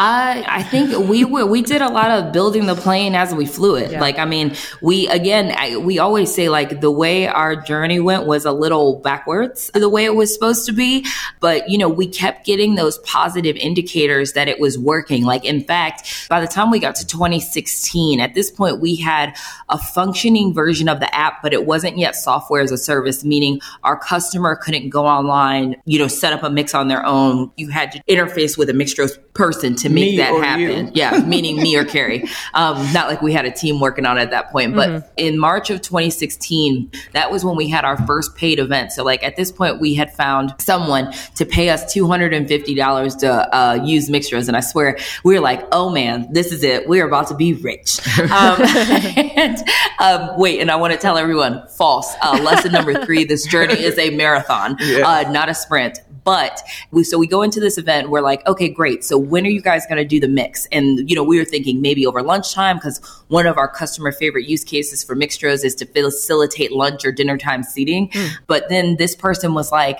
I 0.00 0.44
I 0.46 0.62
think 0.62 1.10
we 1.10 1.26
were 1.26 1.44
we 1.44 1.60
did 1.60 1.82
a 1.82 1.90
lot 1.90 2.10
of 2.10 2.32
building 2.32 2.64
the 2.64 2.74
plane 2.74 3.14
as 3.14 3.34
we 3.34 3.44
flew 3.44 3.74
it. 3.74 3.92
Yeah. 3.92 4.00
Like 4.00 4.18
I 4.18 4.24
mean, 4.24 4.54
we 4.80 5.06
again 5.08 5.54
I, 5.54 5.76
we 5.76 5.98
always 5.98 6.34
say 6.34 6.48
like 6.48 6.80
the 6.80 6.90
way 6.90 7.26
our 7.26 7.54
journey 7.54 8.00
went 8.00 8.24
was 8.26 8.46
a 8.46 8.52
little 8.52 8.96
backwards 9.00 9.70
the 9.74 9.90
way 9.90 10.06
it 10.06 10.14
was 10.14 10.32
supposed 10.32 10.64
to 10.66 10.72
be, 10.72 11.06
but 11.40 11.68
you 11.68 11.76
know 11.76 11.90
we 11.90 12.06
kept 12.06 12.46
getting 12.46 12.76
those 12.76 12.96
positive 13.00 13.56
indicators 13.56 14.32
that 14.32 14.48
it 14.48 14.58
was 14.58 14.78
working. 14.78 15.24
Like 15.24 15.44
in 15.44 15.62
fact, 15.62 16.28
by 16.30 16.40
the 16.40 16.46
time 16.46 16.70
we 16.70 16.78
got 16.78 16.94
to 16.94 17.06
2016, 17.06 18.20
at 18.20 18.32
this 18.34 18.50
point 18.50 18.80
we 18.80 18.96
had 18.96 19.36
a 19.68 19.76
functioning 19.76 20.54
version 20.54 20.88
of 20.88 21.00
the 21.00 21.14
app, 21.14 21.42
but 21.42 21.52
it 21.52 21.66
wasn't 21.66 21.98
yet 21.98 22.16
software 22.16 22.62
as 22.62 22.72
a 22.72 22.78
service, 22.78 23.22
meaning 23.22 23.60
our 23.84 23.98
customer 23.98 24.56
couldn't 24.56 24.88
go 24.88 25.04
online, 25.04 25.76
you 25.84 25.98
know, 25.98 26.08
set 26.08 26.32
up 26.32 26.42
a 26.42 26.48
mix 26.48 26.74
on 26.74 26.88
their 26.88 27.04
own. 27.04 27.50
You 27.58 27.68
had 27.68 27.92
to 27.92 28.02
interface 28.08 28.56
with 28.56 28.70
a 28.70 28.72
Mixtroz 28.72 29.18
person 29.34 29.74
to 29.76 29.89
make 29.90 30.16
that 30.18 30.34
happen. 30.42 30.86
You. 30.86 30.92
yeah, 30.94 31.20
meaning 31.20 31.56
me 31.56 31.76
or 31.76 31.84
Kerry. 31.84 32.28
Um, 32.54 32.92
not 32.92 33.08
like 33.08 33.22
we 33.22 33.32
had 33.32 33.44
a 33.44 33.50
team 33.50 33.80
working 33.80 34.06
on 34.06 34.18
it 34.18 34.22
at 34.22 34.30
that 34.30 34.50
point, 34.50 34.74
but 34.74 34.88
mm-hmm. 34.88 35.08
in 35.16 35.38
March 35.38 35.70
of 35.70 35.80
2016, 35.82 36.90
that 37.12 37.30
was 37.30 37.44
when 37.44 37.56
we 37.56 37.68
had 37.68 37.84
our 37.84 37.96
first 38.06 38.36
paid 38.36 38.58
event. 38.58 38.92
So 38.92 39.04
like 39.04 39.22
at 39.22 39.36
this 39.36 39.52
point, 39.52 39.80
we 39.80 39.94
had 39.94 40.12
found 40.14 40.54
someone 40.58 41.12
to 41.36 41.44
pay 41.44 41.70
us 41.70 41.84
$250 41.94 43.18
to 43.18 43.56
uh, 43.56 43.84
use 43.84 44.08
Mixtroz, 44.08 44.48
and 44.48 44.56
I 44.56 44.60
swear 44.60 44.98
we 45.24 45.34
were 45.34 45.40
like, 45.40 45.66
oh 45.72 45.90
man, 45.90 46.32
this 46.32 46.52
is 46.52 46.62
it. 46.62 46.88
We're 46.88 47.06
about 47.06 47.28
to 47.28 47.34
be 47.34 47.54
rich. 47.54 48.00
Um, 48.30 48.60
and 49.36 49.56
um, 49.98 50.38
wait, 50.38 50.60
and 50.60 50.70
I 50.70 50.76
want 50.76 50.92
to 50.92 50.98
tell 50.98 51.18
everyone, 51.18 51.66
false. 51.68 52.14
Uh, 52.22 52.38
lesson 52.42 52.72
number 52.72 53.04
three: 53.04 53.24
this 53.24 53.46
journey 53.46 53.82
is 53.82 53.98
a 53.98 54.10
marathon, 54.10 54.76
yeah. 54.80 55.08
uh, 55.08 55.30
not 55.30 55.48
a 55.48 55.54
sprint. 55.54 56.00
But 56.24 56.60
we, 56.90 57.04
so 57.04 57.18
we 57.18 57.26
go 57.26 57.42
into 57.42 57.60
this 57.60 57.78
event, 57.78 58.10
we're 58.10 58.20
like, 58.20 58.46
okay, 58.46 58.68
great. 58.68 59.04
So 59.04 59.18
when 59.18 59.46
are 59.46 59.50
you 59.50 59.60
guys 59.60 59.86
going 59.86 59.98
to 59.98 60.04
do 60.04 60.20
the 60.20 60.28
mix? 60.28 60.66
And, 60.72 61.08
you 61.08 61.16
know, 61.16 61.24
we 61.24 61.38
were 61.38 61.44
thinking 61.44 61.80
maybe 61.80 62.06
over 62.06 62.22
lunchtime 62.22 62.76
because 62.76 63.00
one 63.28 63.46
of 63.46 63.56
our 63.56 63.68
customer 63.68 64.12
favorite 64.12 64.46
use 64.46 64.64
cases 64.64 65.02
for 65.02 65.16
Mixtroz 65.16 65.64
is 65.64 65.74
to 65.76 65.86
facilitate 65.86 66.72
lunch 66.72 67.04
or 67.04 67.12
dinner 67.12 67.38
time 67.38 67.62
seating. 67.62 68.08
Mm. 68.10 68.30
But 68.46 68.68
then 68.68 68.96
this 68.96 69.14
person 69.14 69.54
was 69.54 69.72
like, 69.72 69.98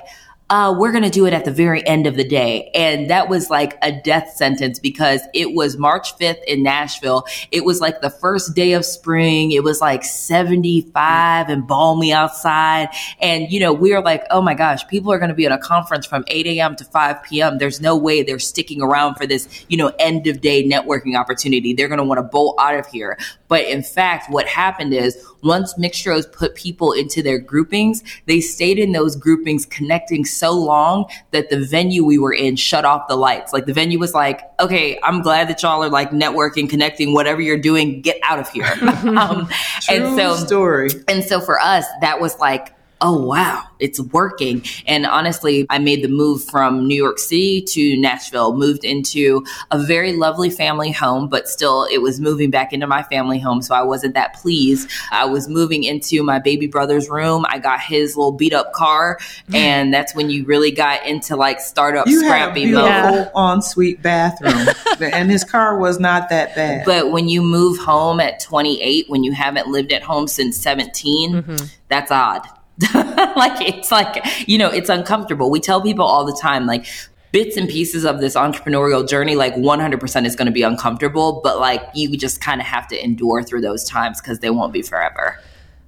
uh, 0.51 0.75
we're 0.77 0.91
going 0.91 1.05
to 1.05 1.11
do 1.11 1.27
it 1.27 1.33
at 1.33 1.45
the 1.45 1.53
very 1.53 1.87
end 1.87 2.09
of 2.09 2.17
the 2.17 2.25
day. 2.25 2.71
And 2.75 3.09
that 3.09 3.29
was 3.29 3.51
like 3.51 3.79
a 3.83 3.93
death 3.93 4.33
sentence 4.35 4.81
because 4.81 5.21
it 5.33 5.55
was 5.55 5.77
March 5.79 6.19
5th 6.19 6.43
in 6.45 6.65
Nashville. 6.65 7.25
It 7.53 7.65
was 7.65 7.81
like 7.81 8.01
the 8.01 8.11
first 8.11 8.55
day 8.55 8.73
of 8.73 8.85
spring. 8.85 9.53
It 9.53 9.63
was 9.63 9.81
like 9.81 10.03
75 10.03 11.49
and 11.49 11.67
balmy 11.67 12.13
outside. 12.13 12.89
And, 13.21 13.51
you 13.51 13.61
know, 13.61 13.73
we 13.73 13.93
were 13.93 14.03
like, 14.03 14.25
oh 14.31 14.43
my 14.43 14.55
gosh, 14.55 14.87
people 14.89 15.13
are 15.13 15.19
going 15.19 15.29
to 15.29 15.37
be 15.37 15.47
at 15.47 15.53
a 15.53 15.59
conference 15.59 16.05
from 16.05 16.25
8 16.27 16.47
a.m. 16.49 16.75
to 16.77 16.85
5 16.85 17.23
p.m. 17.23 17.59
There's 17.59 17.81
no 17.81 17.97
way 17.97 18.25
they're 18.25 18.41
sticking 18.41 18.83
around 18.83 19.15
for 19.15 19.27
this, 19.27 19.49
you 19.69 19.77
know, 19.77 19.93
end 20.01 20.27
of 20.27 20.41
day 20.41 20.69
networking 20.69 21.17
opportunity. 21.17 21.75
They're 21.75 21.89
going 21.89 21.99
to 21.99 22.05
want 22.05 22.19
to 22.19 22.25
bolt 22.25 22.57
out 22.59 22.75
of 22.75 22.89
here. 22.89 23.17
But 23.51 23.67
in 23.67 23.83
fact, 23.83 24.31
what 24.31 24.47
happened 24.47 24.95
is 24.95 25.19
once 25.43 25.75
Mixtroz 25.75 26.31
put 26.33 26.55
people 26.55 26.93
into 26.93 27.21
their 27.21 27.41
groupings, 27.41 28.05
they 28.27 28.41
stayed 28.41 28.79
in 28.79 28.93
those 28.93 29.17
groupings 29.17 29.67
connecting 29.67 30.25
so 30.25 30.53
long 30.53 31.11
that 31.33 31.51
the 31.51 31.59
venue 31.59 32.05
we 32.05 32.17
were 32.17 32.33
in 32.33 32.55
shut 32.55 32.85
off 32.85 33.09
the 33.09 33.17
lights. 33.17 33.53
Like 33.53 33.67
the 33.67 33.73
venue 33.73 33.99
was 33.99 34.15
like, 34.15 34.41
okay, 34.61 35.01
I'm 35.03 35.21
glad 35.21 35.49
that 35.49 35.65
y'all 35.65 35.83
are 35.83 35.91
like 35.91 36.13
networking, 36.13 36.71
connecting, 36.71 37.13
whatever 37.13 37.41
you're 37.41 37.59
doing, 37.59 38.01
get 38.03 38.19
out 38.23 38.39
of 38.39 38.49
here. 38.51 38.73
um, 39.19 39.49
and 39.91 40.17
so 40.17 40.37
story. 40.37 40.91
And 41.09 41.25
so 41.25 41.41
for 41.41 41.59
us, 41.59 41.85
that 42.03 42.21
was 42.21 42.39
like, 42.39 42.73
oh, 43.01 43.25
wow, 43.25 43.65
it's 43.79 43.99
working. 43.99 44.65
And 44.87 45.07
honestly, 45.07 45.67
I 45.71 45.79
made 45.79 46.03
the 46.03 46.09
move 46.09 46.45
from 46.45 46.87
New 46.87 46.95
York 46.95 47.19
City 47.19 47.63
to 47.63 47.97
Nashville, 47.97 48.55
moved 48.55 48.85
into 48.85 49.45
a 49.71 49.79
very 49.79 50.13
lovely 50.13 50.51
family 50.51 50.93
home, 50.93 51.29
but 51.29 51.49
still 51.49 51.87
it 51.91 51.99
was 51.99 52.21
moving 52.21 52.51
back 52.51 52.73
into 52.73 52.87
my 52.87 53.03
family 53.03 53.39
home. 53.39 53.63
So 53.63 53.75
I 53.75 53.83
wasn't 53.83 54.15
that 54.15 54.35
pleased. 54.35 54.91
I 55.11 55.25
was 55.25 55.49
moving 55.49 55.85
into 55.85 56.23
my 56.23 56.39
baby 56.39 56.67
brother's 56.67 57.09
room. 57.09 57.47
I 57.49 57.59
got 57.59 57.81
his 57.81 58.17
little 58.17 58.33
beat 58.33 58.53
up 58.53 58.73
car. 58.73 59.19
And 59.53 59.93
that's 59.93 60.15
when 60.15 60.31
you 60.31 60.45
really 60.45 60.71
got 60.71 61.07
into 61.07 61.37
like 61.37 61.61
startup 61.61 62.07
you 62.07 62.21
scrappy 62.21 62.71
had 62.71 62.75
a 62.75 63.31
mode. 63.35 63.55
ensuite 63.57 64.03
bathroom. 64.03 64.69
and 65.13 65.31
his 65.31 65.45
car 65.45 65.79
was 65.79 65.99
not 65.99 66.29
that 66.29 66.55
bad. 66.55 66.85
But 66.85 67.11
when 67.11 67.29
you 67.29 67.43
move 67.43 67.79
home 67.79 68.21
at 68.21 68.41
28, 68.41 69.09
when 69.09 69.25
you 69.25 69.33
haven't 69.33 69.69
lived 69.69 69.93
at 69.93 70.03
home 70.03 70.29
since 70.29 70.59
17, 70.59 71.33
mm-hmm. 71.33 71.67
that's 71.89 72.11
odd. 72.11 72.47
like 72.95 73.61
it's 73.61 73.91
like, 73.91 74.25
you 74.49 74.59
know, 74.59 74.69
it's 74.69 74.89
uncomfortable. 74.89 75.51
We 75.51 75.61
tell 75.61 75.81
people 75.81 76.05
all 76.05 76.25
the 76.25 76.39
time, 76.41 76.67
like, 76.67 76.87
bits 77.33 77.57
and 77.57 77.69
pieces 77.69 78.05
of 78.05 78.21
this 78.21 78.35
entrepreneurial 78.35 79.09
journey, 79.09 79.37
like 79.37 79.55
100% 79.55 80.27
is 80.27 80.35
going 80.35 80.47
to 80.47 80.53
be 80.53 80.63
uncomfortable, 80.63 81.41
but 81.45 81.61
like 81.61 81.83
you 81.95 82.17
just 82.17 82.41
kind 82.41 82.61
of 82.61 82.67
have 82.67 82.89
to 82.89 83.05
endure 83.05 83.43
through 83.43 83.61
those 83.61 83.85
times 83.85 84.21
because 84.21 84.41
they 84.41 84.51
won't 84.51 84.73
be 84.73 84.83
forever. 84.83 85.39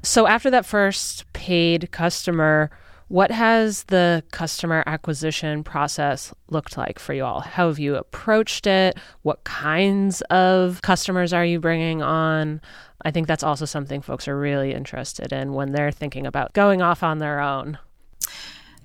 So 0.02 0.26
after 0.26 0.50
that 0.50 0.66
first 0.66 1.31
paid 1.33 1.90
customer, 1.90 2.70
what 3.12 3.31
has 3.31 3.85
the 3.85 4.25
customer 4.31 4.83
acquisition 4.87 5.62
process 5.62 6.33
looked 6.48 6.79
like 6.79 6.98
for 6.98 7.12
you 7.12 7.22
all? 7.22 7.42
How 7.42 7.68
have 7.68 7.79
you 7.79 7.96
approached 7.96 8.66
it? 8.66 8.96
What 9.20 9.44
kinds 9.44 10.22
of 10.31 10.81
customers 10.81 11.35
are 11.35 11.44
you 11.44 11.61
bringing 11.61 12.01
on? 12.01 12.62
I 13.05 13.11
think 13.11 13.27
that's 13.27 13.42
also 13.42 13.66
something 13.66 14.01
folks 14.01 14.29
are 14.29 14.38
really 14.38 14.72
interested 14.72 15.31
in 15.31 15.53
when 15.53 15.72
they're 15.72 15.92
thinking 15.92 16.27
about 16.27 16.55
going 16.55 16.81
off 16.81 17.03
on 17.03 17.18
their 17.18 17.38
own. 17.38 17.77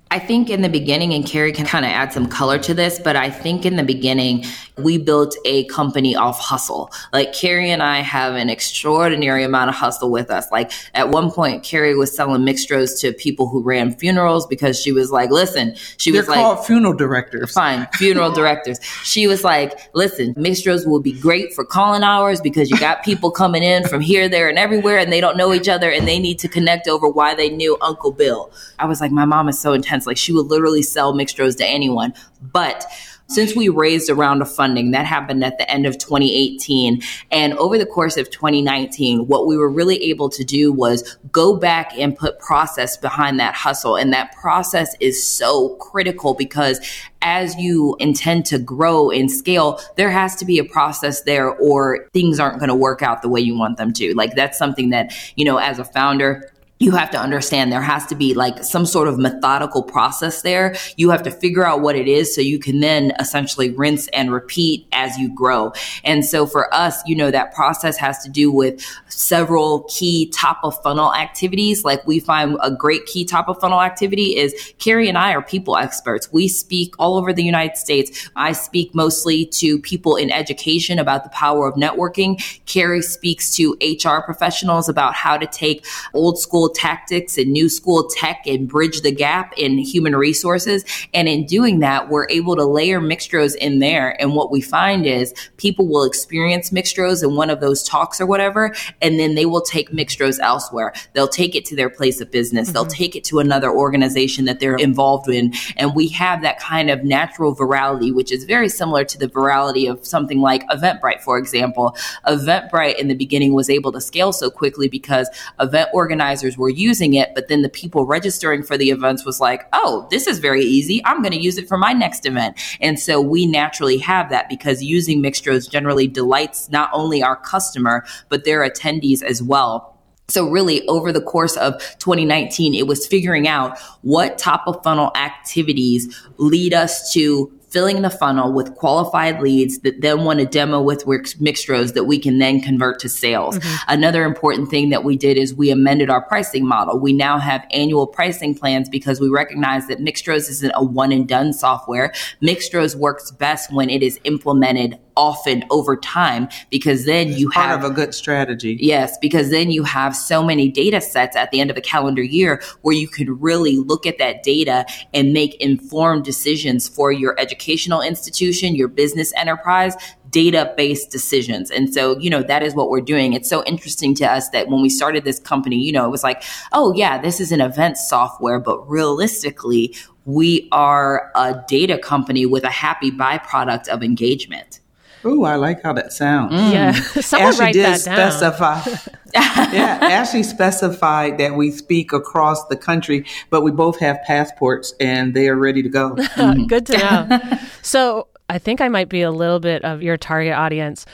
I 0.09 0.19
think 0.19 0.49
in 0.49 0.61
the 0.61 0.69
beginning, 0.69 1.13
and 1.13 1.25
Kerry 1.25 1.51
can 1.51 1.65
kind 1.65 1.85
of 1.85 1.91
add 1.91 2.13
some 2.13 2.27
color 2.27 2.57
to 2.59 2.73
this, 2.73 2.99
but 2.99 3.15
I 3.15 3.29
think 3.29 3.65
in 3.65 3.75
the 3.75 3.83
beginning, 3.83 4.45
we 4.77 4.97
built 4.97 5.35
a 5.43 5.65
company 5.65 6.15
off 6.15 6.39
hustle. 6.39 6.91
Like 7.11 7.33
Kerry 7.33 7.71
and 7.71 7.81
I 7.83 8.01
have 8.01 8.35
an 8.35 8.49
extraordinary 8.49 9.43
amount 9.43 9.69
of 9.69 9.75
hustle 9.75 10.11
with 10.11 10.29
us. 10.29 10.49
Like 10.51 10.71
at 10.93 11.09
one 11.09 11.31
point, 11.31 11.63
Kerry 11.63 11.95
was 11.95 12.15
selling 12.15 12.43
mixtroz 12.43 12.99
to 13.01 13.11
people 13.11 13.49
who 13.49 13.61
ran 13.61 13.93
funerals 13.95 14.45
because 14.47 14.79
she 14.79 14.91
was 14.91 15.11
like, 15.11 15.29
listen, 15.29 15.75
she 15.97 16.11
They're 16.11 16.21
was 16.21 16.27
called 16.27 16.59
like, 16.59 16.67
funeral 16.67 16.93
directors. 16.93 17.51
Fine, 17.53 17.87
funeral 17.93 18.31
directors. 18.31 18.79
She 19.03 19.27
was 19.27 19.43
like, 19.43 19.73
listen, 19.93 20.33
mixtroz 20.35 20.85
will 20.85 21.01
be 21.01 21.19
great 21.19 21.53
for 21.53 21.65
calling 21.65 22.03
hours 22.03 22.39
because 22.39 22.69
you 22.69 22.79
got 22.79 23.03
people 23.03 23.31
coming 23.31 23.63
in 23.63 23.87
from 23.87 24.01
here, 24.01 24.29
there, 24.29 24.47
and 24.47 24.59
everywhere, 24.59 24.99
and 24.99 25.11
they 25.11 25.21
don't 25.21 25.37
know 25.37 25.53
each 25.53 25.67
other 25.67 25.89
and 25.89 26.07
they 26.07 26.19
need 26.19 26.39
to 26.39 26.47
connect 26.47 26.87
over 26.87 27.09
why 27.09 27.33
they 27.33 27.49
knew 27.49 27.77
Uncle 27.81 28.11
Bill. 28.11 28.51
I 28.79 28.85
was 28.85 29.01
like, 29.01 29.11
my 29.11 29.25
mom 29.25 29.49
is 29.49 29.59
so 29.59 29.73
intense. 29.73 29.96
Like 30.05 30.17
she 30.17 30.33
would 30.33 30.47
literally 30.47 30.83
sell 30.83 31.13
mixtroz 31.13 31.57
to 31.57 31.65
anyone. 31.65 32.13
But 32.41 32.85
since 33.29 33.55
we 33.55 33.67
raised 33.67 34.09
a 34.09 34.15
round 34.15 34.41
of 34.41 34.51
funding, 34.51 34.91
that 34.91 35.05
happened 35.05 35.43
at 35.43 35.57
the 35.57 35.69
end 35.69 35.85
of 35.85 35.97
2018. 35.97 37.01
And 37.29 37.53
over 37.55 37.77
the 37.77 37.85
course 37.85 38.15
of 38.15 38.29
2019, 38.29 39.27
what 39.27 39.47
we 39.47 39.57
were 39.57 39.69
really 39.69 40.01
able 40.05 40.29
to 40.29 40.43
do 40.45 40.71
was 40.71 41.17
go 41.31 41.57
back 41.57 41.91
and 41.97 42.17
put 42.17 42.39
process 42.39 42.95
behind 42.95 43.39
that 43.39 43.53
hustle. 43.53 43.97
And 43.97 44.13
that 44.13 44.33
process 44.33 44.95
is 45.01 45.21
so 45.21 45.75
critical 45.75 46.35
because 46.35 46.79
as 47.21 47.55
you 47.57 47.97
intend 47.99 48.45
to 48.45 48.59
grow 48.59 49.09
and 49.09 49.29
scale, 49.29 49.81
there 49.97 50.11
has 50.11 50.35
to 50.37 50.45
be 50.45 50.57
a 50.57 50.63
process 50.63 51.23
there 51.23 51.49
or 51.49 52.07
things 52.13 52.39
aren't 52.39 52.59
going 52.59 52.69
to 52.69 52.75
work 52.75 53.01
out 53.01 53.21
the 53.21 53.29
way 53.29 53.41
you 53.41 53.57
want 53.57 53.77
them 53.77 53.91
to. 53.93 54.13
Like 54.15 54.35
that's 54.35 54.57
something 54.57 54.91
that, 54.91 55.13
you 55.35 55.43
know, 55.43 55.57
as 55.57 55.79
a 55.79 55.83
founder, 55.83 56.49
you 56.79 56.91
have 56.91 57.09
to 57.11 57.19
understand 57.19 57.71
there 57.71 57.81
has 57.81 58.05
to 58.07 58.15
be 58.15 58.33
like 58.33 58.63
some 58.63 58.85
sort 58.85 59.07
of 59.07 59.17
methodical 59.17 59.81
process 59.81 60.41
there. 60.43 60.75
You 60.95 61.09
have 61.09 61.23
to 61.23 61.31
figure 61.31 61.65
out 61.65 61.81
what 61.81 61.95
it 61.95 62.07
is 62.07 62.33
so 62.33 62.41
you 62.41 62.59
can 62.59 62.79
then 62.79 63.13
essentially 63.19 63.71
rinse 63.71 64.07
and 64.09 64.31
repeat 64.31 64.87
as 64.91 65.17
you 65.17 65.33
grow. 65.33 65.73
And 66.03 66.23
so 66.23 66.45
for 66.45 66.73
us, 66.73 67.01
you 67.07 67.15
know, 67.15 67.31
that 67.31 67.53
process 67.53 67.97
has 67.97 68.19
to 68.23 68.29
do 68.29 68.51
with 68.51 68.81
several 69.07 69.83
key 69.83 70.29
top 70.29 70.59
of 70.63 70.79
funnel 70.83 71.13
activities. 71.15 71.83
Like 71.83 72.05
we 72.05 72.19
find 72.19 72.57
a 72.61 72.69
great 72.69 73.05
key 73.07 73.25
top 73.25 73.49
of 73.49 73.59
funnel 73.59 73.81
activity 73.81 74.37
is 74.37 74.73
Kerry 74.77 75.09
and 75.09 75.17
I 75.17 75.33
are 75.33 75.41
people 75.41 75.77
experts. 75.77 76.31
We 76.31 76.47
speak 76.47 76.93
all 76.99 77.17
over 77.17 77.33
the 77.33 77.43
United 77.43 77.77
States. 77.77 78.29
I 78.35 78.51
speak 78.51 78.93
mostly 78.93 79.45
to 79.45 79.79
people 79.79 80.15
in 80.15 80.29
education 80.29 80.99
about 80.99 81.23
the 81.23 81.29
power 81.31 81.67
of 81.67 81.75
networking. 81.75 82.39
Kerry 82.65 83.01
speaks 83.01 83.55
to 83.55 83.75
HR 83.81 84.21
professionals 84.21 84.87
about 84.87 85.15
how 85.15 85.37
to 85.37 85.47
take 85.47 85.85
old 86.13 86.39
school 86.39 86.66
tactics 86.69 87.37
and 87.37 87.51
new 87.51 87.69
school 87.69 88.09
tech 88.09 88.43
and 88.45 88.67
bridge 88.67 89.01
the 89.01 89.11
gap 89.11 89.53
in 89.57 89.77
human 89.77 90.15
resources. 90.15 90.83
And 91.13 91.27
in 91.27 91.45
doing 91.45 91.79
that, 91.79 92.09
we're 92.09 92.27
able 92.29 92.55
to 92.55 92.65
layer 92.65 92.99
Mixtroz 92.99 93.55
in 93.55 93.79
there. 93.79 94.19
And 94.21 94.35
what 94.35 94.51
we 94.51 94.61
find 94.61 95.05
is 95.05 95.33
people 95.57 95.87
will 95.87 96.03
experience 96.03 96.69
Mixtroz 96.69 97.23
in 97.23 97.35
one 97.35 97.49
of 97.49 97.59
those 97.59 97.83
talks 97.83 98.19
or 98.21 98.25
whatever, 98.25 98.73
and 99.01 99.19
then 99.19 99.35
they 99.35 99.45
will 99.45 99.61
take 99.61 99.91
Mixtroz 99.91 100.39
elsewhere. 100.39 100.93
They'll 101.13 101.27
take 101.27 101.55
it 101.55 101.65
to 101.65 101.75
their 101.75 101.89
place 101.89 102.21
of 102.21 102.31
business. 102.31 102.67
Mm-hmm. 102.67 102.73
They'll 102.73 102.85
take 102.85 103.15
it 103.15 103.23
to 103.25 103.39
another 103.39 103.71
organization 103.71 104.45
that 104.45 104.59
they're 104.59 104.75
involved 104.75 105.29
in. 105.29 105.53
And 105.75 105.95
we 105.95 106.07
have 106.09 106.41
that 106.41 106.59
kind 106.59 106.89
of 106.89 107.03
natural 107.03 107.55
virality, 107.55 108.13
which 108.13 108.31
is 108.31 108.43
very 108.43 108.69
similar 108.69 109.03
to 109.05 109.17
the 109.17 109.27
virality 109.27 109.89
of 109.89 110.05
something 110.05 110.41
like 110.41 110.67
Eventbrite, 110.67 111.21
for 111.21 111.37
example. 111.37 111.95
Eventbrite 112.25 112.97
in 112.97 113.07
the 113.07 113.15
beginning 113.15 113.53
was 113.53 113.69
able 113.69 113.91
to 113.91 114.01
scale 114.01 114.31
so 114.31 114.49
quickly 114.49 114.87
because 114.87 115.29
event 115.59 115.89
organizers 115.93 116.56
were 116.57 116.69
using 116.69 117.13
it, 117.13 117.33
but 117.35 117.47
then 117.47 117.61
the 117.61 117.69
people 117.69 118.05
registering 118.05 118.63
for 118.63 118.77
the 118.77 118.89
events 118.89 119.25
was 119.25 119.39
like, 119.39 119.67
oh, 119.73 120.07
this 120.09 120.27
is 120.27 120.39
very 120.39 120.63
easy. 120.63 121.01
I'm 121.05 121.21
going 121.21 121.33
to 121.33 121.41
use 121.41 121.57
it 121.57 121.67
for 121.67 121.77
my 121.77 121.93
next 121.93 122.25
event. 122.25 122.59
And 122.81 122.99
so 122.99 123.21
we 123.21 123.45
naturally 123.45 123.97
have 123.97 124.29
that 124.29 124.49
because 124.49 124.83
using 124.83 125.21
Mixtroz 125.21 125.69
generally 125.69 126.07
delights 126.07 126.69
not 126.69 126.89
only 126.93 127.23
our 127.23 127.35
customer, 127.35 128.05
but 128.29 128.43
their 128.43 128.67
attendees 128.67 129.23
as 129.23 129.41
well. 129.41 129.93
So 130.29 130.49
really 130.49 130.85
over 130.87 131.13
the 131.13 131.21
course 131.21 131.55
of 131.55 131.79
2019, 131.99 132.73
it 132.73 132.85
was 132.85 133.07
figuring 133.07 133.47
out 133.47 133.79
what 134.01 134.37
top 134.37 134.63
of 134.67 134.83
funnel 134.83 135.11
activities 135.15 136.21
lead 136.37 136.73
us 136.73 137.13
to 137.13 137.56
filling 137.69 138.01
the 138.01 138.09
funnel 138.09 138.53
with 138.53 138.73
qualified 138.75 139.41
leads 139.41 139.79
that 139.79 140.01
then 140.01 140.23
want 140.23 140.39
to 140.39 140.45
demo 140.45 140.81
with 140.81 141.05
Mixtroz 141.05 141.93
that 141.93 142.05
we 142.05 142.17
can 142.17 142.39
then 142.39 142.61
convert 142.61 142.99
to 142.99 143.09
sales. 143.09 143.59
Mm-hmm. 143.59 143.75
Another 143.89 144.23
important 144.23 144.69
thing 144.69 144.89
that 144.89 145.03
we 145.03 145.17
did 145.17 145.37
is 145.37 145.53
we 145.53 145.69
amended 145.69 146.09
our 146.09 146.21
pricing 146.21 146.65
model. 146.65 146.99
We 146.99 147.13
now 147.13 147.39
have 147.39 147.65
annual 147.71 148.07
pricing 148.07 148.55
plans 148.55 148.89
because 148.89 149.19
we 149.19 149.29
recognize 149.29 149.87
that 149.87 149.99
Mixtroz 149.99 150.49
isn't 150.49 150.71
a 150.75 150.83
one 150.83 151.11
and 151.11 151.27
done 151.27 151.51
software. 151.53 152.13
Mixtroz 152.41 152.95
works 152.95 153.31
best 153.31 153.71
when 153.73 153.89
it 153.89 154.01
is 154.01 154.19
implemented 154.23 154.97
often 155.17 155.65
over 155.69 155.97
time 155.97 156.47
because 156.69 157.05
then 157.05 157.33
you 157.33 157.49
part 157.49 157.65
have 157.65 157.83
of 157.83 157.91
a 157.91 157.93
good 157.93 158.13
strategy. 158.13 158.77
Yes, 158.79 159.17
because 159.17 159.49
then 159.49 159.71
you 159.71 159.83
have 159.83 160.15
so 160.15 160.43
many 160.43 160.69
data 160.69 161.01
sets 161.01 161.35
at 161.35 161.51
the 161.51 161.59
end 161.59 161.71
of 161.71 161.75
a 161.75 161.81
calendar 161.81 162.23
year 162.23 162.61
where 162.83 162.95
you 162.95 163.07
can 163.07 163.37
really 163.39 163.75
look 163.75 164.05
at 164.05 164.19
that 164.19 164.43
data 164.43 164.85
and 165.13 165.33
make 165.33 165.55
informed 165.55 166.23
decisions 166.23 166.87
for 166.87 167.11
your 167.11 167.37
educational 167.39 168.01
institution, 168.01 168.75
your 168.75 168.87
business 168.87 169.33
enterprise 169.35 169.95
data 170.29 170.73
based 170.77 171.09
decisions. 171.09 171.71
And 171.71 171.93
so, 171.93 172.17
you 172.19 172.29
know, 172.29 172.43
that 172.43 172.63
is 172.63 172.75
what 172.75 172.89
we're 172.89 173.01
doing. 173.01 173.33
It's 173.33 173.49
so 173.49 173.63
interesting 173.63 174.13
to 174.15 174.25
us 174.25 174.49
that 174.49 174.67
when 174.67 174.81
we 174.81 174.89
started 174.89 175.23
this 175.23 175.39
company, 175.39 175.77
you 175.77 175.91
know, 175.91 176.05
it 176.05 176.09
was 176.11 176.23
like, 176.23 176.43
oh, 176.73 176.93
yeah, 176.93 177.17
this 177.17 177.39
is 177.39 177.51
an 177.51 177.61
event 177.61 177.97
software, 177.97 178.59
but 178.59 178.87
realistically, 178.89 179.95
we 180.25 180.67
are 180.73 181.31
a 181.35 181.63
data 181.67 181.97
company 181.97 182.45
with 182.45 182.65
a 182.65 182.69
happy 182.69 183.09
byproduct 183.09 183.87
of 183.87 184.03
engagement. 184.03 184.81
Oh, 185.27 185.43
I 185.43 185.55
like 185.55 185.83
how 185.83 185.93
that 185.93 186.13
sounds. 186.13 186.53
Mm. 186.53 186.71
Yeah, 186.71 186.91
someone 187.21 187.49
Ashley 187.49 187.65
write 187.65 187.73
did 187.73 187.85
that 187.85 188.03
down. 188.05 188.31
specify. 188.31 189.11
yeah, 189.73 189.99
Ashley 190.01 190.43
specified 190.43 191.37
that 191.37 191.55
we 191.55 191.71
speak 191.71 192.13
across 192.13 192.65
the 192.67 192.77
country, 192.77 193.25
but 193.49 193.61
we 193.61 193.71
both 193.71 193.99
have 193.99 194.21
passports 194.23 194.93
and 194.99 195.33
they 195.33 195.49
are 195.49 195.55
ready 195.55 195.83
to 195.83 195.89
go. 195.89 196.15
Good 196.67 196.85
to 196.87 196.97
know. 196.97 197.59
so 197.81 198.27
I 198.49 198.57
think 198.57 198.79
I 198.79 198.87
might 198.87 199.09
be 199.09 199.21
a 199.21 199.31
little 199.31 199.59
bit 199.59 199.83
of 199.83 200.01
your 200.01 200.15
target 200.17 200.53
audience. 200.53 201.05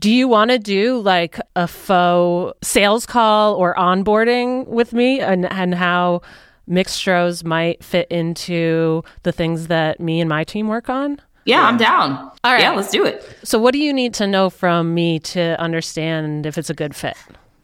Do 0.00 0.10
you 0.10 0.26
want 0.26 0.50
to 0.50 0.58
do 0.58 0.98
like 0.98 1.38
a 1.54 1.68
faux 1.68 2.56
sales 2.66 3.06
call 3.06 3.54
or 3.54 3.74
onboarding 3.74 4.66
with 4.66 4.92
me 4.92 5.20
and, 5.20 5.50
and 5.52 5.74
how 5.74 6.22
Mixtroz 6.68 7.44
might 7.44 7.84
fit 7.84 8.08
into 8.10 9.02
the 9.22 9.32
things 9.32 9.66
that 9.66 10.00
me 10.00 10.20
and 10.20 10.28
my 10.28 10.42
team 10.42 10.68
work 10.68 10.88
on? 10.88 11.20
Yeah, 11.44 11.62
I'm 11.62 11.76
down. 11.76 12.30
All 12.44 12.52
right. 12.52 12.60
Yeah, 12.60 12.72
let's 12.72 12.90
do 12.90 13.04
it. 13.04 13.24
So, 13.42 13.58
what 13.58 13.72
do 13.72 13.78
you 13.78 13.92
need 13.92 14.14
to 14.14 14.26
know 14.26 14.50
from 14.50 14.94
me 14.94 15.18
to 15.20 15.60
understand 15.60 16.46
if 16.46 16.58
it's 16.58 16.70
a 16.70 16.74
good 16.74 16.94
fit? 16.94 17.16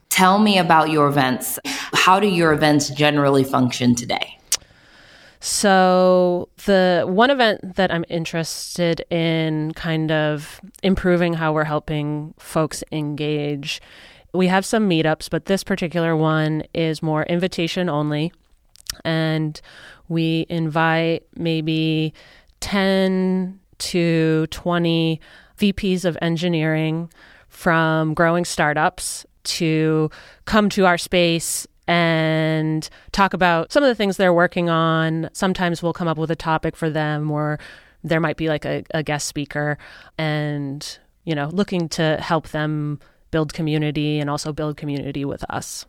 Tell 0.09 0.39
me 0.39 0.59
about 0.59 0.91
your 0.91 1.09
events. 1.09 1.59
How 1.65 2.19
do 2.19 2.27
your 2.27 2.53
events 2.53 2.89
generally 2.91 3.45
function 3.45 3.95
today? 3.95 4.39
So, 5.41 6.49
the 6.65 7.05
one 7.07 7.31
event 7.31 7.77
that 7.77 7.93
I'm 7.93 8.05
interested 8.09 9.03
in 9.11 9.73
kind 9.75 10.11
of 10.11 10.61
improving 10.83 11.35
how 11.35 11.53
we're 11.53 11.65
helping 11.65 12.35
folks 12.39 12.83
engage, 12.91 13.81
we 14.33 14.49
have 14.49 14.65
some 14.65 14.89
meetups, 14.89 15.31
but 15.31 15.45
this 15.45 15.63
particular 15.63 16.17
one 16.17 16.65
is 16.75 17.03
more 17.03 17.25
invitation 17.25 17.89
only. 17.89 18.33
And 19.05 19.61
we 20.09 20.47
invite 20.49 21.27
maybe 21.37 22.15
10 22.61 23.61
to 23.79 24.47
20 24.49 25.21
VPs 25.59 26.05
of 26.05 26.19
engineering 26.21 27.11
from 27.49 28.15
growing 28.15 28.45
startups 28.45 29.25
to 29.45 30.11
come 30.45 30.69
to 30.71 30.87
our 30.87 30.99
space 30.99 31.67
and 31.89 32.89
talk 33.13 33.33
about 33.33 33.73
some 33.73 33.83
of 33.83 33.89
the 33.89 33.95
things 33.95 34.17
they're 34.17 34.33
working 34.33 34.69
on. 34.69 35.31
Sometimes 35.33 35.83
we'll 35.83 35.93
come 35.93 36.09
up 36.09 36.19
with 36.19 36.31
a 36.31 36.37
topic 36.37 36.77
for 36.77 36.91
them, 36.91 37.31
or 37.31 37.59
there 38.03 38.21
might 38.21 38.37
be 38.37 38.49
like 38.49 38.65
a, 38.65 38.85
a 38.93 39.03
guest 39.03 39.27
speaker, 39.27 39.79
and 40.19 40.99
you 41.25 41.35
know, 41.35 41.49
looking 41.53 41.89
to 41.91 42.17
help 42.21 42.49
them 42.49 43.01
build 43.31 43.53
community 43.53 44.21
and 44.21 44.31
also 44.31 44.53
build 44.53 44.77
community 44.77 45.25
with 45.25 45.45
us. 45.51 45.87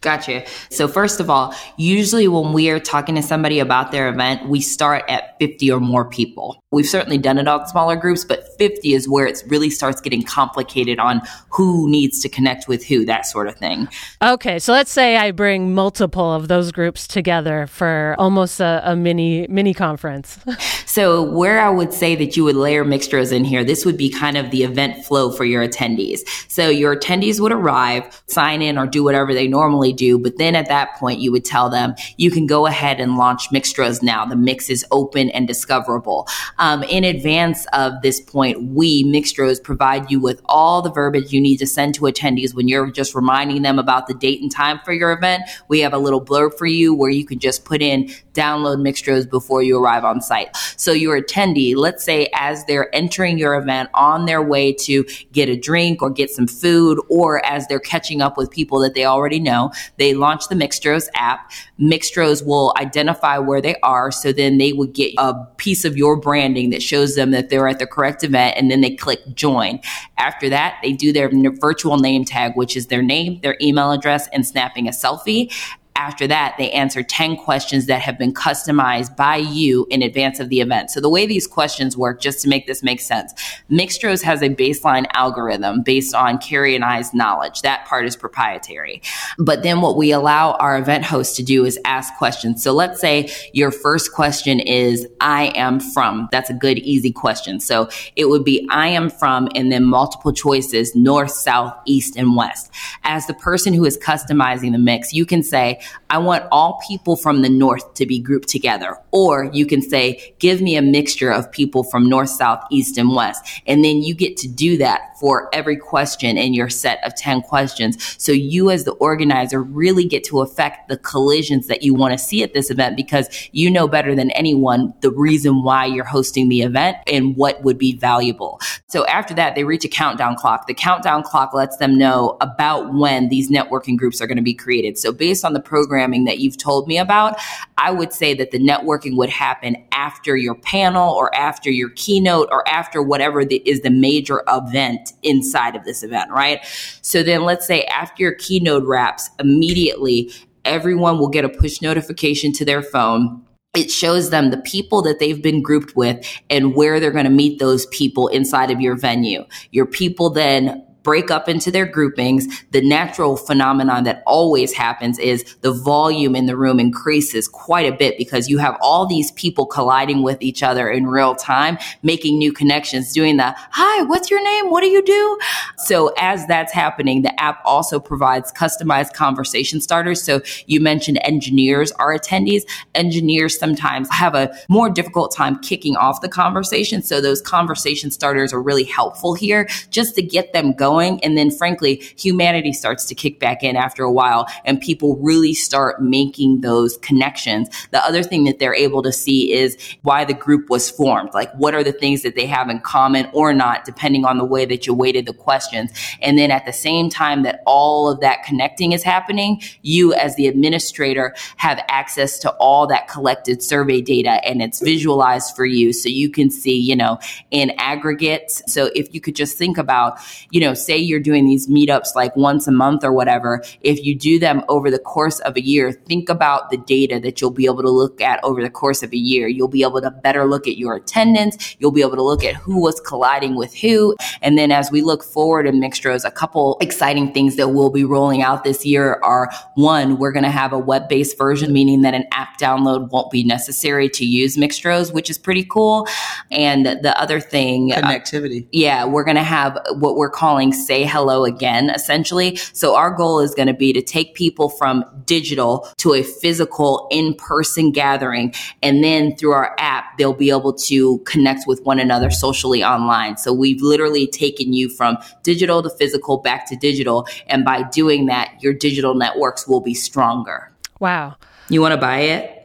Gotcha. 0.00 0.44
So 0.68 0.88
first 0.88 1.20
of 1.20 1.30
all, 1.30 1.54
usually 1.76 2.26
when 2.26 2.52
we 2.52 2.70
are 2.70 2.80
talking 2.80 3.14
to 3.14 3.22
somebody 3.22 3.60
about 3.60 3.92
their 3.92 4.08
event, 4.08 4.48
we 4.48 4.60
start 4.60 5.04
at 5.08 5.38
50 5.38 5.70
or 5.70 5.80
more 5.80 6.04
people. 6.04 6.61
We've 6.72 6.86
certainly 6.86 7.18
done 7.18 7.36
it 7.36 7.46
on 7.46 7.66
smaller 7.68 7.96
groups, 7.96 8.24
but 8.24 8.56
50 8.56 8.94
is 8.94 9.08
where 9.08 9.26
it 9.26 9.42
really 9.46 9.68
starts 9.68 10.00
getting 10.00 10.22
complicated 10.22 10.98
on 10.98 11.20
who 11.50 11.88
needs 11.90 12.20
to 12.20 12.30
connect 12.30 12.66
with 12.66 12.84
who, 12.86 13.04
that 13.04 13.26
sort 13.26 13.46
of 13.46 13.56
thing. 13.56 13.88
Okay, 14.22 14.58
so 14.58 14.72
let's 14.72 14.90
say 14.90 15.18
I 15.18 15.32
bring 15.32 15.74
multiple 15.74 16.32
of 16.32 16.48
those 16.48 16.72
groups 16.72 17.06
together 17.06 17.66
for 17.66 18.16
almost 18.18 18.58
a, 18.58 18.80
a 18.84 18.96
mini 18.96 19.46
mini 19.48 19.74
conference. 19.74 20.38
so 20.86 21.22
where 21.22 21.60
I 21.60 21.68
would 21.68 21.92
say 21.92 22.16
that 22.16 22.36
you 22.36 22.44
would 22.44 22.56
layer 22.56 22.84
Mixtroz 22.84 23.32
in 23.32 23.44
here, 23.44 23.64
this 23.64 23.84
would 23.84 23.98
be 23.98 24.08
kind 24.08 24.38
of 24.38 24.50
the 24.50 24.62
event 24.62 25.04
flow 25.04 25.30
for 25.30 25.44
your 25.44 25.66
attendees. 25.66 26.20
So 26.48 26.70
your 26.70 26.96
attendees 26.96 27.38
would 27.38 27.52
arrive, 27.52 28.22
sign 28.28 28.62
in 28.62 28.78
or 28.78 28.86
do 28.86 29.04
whatever 29.04 29.34
they 29.34 29.46
normally 29.46 29.92
do, 29.92 30.18
but 30.18 30.38
then 30.38 30.56
at 30.56 30.68
that 30.68 30.96
point 30.96 31.20
you 31.20 31.32
would 31.32 31.44
tell 31.44 31.68
them 31.68 31.94
you 32.16 32.30
can 32.30 32.46
go 32.46 32.64
ahead 32.66 32.98
and 32.98 33.18
launch 33.18 33.50
Mixtroz 33.50 34.02
now. 34.02 34.24
The 34.24 34.36
mix 34.36 34.70
is 34.70 34.86
open 34.90 35.28
and 35.30 35.46
discoverable. 35.46 36.26
Um, 36.62 36.84
in 36.84 37.02
advance 37.02 37.66
of 37.72 38.02
this 38.02 38.20
point, 38.20 38.62
we, 38.62 39.02
Mixtroz, 39.02 39.60
provide 39.60 40.12
you 40.12 40.20
with 40.20 40.40
all 40.44 40.80
the 40.80 40.92
verbiage 40.92 41.32
you 41.32 41.40
need 41.40 41.56
to 41.56 41.66
send 41.66 41.92
to 41.96 42.02
attendees 42.02 42.54
when 42.54 42.68
you're 42.68 42.88
just 42.88 43.16
reminding 43.16 43.62
them 43.62 43.80
about 43.80 44.06
the 44.06 44.14
date 44.14 44.40
and 44.40 44.48
time 44.48 44.78
for 44.84 44.92
your 44.92 45.10
event. 45.10 45.42
We 45.66 45.80
have 45.80 45.92
a 45.92 45.98
little 45.98 46.24
blurb 46.24 46.56
for 46.56 46.66
you 46.66 46.94
where 46.94 47.10
you 47.10 47.26
can 47.26 47.40
just 47.40 47.64
put 47.64 47.82
in 47.82 48.12
download 48.32 48.76
Mixtroz 48.76 49.28
before 49.28 49.60
you 49.64 49.76
arrive 49.76 50.04
on 50.04 50.20
site. 50.20 50.56
So 50.76 50.92
your 50.92 51.20
attendee, 51.20 51.74
let's 51.74 52.04
say 52.04 52.30
as 52.32 52.64
they're 52.66 52.94
entering 52.94 53.38
your 53.38 53.56
event 53.56 53.90
on 53.92 54.26
their 54.26 54.40
way 54.40 54.72
to 54.84 55.04
get 55.32 55.48
a 55.48 55.56
drink 55.56 56.00
or 56.00 56.10
get 56.10 56.30
some 56.30 56.46
food, 56.46 57.00
or 57.08 57.44
as 57.44 57.66
they're 57.66 57.80
catching 57.80 58.22
up 58.22 58.36
with 58.36 58.52
people 58.52 58.78
that 58.78 58.94
they 58.94 59.04
already 59.04 59.40
know, 59.40 59.72
they 59.96 60.14
launch 60.14 60.46
the 60.46 60.54
Mixtroz 60.54 61.08
app. 61.16 61.50
Mixtroz 61.80 62.46
will 62.46 62.72
identify 62.78 63.36
where 63.38 63.60
they 63.60 63.74
are. 63.82 64.12
So 64.12 64.32
then 64.32 64.58
they 64.58 64.72
would 64.72 64.92
get 64.92 65.12
a 65.18 65.34
piece 65.56 65.84
of 65.84 65.96
your 65.96 66.16
brand 66.16 66.51
branding 66.52 66.70
that 66.70 66.82
shows 66.82 67.14
them 67.14 67.30
that 67.30 67.48
they're 67.48 67.68
at 67.68 67.78
the 67.78 67.86
correct 67.86 68.24
event, 68.24 68.56
and 68.56 68.70
then 68.70 68.80
they 68.80 68.94
click 68.94 69.20
join. 69.34 69.80
After 70.18 70.48
that, 70.50 70.78
they 70.82 70.92
do 70.92 71.12
their 71.12 71.30
virtual 71.60 71.98
name 71.98 72.24
tag, 72.24 72.52
which 72.56 72.76
is 72.76 72.88
their 72.88 73.02
name, 73.02 73.40
their 73.42 73.56
email 73.60 73.90
address, 73.90 74.28
and 74.32 74.46
snapping 74.46 74.86
a 74.86 74.90
selfie 74.90 75.52
after 75.96 76.26
that, 76.26 76.54
they 76.58 76.70
answer 76.70 77.02
10 77.02 77.36
questions 77.36 77.86
that 77.86 78.00
have 78.00 78.18
been 78.18 78.32
customized 78.32 79.14
by 79.16 79.36
you 79.36 79.86
in 79.90 80.02
advance 80.02 80.40
of 80.40 80.48
the 80.48 80.60
event. 80.60 80.90
So 80.90 81.00
the 81.00 81.08
way 81.08 81.26
these 81.26 81.46
questions 81.46 81.96
work, 81.96 82.20
just 82.20 82.40
to 82.42 82.48
make 82.48 82.66
this 82.66 82.82
make 82.82 83.00
sense, 83.00 83.32
Mixtroz 83.70 84.22
has 84.22 84.42
a 84.42 84.48
baseline 84.48 85.06
algorithm 85.14 85.82
based 85.82 86.14
on 86.14 86.38
Kerry 86.38 86.74
and 86.74 86.84
I's 86.84 87.12
knowledge. 87.12 87.62
That 87.62 87.84
part 87.86 88.06
is 88.06 88.16
proprietary. 88.16 89.02
But 89.38 89.62
then 89.62 89.80
what 89.80 89.96
we 89.96 90.12
allow 90.12 90.52
our 90.52 90.78
event 90.78 91.04
host 91.04 91.36
to 91.36 91.42
do 91.42 91.64
is 91.64 91.78
ask 91.84 92.16
questions. 92.16 92.62
So 92.62 92.72
let's 92.72 93.00
say 93.00 93.30
your 93.52 93.70
first 93.70 94.12
question 94.12 94.60
is, 94.60 95.06
I 95.20 95.52
am 95.54 95.78
from. 95.78 96.28
That's 96.32 96.50
a 96.50 96.54
good, 96.54 96.78
easy 96.78 97.12
question. 97.12 97.60
So 97.60 97.88
it 98.16 98.30
would 98.30 98.44
be, 98.44 98.66
I 98.70 98.88
am 98.88 99.10
from, 99.10 99.48
and 99.54 99.70
then 99.70 99.84
multiple 99.84 100.32
choices, 100.32 100.96
north, 100.96 101.32
south, 101.32 101.74
east, 101.84 102.16
and 102.16 102.34
west. 102.34 102.70
As 103.04 103.26
the 103.26 103.34
person 103.34 103.74
who 103.74 103.84
is 103.84 103.98
customizing 103.98 104.72
the 104.72 104.78
mix, 104.78 105.12
you 105.12 105.26
can 105.26 105.42
say, 105.42 105.80
I 106.10 106.18
want 106.18 106.44
all 106.52 106.80
people 106.86 107.16
from 107.16 107.42
the 107.42 107.48
North 107.48 107.94
to 107.94 108.06
be 108.06 108.18
grouped 108.18 108.48
together. 108.48 108.98
Or 109.10 109.50
you 109.52 109.66
can 109.66 109.82
say, 109.82 110.34
give 110.38 110.60
me 110.60 110.76
a 110.76 110.82
mixture 110.82 111.30
of 111.30 111.50
people 111.50 111.84
from 111.84 112.08
North, 112.08 112.30
South, 112.30 112.64
East, 112.70 112.98
and 112.98 113.14
West. 113.14 113.44
And 113.66 113.84
then 113.84 114.02
you 114.02 114.14
get 114.14 114.36
to 114.38 114.48
do 114.48 114.76
that 114.78 115.18
for 115.18 115.48
every 115.54 115.76
question 115.76 116.36
in 116.36 116.52
your 116.52 116.68
set 116.68 116.98
of 117.04 117.14
10 117.14 117.42
questions. 117.42 118.16
So 118.18 118.32
you 118.32 118.70
as 118.70 118.84
the 118.84 118.92
organizer 118.92 119.62
really 119.62 120.04
get 120.04 120.24
to 120.24 120.40
affect 120.40 120.88
the 120.88 120.96
collisions 120.96 121.68
that 121.68 121.82
you 121.82 121.94
want 121.94 122.12
to 122.12 122.18
see 122.18 122.42
at 122.42 122.54
this 122.54 122.70
event 122.70 122.96
because 122.96 123.48
you 123.52 123.70
know 123.70 123.86
better 123.86 124.14
than 124.14 124.30
anyone 124.32 124.92
the 125.00 125.12
reason 125.12 125.62
why 125.62 125.86
you're 125.86 126.04
hosting 126.04 126.48
the 126.48 126.62
event 126.62 126.96
and 127.06 127.36
what 127.36 127.62
would 127.62 127.78
be 127.78 127.96
valuable. 127.96 128.60
So 128.88 129.06
after 129.06 129.34
that, 129.34 129.54
they 129.54 129.64
reach 129.64 129.84
a 129.84 129.88
countdown 129.88 130.36
clock. 130.36 130.66
The 130.66 130.74
countdown 130.74 131.22
clock 131.22 131.54
lets 131.54 131.76
them 131.76 131.96
know 131.96 132.36
about 132.40 132.92
when 132.92 133.28
these 133.28 133.50
networking 133.50 133.96
groups 133.96 134.20
are 134.20 134.26
going 134.26 134.36
to 134.36 134.42
be 134.42 134.54
created. 134.54 134.98
So 134.98 135.12
based 135.12 135.44
on 135.44 135.52
the 135.52 135.60
programming 135.72 136.24
that 136.24 136.38
you've 136.38 136.58
told 136.58 136.86
me 136.86 136.98
about, 136.98 137.40
I 137.78 137.90
would 137.90 138.12
say 138.12 138.34
that 138.34 138.50
the 138.50 138.58
networking 138.58 139.16
would 139.16 139.30
happen 139.30 139.74
after 139.90 140.36
your 140.36 140.54
panel 140.54 141.14
or 141.14 141.34
after 141.34 141.70
your 141.70 141.88
keynote 141.96 142.50
or 142.52 142.68
after 142.68 143.02
whatever 143.02 143.42
the, 143.42 143.56
is 143.64 143.80
the 143.80 143.88
major 143.88 144.42
event 144.48 145.14
inside 145.22 145.74
of 145.74 145.84
this 145.84 146.02
event, 146.02 146.30
right? 146.30 146.60
So 147.00 147.22
then 147.22 147.44
let's 147.44 147.66
say 147.66 147.84
after 147.84 148.22
your 148.22 148.34
keynote 148.34 148.84
wraps, 148.84 149.30
immediately 149.40 150.30
everyone 150.66 151.18
will 151.18 151.30
get 151.30 151.46
a 151.46 151.48
push 151.48 151.80
notification 151.80 152.52
to 152.52 152.66
their 152.66 152.82
phone 152.82 153.42
it 153.74 153.90
shows 153.90 154.28
them 154.28 154.50
the 154.50 154.58
people 154.58 155.00
that 155.00 155.18
they've 155.18 155.42
been 155.42 155.62
grouped 155.62 155.96
with 155.96 156.26
and 156.50 156.74
where 156.74 157.00
they're 157.00 157.10
going 157.10 157.24
to 157.24 157.30
meet 157.30 157.58
those 157.58 157.86
people 157.86 158.28
inside 158.28 158.70
of 158.70 158.82
your 158.82 158.96
venue. 158.96 159.46
Your 159.70 159.86
people 159.86 160.28
then 160.28 160.84
break 161.02 161.30
up 161.30 161.48
into 161.48 161.70
their 161.70 161.86
groupings, 161.86 162.46
the 162.70 162.80
natural 162.80 163.36
phenomenon 163.36 164.04
that 164.04 164.22
always 164.26 164.72
happens 164.72 165.18
is 165.18 165.44
the 165.60 165.72
volume 165.72 166.36
in 166.36 166.46
the 166.46 166.56
room 166.56 166.78
increases 166.78 167.48
quite 167.48 167.92
a 167.92 167.96
bit 167.96 168.16
because 168.18 168.48
you 168.48 168.58
have 168.58 168.76
all 168.80 169.06
these 169.06 169.32
people 169.32 169.66
colliding 169.66 170.22
with 170.22 170.40
each 170.40 170.62
other 170.62 170.88
in 170.88 171.06
real 171.06 171.34
time, 171.34 171.78
making 172.02 172.38
new 172.38 172.52
connections, 172.52 173.12
doing 173.12 173.36
the, 173.36 173.54
hi, 173.70 174.02
what's 174.04 174.30
your 174.30 174.42
name? 174.42 174.70
What 174.70 174.82
do 174.82 174.88
you 174.88 175.02
do? 175.02 175.38
So 175.78 176.12
as 176.18 176.46
that's 176.46 176.72
happening, 176.72 177.22
the 177.22 177.40
app 177.40 177.60
also 177.64 177.98
provides 177.98 178.52
customized 178.52 179.12
conversation 179.14 179.80
starters. 179.80 180.22
So 180.22 180.40
you 180.66 180.80
mentioned 180.80 181.18
engineers 181.22 181.92
are 181.92 182.16
attendees. 182.16 182.62
Engineers 182.94 183.58
sometimes 183.58 184.08
have 184.10 184.34
a 184.34 184.54
more 184.68 184.88
difficult 184.90 185.34
time 185.34 185.58
kicking 185.60 185.96
off 185.96 186.20
the 186.20 186.28
conversation. 186.28 187.02
So 187.02 187.20
those 187.20 187.40
conversation 187.40 188.10
starters 188.10 188.52
are 188.52 188.62
really 188.62 188.84
helpful 188.84 189.34
here 189.34 189.68
just 189.90 190.14
to 190.16 190.22
get 190.22 190.52
them 190.52 190.72
going 190.72 190.91
going. 190.92 191.22
And 191.24 191.36
then 191.36 191.50
frankly, 191.50 192.02
humanity 192.16 192.72
starts 192.72 193.04
to 193.06 193.14
kick 193.14 193.38
back 193.38 193.62
in 193.62 193.76
after 193.76 194.02
a 194.04 194.12
while 194.12 194.46
and 194.64 194.80
people 194.80 195.16
really 195.16 195.54
start 195.54 196.02
making 196.02 196.60
those 196.60 196.98
connections. 196.98 197.68
The 197.90 198.04
other 198.04 198.22
thing 198.22 198.44
that 198.44 198.58
they're 198.58 198.74
able 198.74 199.02
to 199.02 199.12
see 199.12 199.52
is 199.52 199.76
why 200.02 200.24
the 200.24 200.34
group 200.34 200.68
was 200.68 200.90
formed. 200.90 201.30
Like 201.32 201.52
what 201.54 201.74
are 201.74 201.82
the 201.82 201.92
things 201.92 202.22
that 202.22 202.34
they 202.34 202.46
have 202.46 202.68
in 202.68 202.80
common 202.80 203.28
or 203.32 203.54
not, 203.54 203.84
depending 203.84 204.24
on 204.24 204.38
the 204.38 204.44
way 204.44 204.66
that 204.66 204.86
you 204.86 204.92
weighted 204.94 205.26
the 205.26 205.32
questions. 205.32 205.90
And 206.20 206.38
then 206.38 206.50
at 206.50 206.66
the 206.66 206.72
same 206.72 207.08
time 207.08 207.42
that 207.44 207.62
all 207.66 208.10
of 208.10 208.20
that 208.20 208.42
connecting 208.44 208.92
is 208.92 209.02
happening, 209.02 209.62
you 209.80 210.12
as 210.14 210.36
the 210.36 210.46
administrator 210.46 211.34
have 211.56 211.82
access 211.88 212.38
to 212.40 212.50
all 212.52 212.86
that 212.88 213.08
collected 213.08 213.62
survey 213.62 214.00
data 214.02 214.44
and 214.46 214.60
it's 214.60 214.80
visualized 214.80 215.56
for 215.56 215.64
you. 215.64 215.92
So 215.92 216.08
you 216.08 216.30
can 216.30 216.50
see, 216.50 216.78
you 216.78 216.96
know, 216.96 217.18
in 217.50 217.70
aggregate. 217.78 218.50
So 218.50 218.90
if 218.94 219.14
you 219.14 219.20
could 219.20 219.36
just 219.36 219.56
think 219.56 219.78
about, 219.78 220.18
you 220.50 220.60
know, 220.60 220.74
say 220.82 220.96
you're 220.96 221.20
doing 221.20 221.46
these 221.46 221.68
meetups 221.68 222.14
like 222.14 222.34
once 222.36 222.66
a 222.66 222.72
month 222.72 223.04
or 223.04 223.12
whatever, 223.12 223.62
if 223.80 224.04
you 224.04 224.14
do 224.14 224.38
them 224.38 224.62
over 224.68 224.90
the 224.90 224.98
course 224.98 225.40
of 225.40 225.56
a 225.56 225.62
year, 225.62 225.92
think 225.92 226.28
about 226.28 226.70
the 226.70 226.76
data 226.76 227.20
that 227.20 227.40
you'll 227.40 227.50
be 227.50 227.66
able 227.66 227.82
to 227.82 227.90
look 227.90 228.20
at 228.20 228.42
over 228.42 228.62
the 228.62 228.70
course 228.70 229.02
of 229.02 229.12
a 229.12 229.16
year. 229.16 229.48
You'll 229.48 229.68
be 229.68 229.82
able 229.82 230.00
to 230.00 230.10
better 230.10 230.44
look 230.44 230.66
at 230.66 230.76
your 230.76 230.96
attendance. 230.96 231.76
You'll 231.78 231.92
be 231.92 232.02
able 232.02 232.16
to 232.16 232.22
look 232.22 232.44
at 232.44 232.54
who 232.56 232.80
was 232.80 233.00
colliding 233.00 233.56
with 233.56 233.74
who. 233.74 234.16
And 234.40 234.58
then 234.58 234.72
as 234.72 234.90
we 234.90 235.02
look 235.02 235.22
forward 235.22 235.66
in 235.66 235.80
Mixtroz, 235.80 236.24
a 236.24 236.30
couple 236.30 236.76
exciting 236.80 237.32
things 237.32 237.56
that 237.56 237.68
we'll 237.68 237.90
be 237.90 238.04
rolling 238.04 238.42
out 238.42 238.64
this 238.64 238.84
year 238.84 239.20
are 239.22 239.50
one, 239.74 240.18
we're 240.18 240.32
going 240.32 240.44
to 240.44 240.50
have 240.50 240.72
a 240.72 240.78
web 240.78 241.08
based 241.08 241.38
version, 241.38 241.72
meaning 241.72 242.02
that 242.02 242.14
an 242.14 242.24
app 242.32 242.58
download 242.58 243.10
won't 243.10 243.30
be 243.30 243.44
necessary 243.44 244.08
to 244.08 244.24
use 244.24 244.56
Mixtroz, 244.56 245.12
which 245.12 245.30
is 245.30 245.38
pretty 245.38 245.64
cool. 245.64 246.06
And 246.50 246.86
the 246.86 247.14
other 247.18 247.40
thing, 247.40 247.90
connectivity. 247.90 248.64
Uh, 248.64 248.68
yeah, 248.72 249.04
we're 249.04 249.24
going 249.24 249.36
to 249.36 249.42
have 249.42 249.78
what 249.98 250.16
we're 250.16 250.30
calling 250.30 250.71
say 250.72 251.04
hello 251.04 251.44
again, 251.44 251.90
essentially. 251.90 252.56
So 252.72 252.96
our 252.96 253.10
goal 253.10 253.40
is 253.40 253.54
going 253.54 253.68
to 253.68 253.74
be 253.74 253.92
to 253.92 254.02
take 254.02 254.34
people 254.34 254.68
from 254.68 255.04
digital 255.24 255.88
to 255.98 256.14
a 256.14 256.22
physical 256.22 257.08
in 257.10 257.34
person 257.34 257.92
gathering. 257.92 258.54
And 258.82 259.02
then 259.02 259.36
through 259.36 259.52
our 259.52 259.74
app, 259.78 260.18
they'll 260.18 260.32
be 260.32 260.50
able 260.50 260.72
to 260.74 261.18
connect 261.20 261.66
with 261.66 261.82
one 261.82 261.98
another 261.98 262.30
socially 262.30 262.82
online. 262.82 263.36
So 263.36 263.52
we've 263.52 263.82
literally 263.82 264.26
taken 264.26 264.72
you 264.72 264.88
from 264.88 265.18
digital 265.42 265.82
to 265.82 265.90
physical 265.90 266.38
back 266.38 266.68
to 266.68 266.76
digital. 266.76 267.26
And 267.46 267.64
by 267.64 267.82
doing 267.82 268.26
that, 268.26 268.52
your 268.60 268.72
digital 268.72 269.14
networks 269.14 269.66
will 269.66 269.80
be 269.80 269.94
stronger. 269.94 270.72
Wow. 271.00 271.36
You 271.72 271.80
want 271.80 271.92
to 271.92 271.96
buy 271.96 272.18
it? 272.18 272.64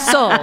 Sold. 0.00 0.32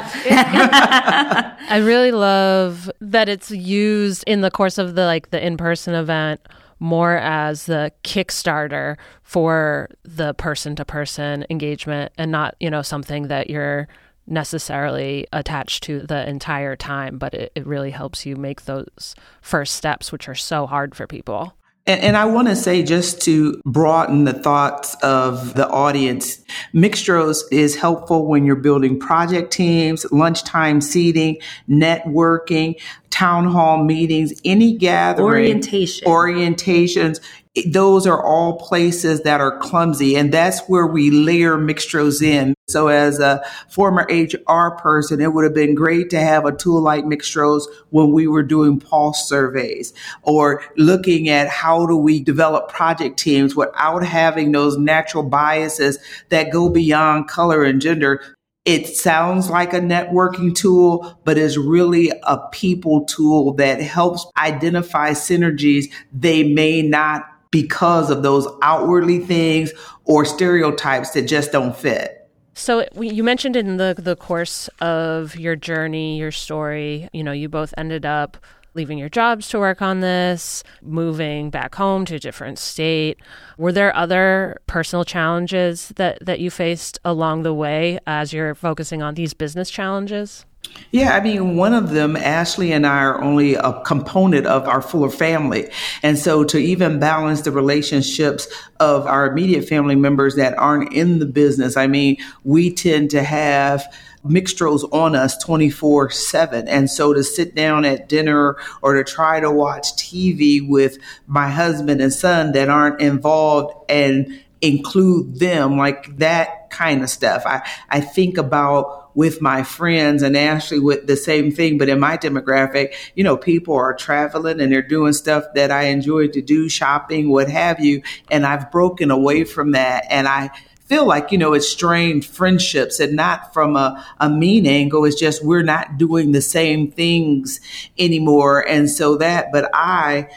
I 1.69 1.81
really 1.83 2.11
love 2.11 2.89
that 3.01 3.27
it's 3.27 3.51
used 3.51 4.23
in 4.25 4.39
the 4.39 4.49
course 4.49 4.77
of 4.77 4.95
the 4.95 5.05
like 5.05 5.29
the 5.29 5.45
in-person 5.45 5.95
event 5.95 6.39
more 6.79 7.17
as 7.17 7.65
the 7.65 7.91
kickstarter 8.05 8.95
for 9.21 9.89
the 10.03 10.33
person-to-person 10.35 11.45
engagement 11.49 12.13
and 12.17 12.31
not, 12.31 12.55
you 12.61 12.69
know, 12.69 12.81
something 12.81 13.27
that 13.27 13.49
you're 13.49 13.89
necessarily 14.25 15.27
attached 15.33 15.83
to 15.83 15.99
the 16.01 16.27
entire 16.27 16.77
time, 16.77 17.17
but 17.17 17.33
it, 17.33 17.51
it 17.55 17.67
really 17.67 17.91
helps 17.91 18.25
you 18.25 18.37
make 18.37 18.63
those 18.63 19.13
first 19.41 19.75
steps, 19.75 20.11
which 20.11 20.29
are 20.29 20.35
so 20.35 20.65
hard 20.65 20.95
for 20.95 21.05
people. 21.05 21.53
And, 21.85 21.99
and, 21.99 22.17
I 22.17 22.23
want 22.25 22.47
to 22.47 22.55
say, 22.55 22.81
just 22.81 23.21
to 23.23 23.59
broaden 23.65 24.23
the 24.23 24.31
thoughts 24.31 24.95
of 25.03 25.55
the 25.55 25.67
audience, 25.67 26.41
Mixtroz 26.73 27.41
is 27.51 27.75
helpful 27.75 28.25
when 28.25 28.45
you're 28.45 28.55
building 28.55 28.97
project 28.97 29.51
teams, 29.51 30.09
lunchtime 30.09 30.79
seating, 30.79 31.39
networking, 31.67 32.79
town 33.09 33.45
hall 33.45 33.83
meetings, 33.83 34.31
any 34.45 34.77
gathering, 34.77 35.25
orientation, 35.25 36.07
orientations 36.07 37.19
those 37.67 38.07
are 38.07 38.23
all 38.23 38.57
places 38.57 39.21
that 39.21 39.39
are 39.39 39.59
clumsy 39.59 40.15
and 40.15 40.33
that's 40.33 40.61
where 40.61 40.87
we 40.87 41.11
layer 41.11 41.55
mixtroz 41.55 42.19
in. 42.21 42.55
So 42.67 42.87
as 42.87 43.19
a 43.19 43.43
former 43.69 44.07
HR 44.09 44.71
person, 44.77 45.21
it 45.21 45.33
would 45.33 45.43
have 45.43 45.53
been 45.53 45.75
great 45.75 46.09
to 46.11 46.19
have 46.19 46.45
a 46.45 46.51
tool 46.51 46.81
like 46.81 47.03
mixtroz 47.03 47.63
when 47.91 48.11
we 48.11 48.25
were 48.25 48.41
doing 48.41 48.79
pulse 48.79 49.29
surveys 49.29 49.93
or 50.23 50.63
looking 50.77 51.29
at 51.29 51.47
how 51.47 51.85
do 51.85 51.95
we 51.95 52.23
develop 52.23 52.69
project 52.69 53.19
teams 53.19 53.55
without 53.55 54.03
having 54.03 54.51
those 54.51 54.75
natural 54.75 55.23
biases 55.23 55.99
that 56.29 56.51
go 56.51 56.69
beyond 56.69 57.27
color 57.27 57.63
and 57.63 57.81
gender. 57.81 58.19
It 58.65 58.87
sounds 58.87 59.49
like 59.49 59.73
a 59.73 59.81
networking 59.81 60.55
tool, 60.55 61.19
but 61.25 61.37
is 61.37 61.57
really 61.57 62.13
a 62.23 62.39
people 62.51 63.03
tool 63.05 63.53
that 63.55 63.81
helps 63.81 64.25
identify 64.37 65.11
synergies 65.11 65.91
they 66.13 66.43
may 66.43 66.81
not 66.81 67.25
because 67.53 68.09
of 68.09 68.23
those 68.23 68.47
outwardly 68.63 69.19
things 69.19 69.71
or 70.05 70.25
stereotypes 70.25 71.11
that 71.11 71.21
just 71.21 71.51
don't 71.51 71.77
fit. 71.77 72.27
So 72.55 72.85
you 72.99 73.23
mentioned 73.23 73.55
in 73.55 73.77
the 73.77 73.95
the 73.97 74.15
course 74.15 74.67
of 74.81 75.35
your 75.35 75.55
journey, 75.55 76.17
your 76.17 76.31
story, 76.31 77.07
you 77.13 77.23
know, 77.23 77.31
you 77.31 77.47
both 77.47 77.73
ended 77.77 78.05
up 78.05 78.37
leaving 78.75 78.97
your 78.97 79.09
jobs 79.09 79.47
to 79.49 79.59
work 79.59 79.83
on 79.83 79.99
this, 79.99 80.63
moving 80.81 81.51
back 81.51 81.75
home 81.75 82.05
to 82.05 82.15
a 82.15 82.19
different 82.19 82.57
state. 82.57 83.19
Were 83.57 83.71
there 83.71 83.95
other 83.95 84.59
personal 84.65 85.05
challenges 85.05 85.89
that 85.95 86.17
that 86.25 86.39
you 86.39 86.49
faced 86.49 86.99
along 87.05 87.43
the 87.43 87.53
way 87.53 87.99
as 88.07 88.33
you're 88.33 88.55
focusing 88.55 89.01
on 89.01 89.13
these 89.13 89.33
business 89.33 89.69
challenges? 89.69 90.45
Yeah, 90.91 91.15
I 91.15 91.21
mean, 91.21 91.55
one 91.55 91.73
of 91.73 91.89
them, 91.89 92.15
Ashley 92.15 92.71
and 92.71 92.85
I 92.85 92.99
are 92.99 93.19
only 93.19 93.55
a 93.55 93.81
component 93.81 94.45
of 94.45 94.67
our 94.67 94.79
fuller 94.79 95.09
family. 95.09 95.71
And 96.03 96.19
so 96.19 96.43
to 96.43 96.59
even 96.59 96.99
balance 96.99 97.41
the 97.41 97.51
relationships 97.51 98.47
of 98.79 99.07
our 99.07 99.25
immediate 99.25 99.67
family 99.67 99.95
members 99.95 100.35
that 100.35 100.55
aren't 100.55 100.93
in 100.93 101.17
the 101.17 101.25
business, 101.25 101.77
I 101.77 101.87
mean, 101.87 102.17
we 102.43 102.71
tend 102.71 103.09
to 103.11 103.23
have 103.23 103.91
mixtroz 104.23 104.87
on 104.93 105.15
us 105.15 105.35
24 105.37 106.11
7. 106.11 106.67
And 106.67 106.89
so 106.89 107.13
to 107.13 107.23
sit 107.23 107.55
down 107.55 107.85
at 107.85 108.07
dinner 108.07 108.57
or 108.83 108.93
to 108.93 109.03
try 109.03 109.39
to 109.39 109.51
watch 109.51 109.93
TV 109.95 110.67
with 110.67 110.99
my 111.25 111.49
husband 111.49 112.01
and 112.01 112.13
son 112.13 112.51
that 112.51 112.69
aren't 112.69 113.01
involved 113.01 113.73
and 113.89 114.39
include 114.63 115.39
them, 115.39 115.77
like 115.77 116.17
that 116.17 116.69
kind 116.69 117.03
of 117.03 117.09
stuff. 117.09 117.43
I, 117.45 117.67
I 117.89 117.99
think 117.99 118.37
about 118.37 119.15
with 119.15 119.41
my 119.41 119.61
friends 119.61 120.23
and 120.23 120.35
actually 120.37 120.79
with 120.79 121.05
the 121.05 121.17
same 121.17 121.51
thing, 121.51 121.77
but 121.77 121.89
in 121.89 121.99
my 121.99 122.17
demographic, 122.17 122.93
you 123.13 123.23
know, 123.23 123.37
people 123.37 123.75
are 123.75 123.93
traveling 123.93 124.61
and 124.61 124.71
they're 124.71 124.81
doing 124.81 125.13
stuff 125.13 125.43
that 125.53 125.69
I 125.69 125.83
enjoy 125.83 126.29
to 126.29 126.41
do, 126.41 126.69
shopping, 126.69 127.29
what 127.29 127.49
have 127.49 127.81
you. 127.81 128.01
And 128.31 128.45
I've 128.45 128.71
broken 128.71 129.11
away 129.11 129.43
from 129.43 129.71
that. 129.71 130.05
And 130.09 130.27
I, 130.27 130.49
feel 130.85 131.05
like, 131.05 131.31
you 131.31 131.37
know, 131.37 131.53
it's 131.53 131.69
strained 131.69 132.25
friendships 132.25 132.99
and 132.99 133.15
not 133.15 133.53
from 133.53 133.77
a, 133.77 134.05
a 134.19 134.29
mean 134.29 134.67
angle. 134.67 135.05
It's 135.05 135.19
just 135.19 135.43
we're 135.43 135.63
not 135.63 135.97
doing 135.97 136.33
the 136.33 136.41
same 136.41 136.91
things 136.91 137.61
anymore. 137.97 138.67
And 138.67 138.89
so 138.89 139.15
that, 139.15 139.51
but 139.53 139.71
I, 139.73 140.27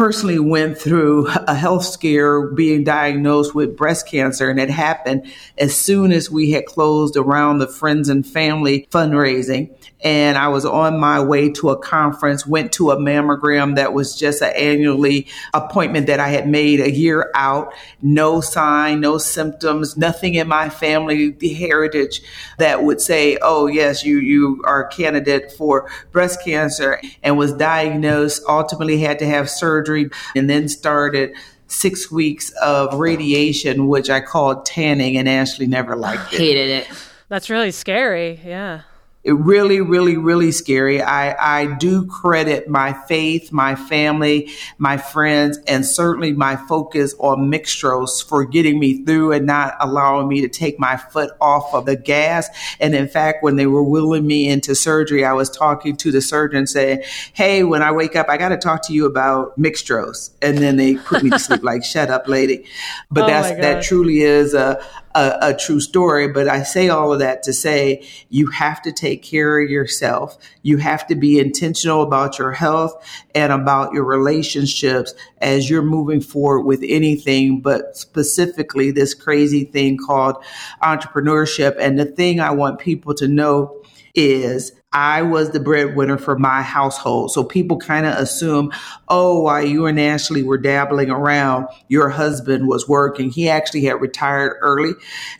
personally 0.00 0.38
went 0.38 0.78
through 0.78 1.26
a 1.46 1.54
health 1.54 1.84
scare 1.84 2.46
being 2.46 2.82
diagnosed 2.82 3.54
with 3.54 3.76
breast 3.76 4.08
cancer 4.08 4.48
and 4.48 4.58
it 4.58 4.70
happened 4.70 5.30
as 5.58 5.76
soon 5.76 6.10
as 6.10 6.30
we 6.30 6.52
had 6.52 6.64
closed 6.64 7.18
around 7.18 7.58
the 7.58 7.66
friends 7.66 8.08
and 8.08 8.26
family 8.26 8.88
fundraising 8.90 9.68
and 10.02 10.38
I 10.38 10.48
was 10.48 10.64
on 10.64 10.98
my 10.98 11.20
way 11.20 11.50
to 11.50 11.70
a 11.70 11.78
conference, 11.78 12.46
went 12.46 12.72
to 12.72 12.90
a 12.90 12.96
mammogram 12.96 13.76
that 13.76 13.92
was 13.92 14.16
just 14.16 14.40
an 14.42 14.52
annually 14.56 15.26
appointment 15.52 16.06
that 16.06 16.20
I 16.20 16.28
had 16.28 16.48
made 16.48 16.80
a 16.80 16.90
year 16.90 17.30
out. 17.34 17.72
No 18.00 18.40
sign, 18.40 19.00
no 19.00 19.18
symptoms, 19.18 19.96
nothing 19.96 20.34
in 20.34 20.48
my 20.48 20.70
family 20.70 21.30
the 21.30 21.52
heritage 21.52 22.22
that 22.58 22.82
would 22.82 23.00
say, 23.00 23.38
oh, 23.42 23.66
yes, 23.66 24.04
you, 24.04 24.18
you 24.18 24.62
are 24.66 24.86
a 24.86 24.88
candidate 24.88 25.52
for 25.52 25.90
breast 26.12 26.42
cancer 26.44 27.00
and 27.22 27.36
was 27.36 27.52
diagnosed, 27.52 28.42
ultimately 28.48 28.98
had 28.98 29.18
to 29.18 29.26
have 29.26 29.50
surgery 29.50 30.10
and 30.34 30.48
then 30.48 30.68
started 30.68 31.34
six 31.66 32.10
weeks 32.10 32.50
of 32.62 32.98
radiation, 32.98 33.86
which 33.86 34.10
I 34.10 34.20
called 34.20 34.66
tanning, 34.66 35.16
and 35.16 35.28
Ashley 35.28 35.66
never 35.66 35.94
liked 35.94 36.32
it. 36.32 36.38
Hated 36.38 36.70
it. 36.70 36.88
That's 37.28 37.48
really 37.48 37.70
scary. 37.70 38.40
Yeah 38.44 38.82
it 39.22 39.32
really, 39.32 39.82
really, 39.82 40.16
really 40.16 40.50
scary. 40.50 41.02
I, 41.02 41.60
I 41.60 41.74
do 41.74 42.06
credit 42.06 42.70
my 42.70 42.94
faith, 42.94 43.52
my 43.52 43.74
family, 43.74 44.48
my 44.78 44.96
friends, 44.96 45.58
and 45.66 45.84
certainly 45.84 46.32
my 46.32 46.56
focus 46.56 47.14
on 47.18 47.50
Mixtroz 47.50 48.24
for 48.24 48.46
getting 48.46 48.78
me 48.78 49.04
through 49.04 49.32
and 49.32 49.44
not 49.44 49.74
allowing 49.78 50.26
me 50.26 50.40
to 50.40 50.48
take 50.48 50.80
my 50.80 50.96
foot 50.96 51.32
off 51.38 51.74
of 51.74 51.84
the 51.84 51.96
gas. 51.96 52.48
And 52.80 52.94
in 52.94 53.08
fact, 53.08 53.42
when 53.42 53.56
they 53.56 53.66
were 53.66 53.82
wheeling 53.82 54.26
me 54.26 54.48
into 54.48 54.74
surgery, 54.74 55.22
I 55.22 55.34
was 55.34 55.50
talking 55.50 55.96
to 55.96 56.10
the 56.10 56.22
surgeon 56.22 56.66
saying, 56.66 57.02
Hey, 57.34 57.62
when 57.62 57.82
I 57.82 57.92
wake 57.92 58.16
up, 58.16 58.30
I 58.30 58.38
got 58.38 58.48
to 58.50 58.56
talk 58.56 58.86
to 58.86 58.94
you 58.94 59.04
about 59.04 59.58
Mixtroz. 59.60 60.30
And 60.40 60.56
then 60.56 60.76
they 60.76 60.96
put 60.96 61.22
me 61.22 61.28
to 61.28 61.38
sleep 61.38 61.62
like, 61.62 61.84
shut 61.84 62.08
up, 62.08 62.26
lady. 62.26 62.64
But 63.10 63.24
oh 63.24 63.26
that's, 63.26 63.60
that 63.60 63.82
truly 63.82 64.22
is 64.22 64.54
a, 64.54 64.82
a, 65.14 65.38
a, 65.42 65.54
true 65.54 65.80
story, 65.80 66.28
but 66.28 66.48
I 66.48 66.62
say 66.62 66.88
all 66.88 67.12
of 67.12 67.18
that 67.18 67.42
to 67.44 67.52
say 67.52 68.06
you 68.28 68.48
have 68.48 68.80
to 68.82 68.92
take 68.92 69.22
care 69.22 69.60
of 69.60 69.68
yourself. 69.68 70.38
You 70.62 70.76
have 70.78 71.06
to 71.08 71.14
be 71.14 71.38
intentional 71.38 72.02
about 72.02 72.38
your 72.38 72.52
health 72.52 73.04
and 73.34 73.52
about 73.52 73.92
your 73.92 74.04
relationships 74.04 75.14
as 75.38 75.68
you're 75.68 75.82
moving 75.82 76.20
forward 76.20 76.62
with 76.62 76.80
anything, 76.86 77.60
but 77.60 77.96
specifically 77.96 78.90
this 78.92 79.14
crazy 79.14 79.64
thing 79.64 79.98
called 79.98 80.36
entrepreneurship. 80.82 81.76
And 81.78 81.98
the 81.98 82.06
thing 82.06 82.40
I 82.40 82.50
want 82.50 82.78
people 82.78 83.14
to 83.14 83.26
know 83.26 83.82
is 84.14 84.72
I 84.92 85.22
was 85.22 85.50
the 85.50 85.60
breadwinner 85.60 86.18
for 86.18 86.36
my 86.36 86.62
household. 86.62 87.30
So 87.30 87.44
people 87.44 87.78
kind 87.78 88.06
of 88.06 88.14
assume, 88.16 88.72
oh, 89.08 89.42
while 89.42 89.64
you 89.64 89.86
and 89.86 90.00
Ashley 90.00 90.42
were 90.42 90.58
dabbling 90.58 91.10
around, 91.10 91.68
your 91.88 92.08
husband 92.08 92.66
was 92.66 92.88
working. 92.88 93.30
He 93.30 93.48
actually 93.48 93.84
had 93.84 94.00
retired 94.00 94.56
early 94.60 94.94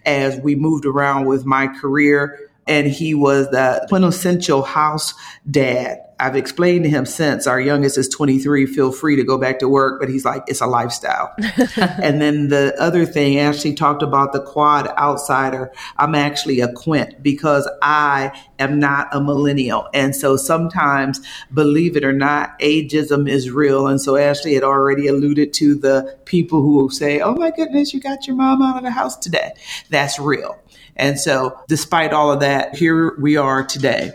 as 0.06 0.38
we 0.38 0.54
moved 0.54 0.86
around 0.86 1.26
with 1.26 1.44
my 1.44 1.66
career. 1.66 2.38
And 2.68 2.86
he 2.86 3.14
was 3.14 3.50
the 3.50 3.84
quintessential 3.88 4.62
house 4.62 5.14
dad 5.50 5.98
I've 6.20 6.36
explained 6.36 6.84
to 6.84 6.90
him 6.90 7.06
since 7.06 7.46
our 7.46 7.60
youngest 7.60 7.96
is 7.96 8.08
23, 8.08 8.66
feel 8.66 8.92
free 8.92 9.16
to 9.16 9.24
go 9.24 9.38
back 9.38 9.58
to 9.60 9.68
work, 9.68 9.98
but 10.00 10.10
he's 10.10 10.24
like, 10.24 10.42
it's 10.46 10.60
a 10.60 10.66
lifestyle. 10.66 11.34
and 11.76 12.20
then 12.20 12.48
the 12.48 12.74
other 12.78 13.06
thing, 13.06 13.38
Ashley 13.38 13.74
talked 13.74 14.02
about 14.02 14.32
the 14.32 14.42
quad 14.42 14.88
outsider. 14.98 15.72
I'm 15.96 16.14
actually 16.14 16.60
a 16.60 16.70
quint 16.72 17.22
because 17.22 17.68
I 17.80 18.38
am 18.58 18.78
not 18.78 19.08
a 19.12 19.20
millennial. 19.20 19.88
And 19.94 20.14
so 20.14 20.36
sometimes, 20.36 21.20
believe 21.52 21.96
it 21.96 22.04
or 22.04 22.12
not, 22.12 22.58
ageism 22.60 23.28
is 23.28 23.50
real. 23.50 23.86
And 23.86 24.00
so 24.00 24.16
Ashley 24.16 24.54
had 24.54 24.62
already 24.62 25.06
alluded 25.06 25.54
to 25.54 25.74
the 25.74 26.18
people 26.26 26.60
who 26.60 26.74
will 26.74 26.90
say, 26.90 27.20
oh 27.20 27.34
my 27.34 27.50
goodness, 27.50 27.94
you 27.94 28.00
got 28.00 28.26
your 28.26 28.36
mom 28.36 28.60
out 28.60 28.76
of 28.76 28.82
the 28.82 28.90
house 28.90 29.16
today. 29.16 29.52
That's 29.88 30.18
real. 30.18 30.58
And 30.96 31.18
so 31.18 31.58
despite 31.66 32.12
all 32.12 32.30
of 32.30 32.40
that, 32.40 32.74
here 32.74 33.18
we 33.18 33.38
are 33.38 33.64
today. 33.64 34.12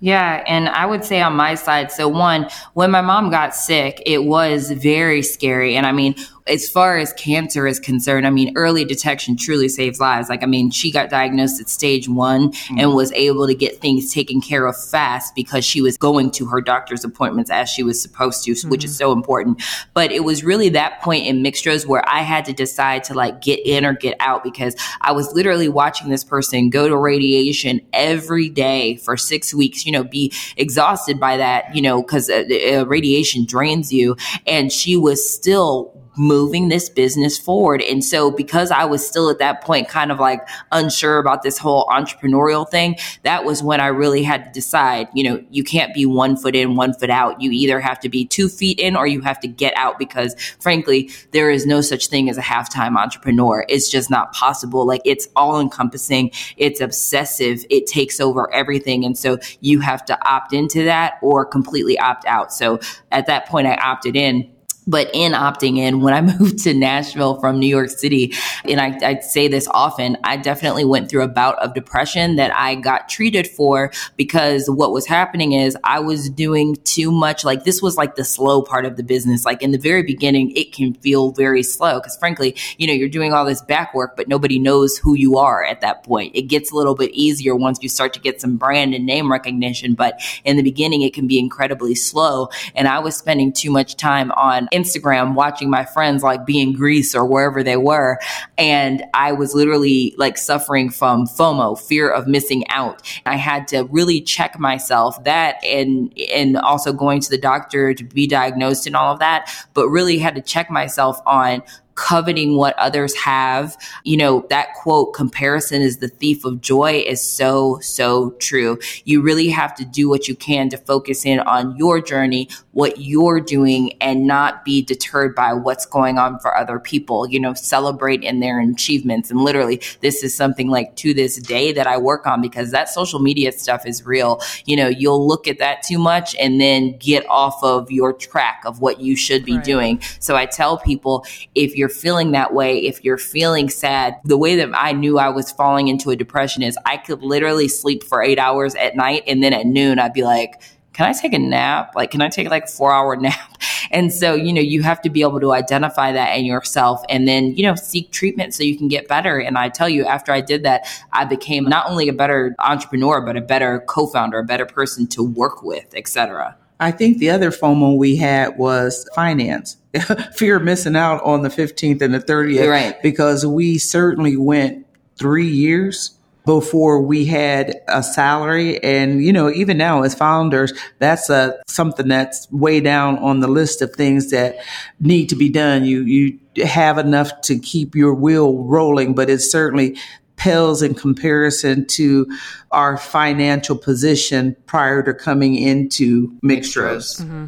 Yeah, 0.00 0.44
and 0.46 0.68
I 0.68 0.86
would 0.86 1.04
say 1.04 1.20
on 1.20 1.34
my 1.34 1.56
side, 1.56 1.90
so 1.90 2.08
one, 2.08 2.48
when 2.74 2.90
my 2.90 3.00
mom 3.00 3.30
got 3.30 3.52
sick, 3.54 4.00
it 4.06 4.24
was 4.24 4.70
very 4.70 5.22
scary. 5.22 5.76
And 5.76 5.86
I 5.86 5.92
mean, 5.92 6.14
as 6.48 6.68
far 6.68 6.96
as 6.98 7.12
cancer 7.14 7.66
is 7.66 7.78
concerned, 7.78 8.26
I 8.26 8.30
mean, 8.30 8.52
early 8.56 8.84
detection 8.84 9.36
truly 9.36 9.68
saves 9.68 10.00
lives. 10.00 10.28
Like, 10.28 10.42
I 10.42 10.46
mean, 10.46 10.70
she 10.70 10.90
got 10.90 11.10
diagnosed 11.10 11.60
at 11.60 11.68
stage 11.68 12.08
one 12.08 12.52
mm-hmm. 12.52 12.78
and 12.78 12.94
was 12.94 13.12
able 13.12 13.46
to 13.46 13.54
get 13.54 13.80
things 13.80 14.12
taken 14.12 14.40
care 14.40 14.66
of 14.66 14.76
fast 14.76 15.34
because 15.34 15.64
she 15.64 15.80
was 15.80 15.96
going 15.96 16.30
to 16.32 16.46
her 16.46 16.60
doctor's 16.60 17.04
appointments 17.04 17.50
as 17.50 17.68
she 17.68 17.82
was 17.82 18.00
supposed 18.00 18.44
to, 18.44 18.52
mm-hmm. 18.52 18.70
which 18.70 18.84
is 18.84 18.92
mm-hmm. 18.92 18.98
so 18.98 19.12
important. 19.12 19.62
But 19.94 20.10
it 20.10 20.24
was 20.24 20.44
really 20.44 20.68
that 20.70 21.00
point 21.00 21.26
in 21.26 21.42
Mixtroz 21.42 21.86
where 21.86 22.06
I 22.08 22.22
had 22.22 22.44
to 22.46 22.52
decide 22.52 23.04
to 23.04 23.14
like 23.14 23.40
get 23.40 23.64
in 23.64 23.84
or 23.84 23.92
get 23.92 24.16
out 24.20 24.42
because 24.42 24.74
I 25.00 25.12
was 25.12 25.32
literally 25.32 25.68
watching 25.68 26.08
this 26.08 26.24
person 26.24 26.70
go 26.70 26.88
to 26.88 26.96
radiation 26.96 27.80
every 27.92 28.48
day 28.48 28.96
for 28.96 29.16
six 29.16 29.54
weeks, 29.54 29.84
you 29.84 29.92
know, 29.92 30.04
be 30.04 30.32
exhausted 30.56 31.20
by 31.20 31.36
that, 31.36 31.74
you 31.74 31.82
know, 31.82 32.02
because 32.02 32.30
uh, 32.30 32.44
uh, 32.72 32.86
radiation 32.86 33.44
drains 33.44 33.92
you. 33.92 34.16
And 34.46 34.72
she 34.72 34.96
was 34.96 35.28
still 35.28 35.94
moving 36.18 36.68
this 36.68 36.88
business 36.88 37.38
forward. 37.38 37.82
And 37.82 38.04
so 38.04 38.30
because 38.30 38.70
I 38.70 38.84
was 38.84 39.06
still 39.06 39.30
at 39.30 39.38
that 39.38 39.62
point 39.62 39.88
kind 39.88 40.10
of 40.10 40.18
like 40.18 40.46
unsure 40.72 41.18
about 41.18 41.42
this 41.42 41.58
whole 41.58 41.86
entrepreneurial 41.86 42.68
thing, 42.68 42.96
that 43.22 43.44
was 43.44 43.62
when 43.62 43.80
I 43.80 43.86
really 43.86 44.22
had 44.22 44.44
to 44.44 44.50
decide, 44.50 45.08
you 45.14 45.24
know, 45.24 45.44
you 45.50 45.64
can't 45.64 45.94
be 45.94 46.06
one 46.06 46.36
foot 46.36 46.56
in, 46.56 46.76
one 46.76 46.94
foot 46.94 47.10
out. 47.10 47.40
You 47.40 47.50
either 47.50 47.80
have 47.80 48.00
to 48.00 48.08
be 48.08 48.26
two 48.26 48.48
feet 48.48 48.78
in 48.78 48.96
or 48.96 49.06
you 49.06 49.20
have 49.20 49.40
to 49.40 49.48
get 49.48 49.72
out 49.76 49.98
because 49.98 50.34
frankly, 50.60 51.10
there 51.32 51.50
is 51.50 51.66
no 51.66 51.80
such 51.80 52.08
thing 52.08 52.28
as 52.28 52.38
a 52.38 52.42
halftime 52.42 52.96
entrepreneur. 52.96 53.64
It's 53.68 53.90
just 53.90 54.10
not 54.10 54.32
possible. 54.32 54.86
Like 54.86 55.02
it's 55.04 55.28
all 55.36 55.60
encompassing. 55.60 56.30
It's 56.56 56.80
obsessive. 56.80 57.64
It 57.70 57.86
takes 57.86 58.20
over 58.20 58.52
everything. 58.52 59.04
And 59.04 59.16
so 59.16 59.38
you 59.60 59.80
have 59.80 60.04
to 60.06 60.18
opt 60.28 60.52
into 60.52 60.84
that 60.84 61.14
or 61.22 61.44
completely 61.44 61.98
opt 61.98 62.26
out. 62.26 62.52
So 62.52 62.80
at 63.12 63.26
that 63.26 63.46
point, 63.46 63.66
I 63.66 63.74
opted 63.76 64.16
in 64.16 64.50
but 64.88 65.10
in 65.12 65.32
opting 65.32 65.76
in, 65.76 66.00
when 66.00 66.14
I 66.14 66.20
moved 66.38 66.60
to 66.64 66.74
Nashville 66.74 67.38
from 67.38 67.60
New 67.60 67.68
York 67.68 67.90
City, 67.90 68.34
and 68.64 68.80
I, 68.80 68.98
I, 69.02 69.18
say 69.20 69.46
this 69.46 69.68
often, 69.70 70.16
I 70.24 70.38
definitely 70.38 70.84
went 70.84 71.10
through 71.10 71.22
a 71.22 71.28
bout 71.28 71.58
of 71.58 71.74
depression 71.74 72.36
that 72.36 72.54
I 72.56 72.74
got 72.74 73.08
treated 73.08 73.46
for 73.46 73.92
because 74.16 74.68
what 74.70 74.92
was 74.92 75.06
happening 75.06 75.52
is 75.52 75.76
I 75.84 76.00
was 76.00 76.30
doing 76.30 76.76
too 76.84 77.12
much. 77.12 77.44
Like 77.44 77.64
this 77.64 77.82
was 77.82 77.96
like 77.96 78.14
the 78.14 78.24
slow 78.24 78.62
part 78.62 78.86
of 78.86 78.96
the 78.96 79.02
business. 79.02 79.44
Like 79.44 79.62
in 79.62 79.72
the 79.72 79.78
very 79.78 80.02
beginning, 80.02 80.52
it 80.56 80.72
can 80.72 80.94
feel 80.94 81.32
very 81.32 81.62
slow 81.62 81.98
because 81.98 82.16
frankly, 82.16 82.56
you 82.78 82.86
know, 82.86 82.94
you're 82.94 83.08
doing 83.08 83.34
all 83.34 83.44
this 83.44 83.60
back 83.60 83.92
work, 83.92 84.16
but 84.16 84.28
nobody 84.28 84.58
knows 84.58 84.96
who 84.96 85.14
you 85.14 85.36
are 85.36 85.64
at 85.64 85.82
that 85.82 86.02
point. 86.02 86.34
It 86.34 86.42
gets 86.42 86.72
a 86.72 86.74
little 86.74 86.94
bit 86.94 87.10
easier 87.12 87.54
once 87.54 87.78
you 87.82 87.90
start 87.90 88.14
to 88.14 88.20
get 88.20 88.40
some 88.40 88.56
brand 88.56 88.94
and 88.94 89.04
name 89.04 89.30
recognition. 89.30 89.94
But 89.94 90.20
in 90.44 90.56
the 90.56 90.62
beginning, 90.62 91.02
it 91.02 91.12
can 91.12 91.26
be 91.26 91.38
incredibly 91.38 91.94
slow. 91.94 92.48
And 92.74 92.88
I 92.88 93.00
was 93.00 93.16
spending 93.16 93.52
too 93.52 93.70
much 93.70 93.96
time 93.96 94.32
on 94.32 94.68
Instagram 94.78 95.34
watching 95.34 95.70
my 95.70 95.84
friends 95.84 96.22
like 96.22 96.46
be 96.46 96.60
in 96.60 96.72
Greece 96.72 97.14
or 97.14 97.24
wherever 97.24 97.62
they 97.62 97.76
were. 97.76 98.18
And 98.56 99.04
I 99.14 99.32
was 99.32 99.54
literally 99.54 100.14
like 100.16 100.38
suffering 100.38 100.90
from 100.90 101.26
FOMO, 101.26 101.78
fear 101.78 102.10
of 102.10 102.26
missing 102.26 102.68
out. 102.68 103.02
I 103.26 103.36
had 103.36 103.68
to 103.68 103.84
really 103.84 104.20
check 104.20 104.58
myself 104.58 105.22
that 105.24 105.62
and, 105.64 106.12
and 106.32 106.56
also 106.56 106.92
going 106.92 107.20
to 107.20 107.30
the 107.30 107.38
doctor 107.38 107.94
to 107.94 108.04
be 108.04 108.26
diagnosed 108.26 108.86
and 108.86 108.96
all 108.96 109.12
of 109.12 109.18
that, 109.20 109.52
but 109.74 109.88
really 109.88 110.18
had 110.18 110.34
to 110.34 110.42
check 110.42 110.70
myself 110.70 111.20
on 111.26 111.62
coveting 111.98 112.56
what 112.56 112.78
others 112.78 113.14
have. 113.16 113.76
You 114.04 114.16
know, 114.16 114.46
that 114.50 114.72
quote, 114.74 115.14
comparison 115.14 115.82
is 115.82 115.98
the 115.98 116.08
thief 116.08 116.44
of 116.44 116.60
joy 116.60 117.02
is 117.04 117.20
so, 117.20 117.80
so 117.80 118.30
true. 118.38 118.78
You 119.04 119.20
really 119.20 119.48
have 119.48 119.74
to 119.76 119.84
do 119.84 120.08
what 120.08 120.28
you 120.28 120.36
can 120.36 120.68
to 120.68 120.78
focus 120.78 121.26
in 121.26 121.40
on 121.40 121.76
your 121.76 122.00
journey, 122.00 122.48
what 122.70 123.00
you're 123.00 123.40
doing, 123.40 123.94
and 124.00 124.28
not 124.28 124.64
be 124.64 124.80
deterred 124.80 125.34
by 125.34 125.52
what's 125.52 125.86
going 125.86 126.18
on 126.18 126.38
for 126.38 126.56
other 126.56 126.78
people. 126.78 127.28
You 127.28 127.40
know, 127.40 127.52
celebrate 127.54 128.22
in 128.22 128.38
their 128.38 128.60
achievements. 128.60 129.30
And 129.30 129.40
literally, 129.40 129.82
this 130.00 130.22
is 130.22 130.36
something 130.36 130.68
like 130.68 130.94
to 130.96 131.12
this 131.12 131.36
day 131.36 131.72
that 131.72 131.88
I 131.88 131.98
work 131.98 132.28
on 132.28 132.40
because 132.40 132.70
that 132.70 132.88
social 132.88 133.18
media 133.18 133.50
stuff 133.50 133.84
is 133.84 134.06
real. 134.06 134.40
You 134.66 134.76
know, 134.76 134.86
you'll 134.86 135.26
look 135.26 135.48
at 135.48 135.58
that 135.58 135.82
too 135.82 135.98
much 135.98 136.36
and 136.36 136.60
then 136.60 136.96
get 136.98 137.28
off 137.28 137.60
of 137.64 137.90
your 137.90 138.12
track 138.12 138.62
of 138.64 138.80
what 138.80 139.00
you 139.00 139.16
should 139.16 139.44
be 139.44 139.56
right. 139.56 139.64
doing. 139.64 140.00
So 140.20 140.36
I 140.36 140.46
tell 140.46 140.78
people 140.78 141.26
if 141.56 141.74
you're 141.74 141.87
you're 141.88 141.96
feeling 141.96 142.32
that 142.32 142.52
way, 142.52 142.78
if 142.78 143.02
you're 143.02 143.16
feeling 143.16 143.70
sad, 143.70 144.16
the 144.24 144.36
way 144.36 144.56
that 144.56 144.68
I 144.74 144.92
knew 144.92 145.18
I 145.18 145.30
was 145.30 145.50
falling 145.50 145.88
into 145.88 146.10
a 146.10 146.16
depression 146.16 146.62
is 146.62 146.76
I 146.84 146.98
could 146.98 147.22
literally 147.22 147.66
sleep 147.66 148.04
for 148.04 148.22
eight 148.22 148.38
hours 148.38 148.74
at 148.74 148.94
night. 148.94 149.22
And 149.26 149.42
then 149.42 149.54
at 149.54 149.64
noon, 149.64 149.98
I'd 149.98 150.12
be 150.12 150.22
like, 150.22 150.60
can 150.92 151.08
I 151.08 151.14
take 151.14 151.32
a 151.32 151.38
nap? 151.38 151.94
Like, 151.94 152.10
can 152.10 152.20
I 152.20 152.28
take 152.28 152.50
like 152.50 152.64
a 152.64 152.66
four 152.66 152.92
hour 152.92 153.16
nap? 153.20 153.56
And 153.90 154.12
so, 154.12 154.34
you 154.34 154.52
know, 154.52 154.60
you 154.60 154.82
have 154.82 155.00
to 155.00 155.08
be 155.08 155.22
able 155.22 155.40
to 155.40 155.54
identify 155.54 156.12
that 156.12 156.36
in 156.36 156.44
yourself 156.44 157.02
and 157.08 157.26
then, 157.26 157.56
you 157.56 157.62
know, 157.62 157.74
seek 157.74 158.12
treatment 158.12 158.52
so 158.52 158.64
you 158.64 158.76
can 158.76 158.88
get 158.88 159.08
better. 159.08 159.38
And 159.38 159.56
I 159.56 159.70
tell 159.70 159.88
you, 159.88 160.04
after 160.04 160.30
I 160.30 160.42
did 160.42 160.62
that, 160.64 160.86
I 161.12 161.24
became 161.24 161.64
not 161.64 161.88
only 161.88 162.08
a 162.08 162.12
better 162.12 162.54
entrepreneur, 162.58 163.22
but 163.22 163.34
a 163.34 163.40
better 163.40 163.82
co-founder, 163.88 164.40
a 164.40 164.44
better 164.44 164.66
person 164.66 165.06
to 165.06 165.22
work 165.22 165.62
with, 165.62 165.94
etc. 165.94 166.54
I 166.80 166.90
think 166.90 167.18
the 167.18 167.30
other 167.30 167.50
FOMO 167.50 167.96
we 167.96 168.16
had 168.16 168.58
was 168.58 169.08
finance. 169.14 169.78
Fear 170.34 170.56
of 170.56 170.62
missing 170.62 170.96
out 170.96 171.22
on 171.22 171.42
the 171.42 171.48
15th 171.48 172.02
and 172.02 172.14
the 172.14 172.20
30th. 172.20 172.68
Right. 172.68 173.02
Because 173.02 173.46
we 173.46 173.78
certainly 173.78 174.36
went 174.36 174.86
three 175.16 175.48
years 175.48 176.18
before 176.44 177.02
we 177.02 177.26
had 177.26 177.78
a 177.88 178.02
salary. 178.02 178.82
And, 178.82 179.22
you 179.22 179.34
know, 179.34 179.50
even 179.50 179.76
now 179.76 180.02
as 180.02 180.14
founders, 180.14 180.72
that's 180.98 181.28
a, 181.28 181.60
something 181.66 182.08
that's 182.08 182.50
way 182.50 182.80
down 182.80 183.18
on 183.18 183.40
the 183.40 183.48
list 183.48 183.82
of 183.82 183.92
things 183.92 184.30
that 184.30 184.56
need 184.98 185.28
to 185.28 185.36
be 185.36 185.50
done. 185.50 185.84
You, 185.84 186.02
you 186.02 186.38
have 186.64 186.96
enough 186.96 187.42
to 187.42 187.58
keep 187.58 187.94
your 187.94 188.14
wheel 188.14 188.64
rolling, 188.64 189.14
but 189.14 189.28
it's 189.28 189.50
certainly 189.50 189.98
pales 190.36 190.82
in 190.82 190.94
comparison 190.94 191.84
to 191.84 192.26
our 192.70 192.96
financial 192.96 193.76
position 193.76 194.56
prior 194.64 195.02
to 195.02 195.12
coming 195.12 195.54
into 195.54 196.28
Mixtroz. 196.40 197.20
Mm-hmm. 197.20 197.46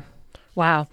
Wow. 0.57 0.89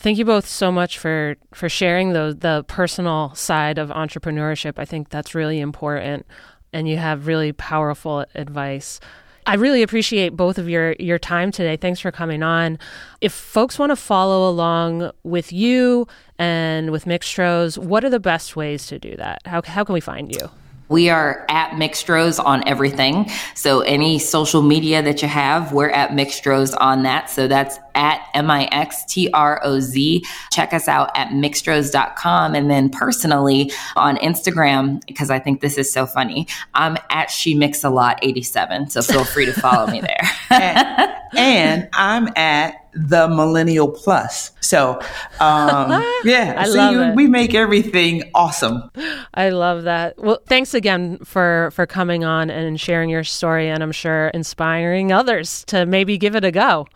Thank 0.00 0.16
you 0.16 0.24
both 0.24 0.46
so 0.46 0.70
much 0.70 0.96
for 0.96 1.36
for 1.52 1.68
sharing 1.68 2.12
the 2.12 2.36
the 2.38 2.64
personal 2.68 3.34
side 3.34 3.78
of 3.78 3.90
entrepreneurship. 3.90 4.74
I 4.76 4.84
think 4.84 5.08
that's 5.08 5.34
really 5.34 5.58
important 5.58 6.24
and 6.72 6.88
you 6.88 6.98
have 6.98 7.26
really 7.26 7.52
powerful 7.52 8.24
advice. 8.36 9.00
I 9.44 9.54
really 9.54 9.82
appreciate 9.82 10.36
both 10.36 10.56
of 10.56 10.68
your 10.68 10.92
your 11.00 11.18
time 11.18 11.50
today. 11.50 11.76
Thanks 11.76 11.98
for 11.98 12.12
coming 12.12 12.44
on. 12.44 12.78
If 13.20 13.32
folks 13.32 13.76
want 13.76 13.90
to 13.90 13.96
follow 13.96 14.48
along 14.48 15.10
with 15.24 15.52
you 15.52 16.06
and 16.38 16.92
with 16.92 17.04
Mixtroz, 17.04 17.76
what 17.76 18.04
are 18.04 18.10
the 18.10 18.20
best 18.20 18.54
ways 18.54 18.86
to 18.86 19.00
do 19.00 19.16
that? 19.16 19.40
How 19.46 19.62
how 19.62 19.82
can 19.82 19.94
we 19.94 20.00
find 20.00 20.32
you? 20.32 20.48
We 20.88 21.10
are 21.10 21.44
at 21.48 21.72
Mixtroz 21.72 22.42
on 22.42 22.66
everything. 22.66 23.30
So 23.54 23.80
any 23.80 24.18
social 24.18 24.62
media 24.62 25.02
that 25.02 25.22
you 25.22 25.28
have, 25.28 25.72
we're 25.72 25.90
at 25.90 26.10
Mixtroz 26.10 26.74
on 26.80 27.02
that. 27.02 27.30
So 27.30 27.46
that's 27.46 27.78
at 27.94 28.22
M-I-X-T-R-O-Z. 28.34 30.24
Check 30.52 30.72
us 30.72 30.88
out 30.88 31.10
at 31.16 31.28
mixtroz.com. 31.28 32.54
And 32.54 32.70
then 32.70 32.88
personally 32.90 33.72
on 33.96 34.16
Instagram, 34.18 35.04
because 35.06 35.30
I 35.30 35.38
think 35.38 35.60
this 35.60 35.76
is 35.76 35.92
so 35.92 36.06
funny, 36.06 36.46
I'm 36.74 36.96
at 37.10 37.30
She 37.30 37.54
Mix 37.54 37.84
a 37.84 37.90
Lot 37.90 38.18
87. 38.22 38.90
So 38.90 39.02
feel 39.02 39.24
free 39.24 39.46
to 39.46 39.52
follow 39.52 39.86
me 39.90 40.00
there. 40.00 40.30
and, 40.50 41.12
and 41.36 41.88
I'm 41.92 42.28
at 42.36 42.87
the 43.06 43.28
millennial 43.28 43.88
plus. 43.88 44.50
So, 44.60 45.00
um, 45.40 45.90
yeah, 46.24 46.54
I 46.58 46.66
love 46.66 46.96
it. 46.96 47.14
we 47.14 47.26
make 47.26 47.54
everything 47.54 48.24
awesome. 48.34 48.90
I 49.34 49.50
love 49.50 49.84
that. 49.84 50.18
Well, 50.18 50.40
thanks 50.46 50.74
again 50.74 51.18
for 51.18 51.70
for 51.72 51.86
coming 51.86 52.24
on 52.24 52.50
and 52.50 52.80
sharing 52.80 53.10
your 53.10 53.24
story, 53.24 53.68
and 53.68 53.82
I'm 53.82 53.92
sure 53.92 54.28
inspiring 54.28 55.12
others 55.12 55.64
to 55.66 55.86
maybe 55.86 56.18
give 56.18 56.34
it 56.34 56.44
a 56.44 56.50
go. 56.50 56.86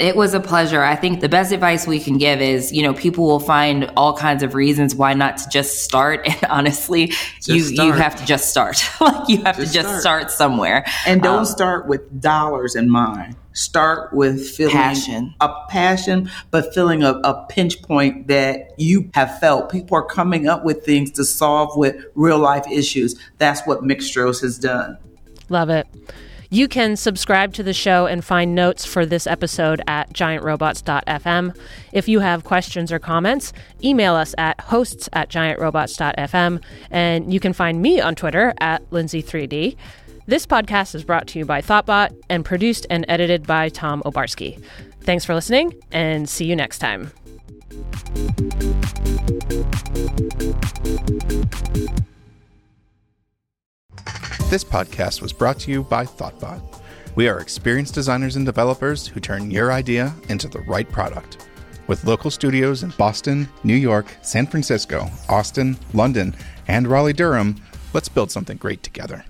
It 0.00 0.16
was 0.16 0.32
a 0.32 0.40
pleasure. 0.40 0.82
I 0.82 0.96
think 0.96 1.20
the 1.20 1.28
best 1.28 1.52
advice 1.52 1.86
we 1.86 2.00
can 2.00 2.16
give 2.16 2.40
is, 2.40 2.72
you 2.72 2.82
know, 2.82 2.94
people 2.94 3.26
will 3.26 3.38
find 3.38 3.92
all 3.96 4.16
kinds 4.16 4.42
of 4.42 4.54
reasons 4.54 4.94
why 4.94 5.12
not 5.12 5.36
to 5.38 5.48
just 5.48 5.84
start. 5.84 6.20
And 6.30 6.44
honestly, 6.48 7.08
just 7.08 7.48
you 7.48 7.60
start. 7.60 7.86
you 7.88 7.92
have 7.92 8.16
to 8.16 8.24
just 8.24 8.50
start. 8.50 8.82
like 9.00 9.28
you 9.28 9.42
have 9.42 9.56
just 9.56 9.72
to 9.72 9.74
just 9.74 10.00
start. 10.00 10.22
start. 10.22 10.30
somewhere. 10.30 10.86
And 11.06 11.22
don't 11.22 11.40
um, 11.40 11.44
start 11.44 11.86
with 11.86 12.20
dollars 12.20 12.76
in 12.76 12.88
mind. 12.88 13.36
Start 13.52 14.12
with 14.12 14.48
feeling 14.48 14.74
passion. 14.74 15.34
a 15.40 15.52
passion, 15.68 16.30
but 16.50 16.72
feeling 16.72 17.02
a, 17.02 17.14
a 17.24 17.46
pinch 17.48 17.82
point 17.82 18.28
that 18.28 18.78
you 18.78 19.10
have 19.14 19.38
felt. 19.40 19.70
People 19.70 19.96
are 19.96 20.04
coming 20.04 20.48
up 20.48 20.64
with 20.64 20.84
things 20.84 21.10
to 21.12 21.24
solve 21.24 21.76
with 21.76 21.96
real 22.14 22.38
life 22.38 22.66
issues. 22.70 23.16
That's 23.38 23.66
what 23.66 23.82
Mixtroz 23.82 24.40
has 24.42 24.58
done. 24.58 24.98
Love 25.48 25.68
it. 25.68 25.86
You 26.52 26.66
can 26.66 26.96
subscribe 26.96 27.54
to 27.54 27.62
the 27.62 27.72
show 27.72 28.06
and 28.06 28.24
find 28.24 28.56
notes 28.56 28.84
for 28.84 29.06
this 29.06 29.28
episode 29.28 29.80
at 29.86 30.12
giantrobots.fm. 30.12 31.56
If 31.92 32.08
you 32.08 32.20
have 32.20 32.42
questions 32.42 32.90
or 32.90 32.98
comments, 32.98 33.52
email 33.84 34.14
us 34.14 34.34
at 34.36 34.60
hosts 34.60 35.08
at 35.12 35.30
giantrobots.fm. 35.30 36.62
And 36.90 37.32
you 37.32 37.38
can 37.38 37.52
find 37.52 37.80
me 37.80 38.00
on 38.00 38.16
Twitter 38.16 38.52
at 38.60 38.88
Lindsey3D. 38.90 39.76
This 40.26 40.44
podcast 40.44 40.96
is 40.96 41.04
brought 41.04 41.28
to 41.28 41.38
you 41.38 41.44
by 41.44 41.62
Thoughtbot 41.62 42.20
and 42.28 42.44
produced 42.44 42.84
and 42.90 43.04
edited 43.08 43.46
by 43.46 43.68
Tom 43.68 44.02
Obarski. 44.04 44.62
Thanks 45.02 45.24
for 45.24 45.34
listening 45.34 45.74
and 45.92 46.28
see 46.28 46.46
you 46.46 46.56
next 46.56 46.78
time. 46.78 47.12
This 54.50 54.64
podcast 54.64 55.22
was 55.22 55.32
brought 55.32 55.60
to 55.60 55.70
you 55.70 55.84
by 55.84 56.04
Thoughtbot. 56.04 56.60
We 57.14 57.28
are 57.28 57.38
experienced 57.38 57.94
designers 57.94 58.34
and 58.34 58.44
developers 58.44 59.06
who 59.06 59.20
turn 59.20 59.48
your 59.48 59.70
idea 59.70 60.12
into 60.28 60.48
the 60.48 60.58
right 60.62 60.90
product. 60.90 61.46
With 61.86 62.02
local 62.02 62.32
studios 62.32 62.82
in 62.82 62.90
Boston, 62.98 63.48
New 63.62 63.76
York, 63.76 64.12
San 64.22 64.48
Francisco, 64.48 65.08
Austin, 65.28 65.78
London, 65.94 66.34
and 66.66 66.88
Raleigh 66.88 67.12
Durham, 67.12 67.62
let's 67.94 68.08
build 68.08 68.32
something 68.32 68.56
great 68.56 68.82
together. 68.82 69.24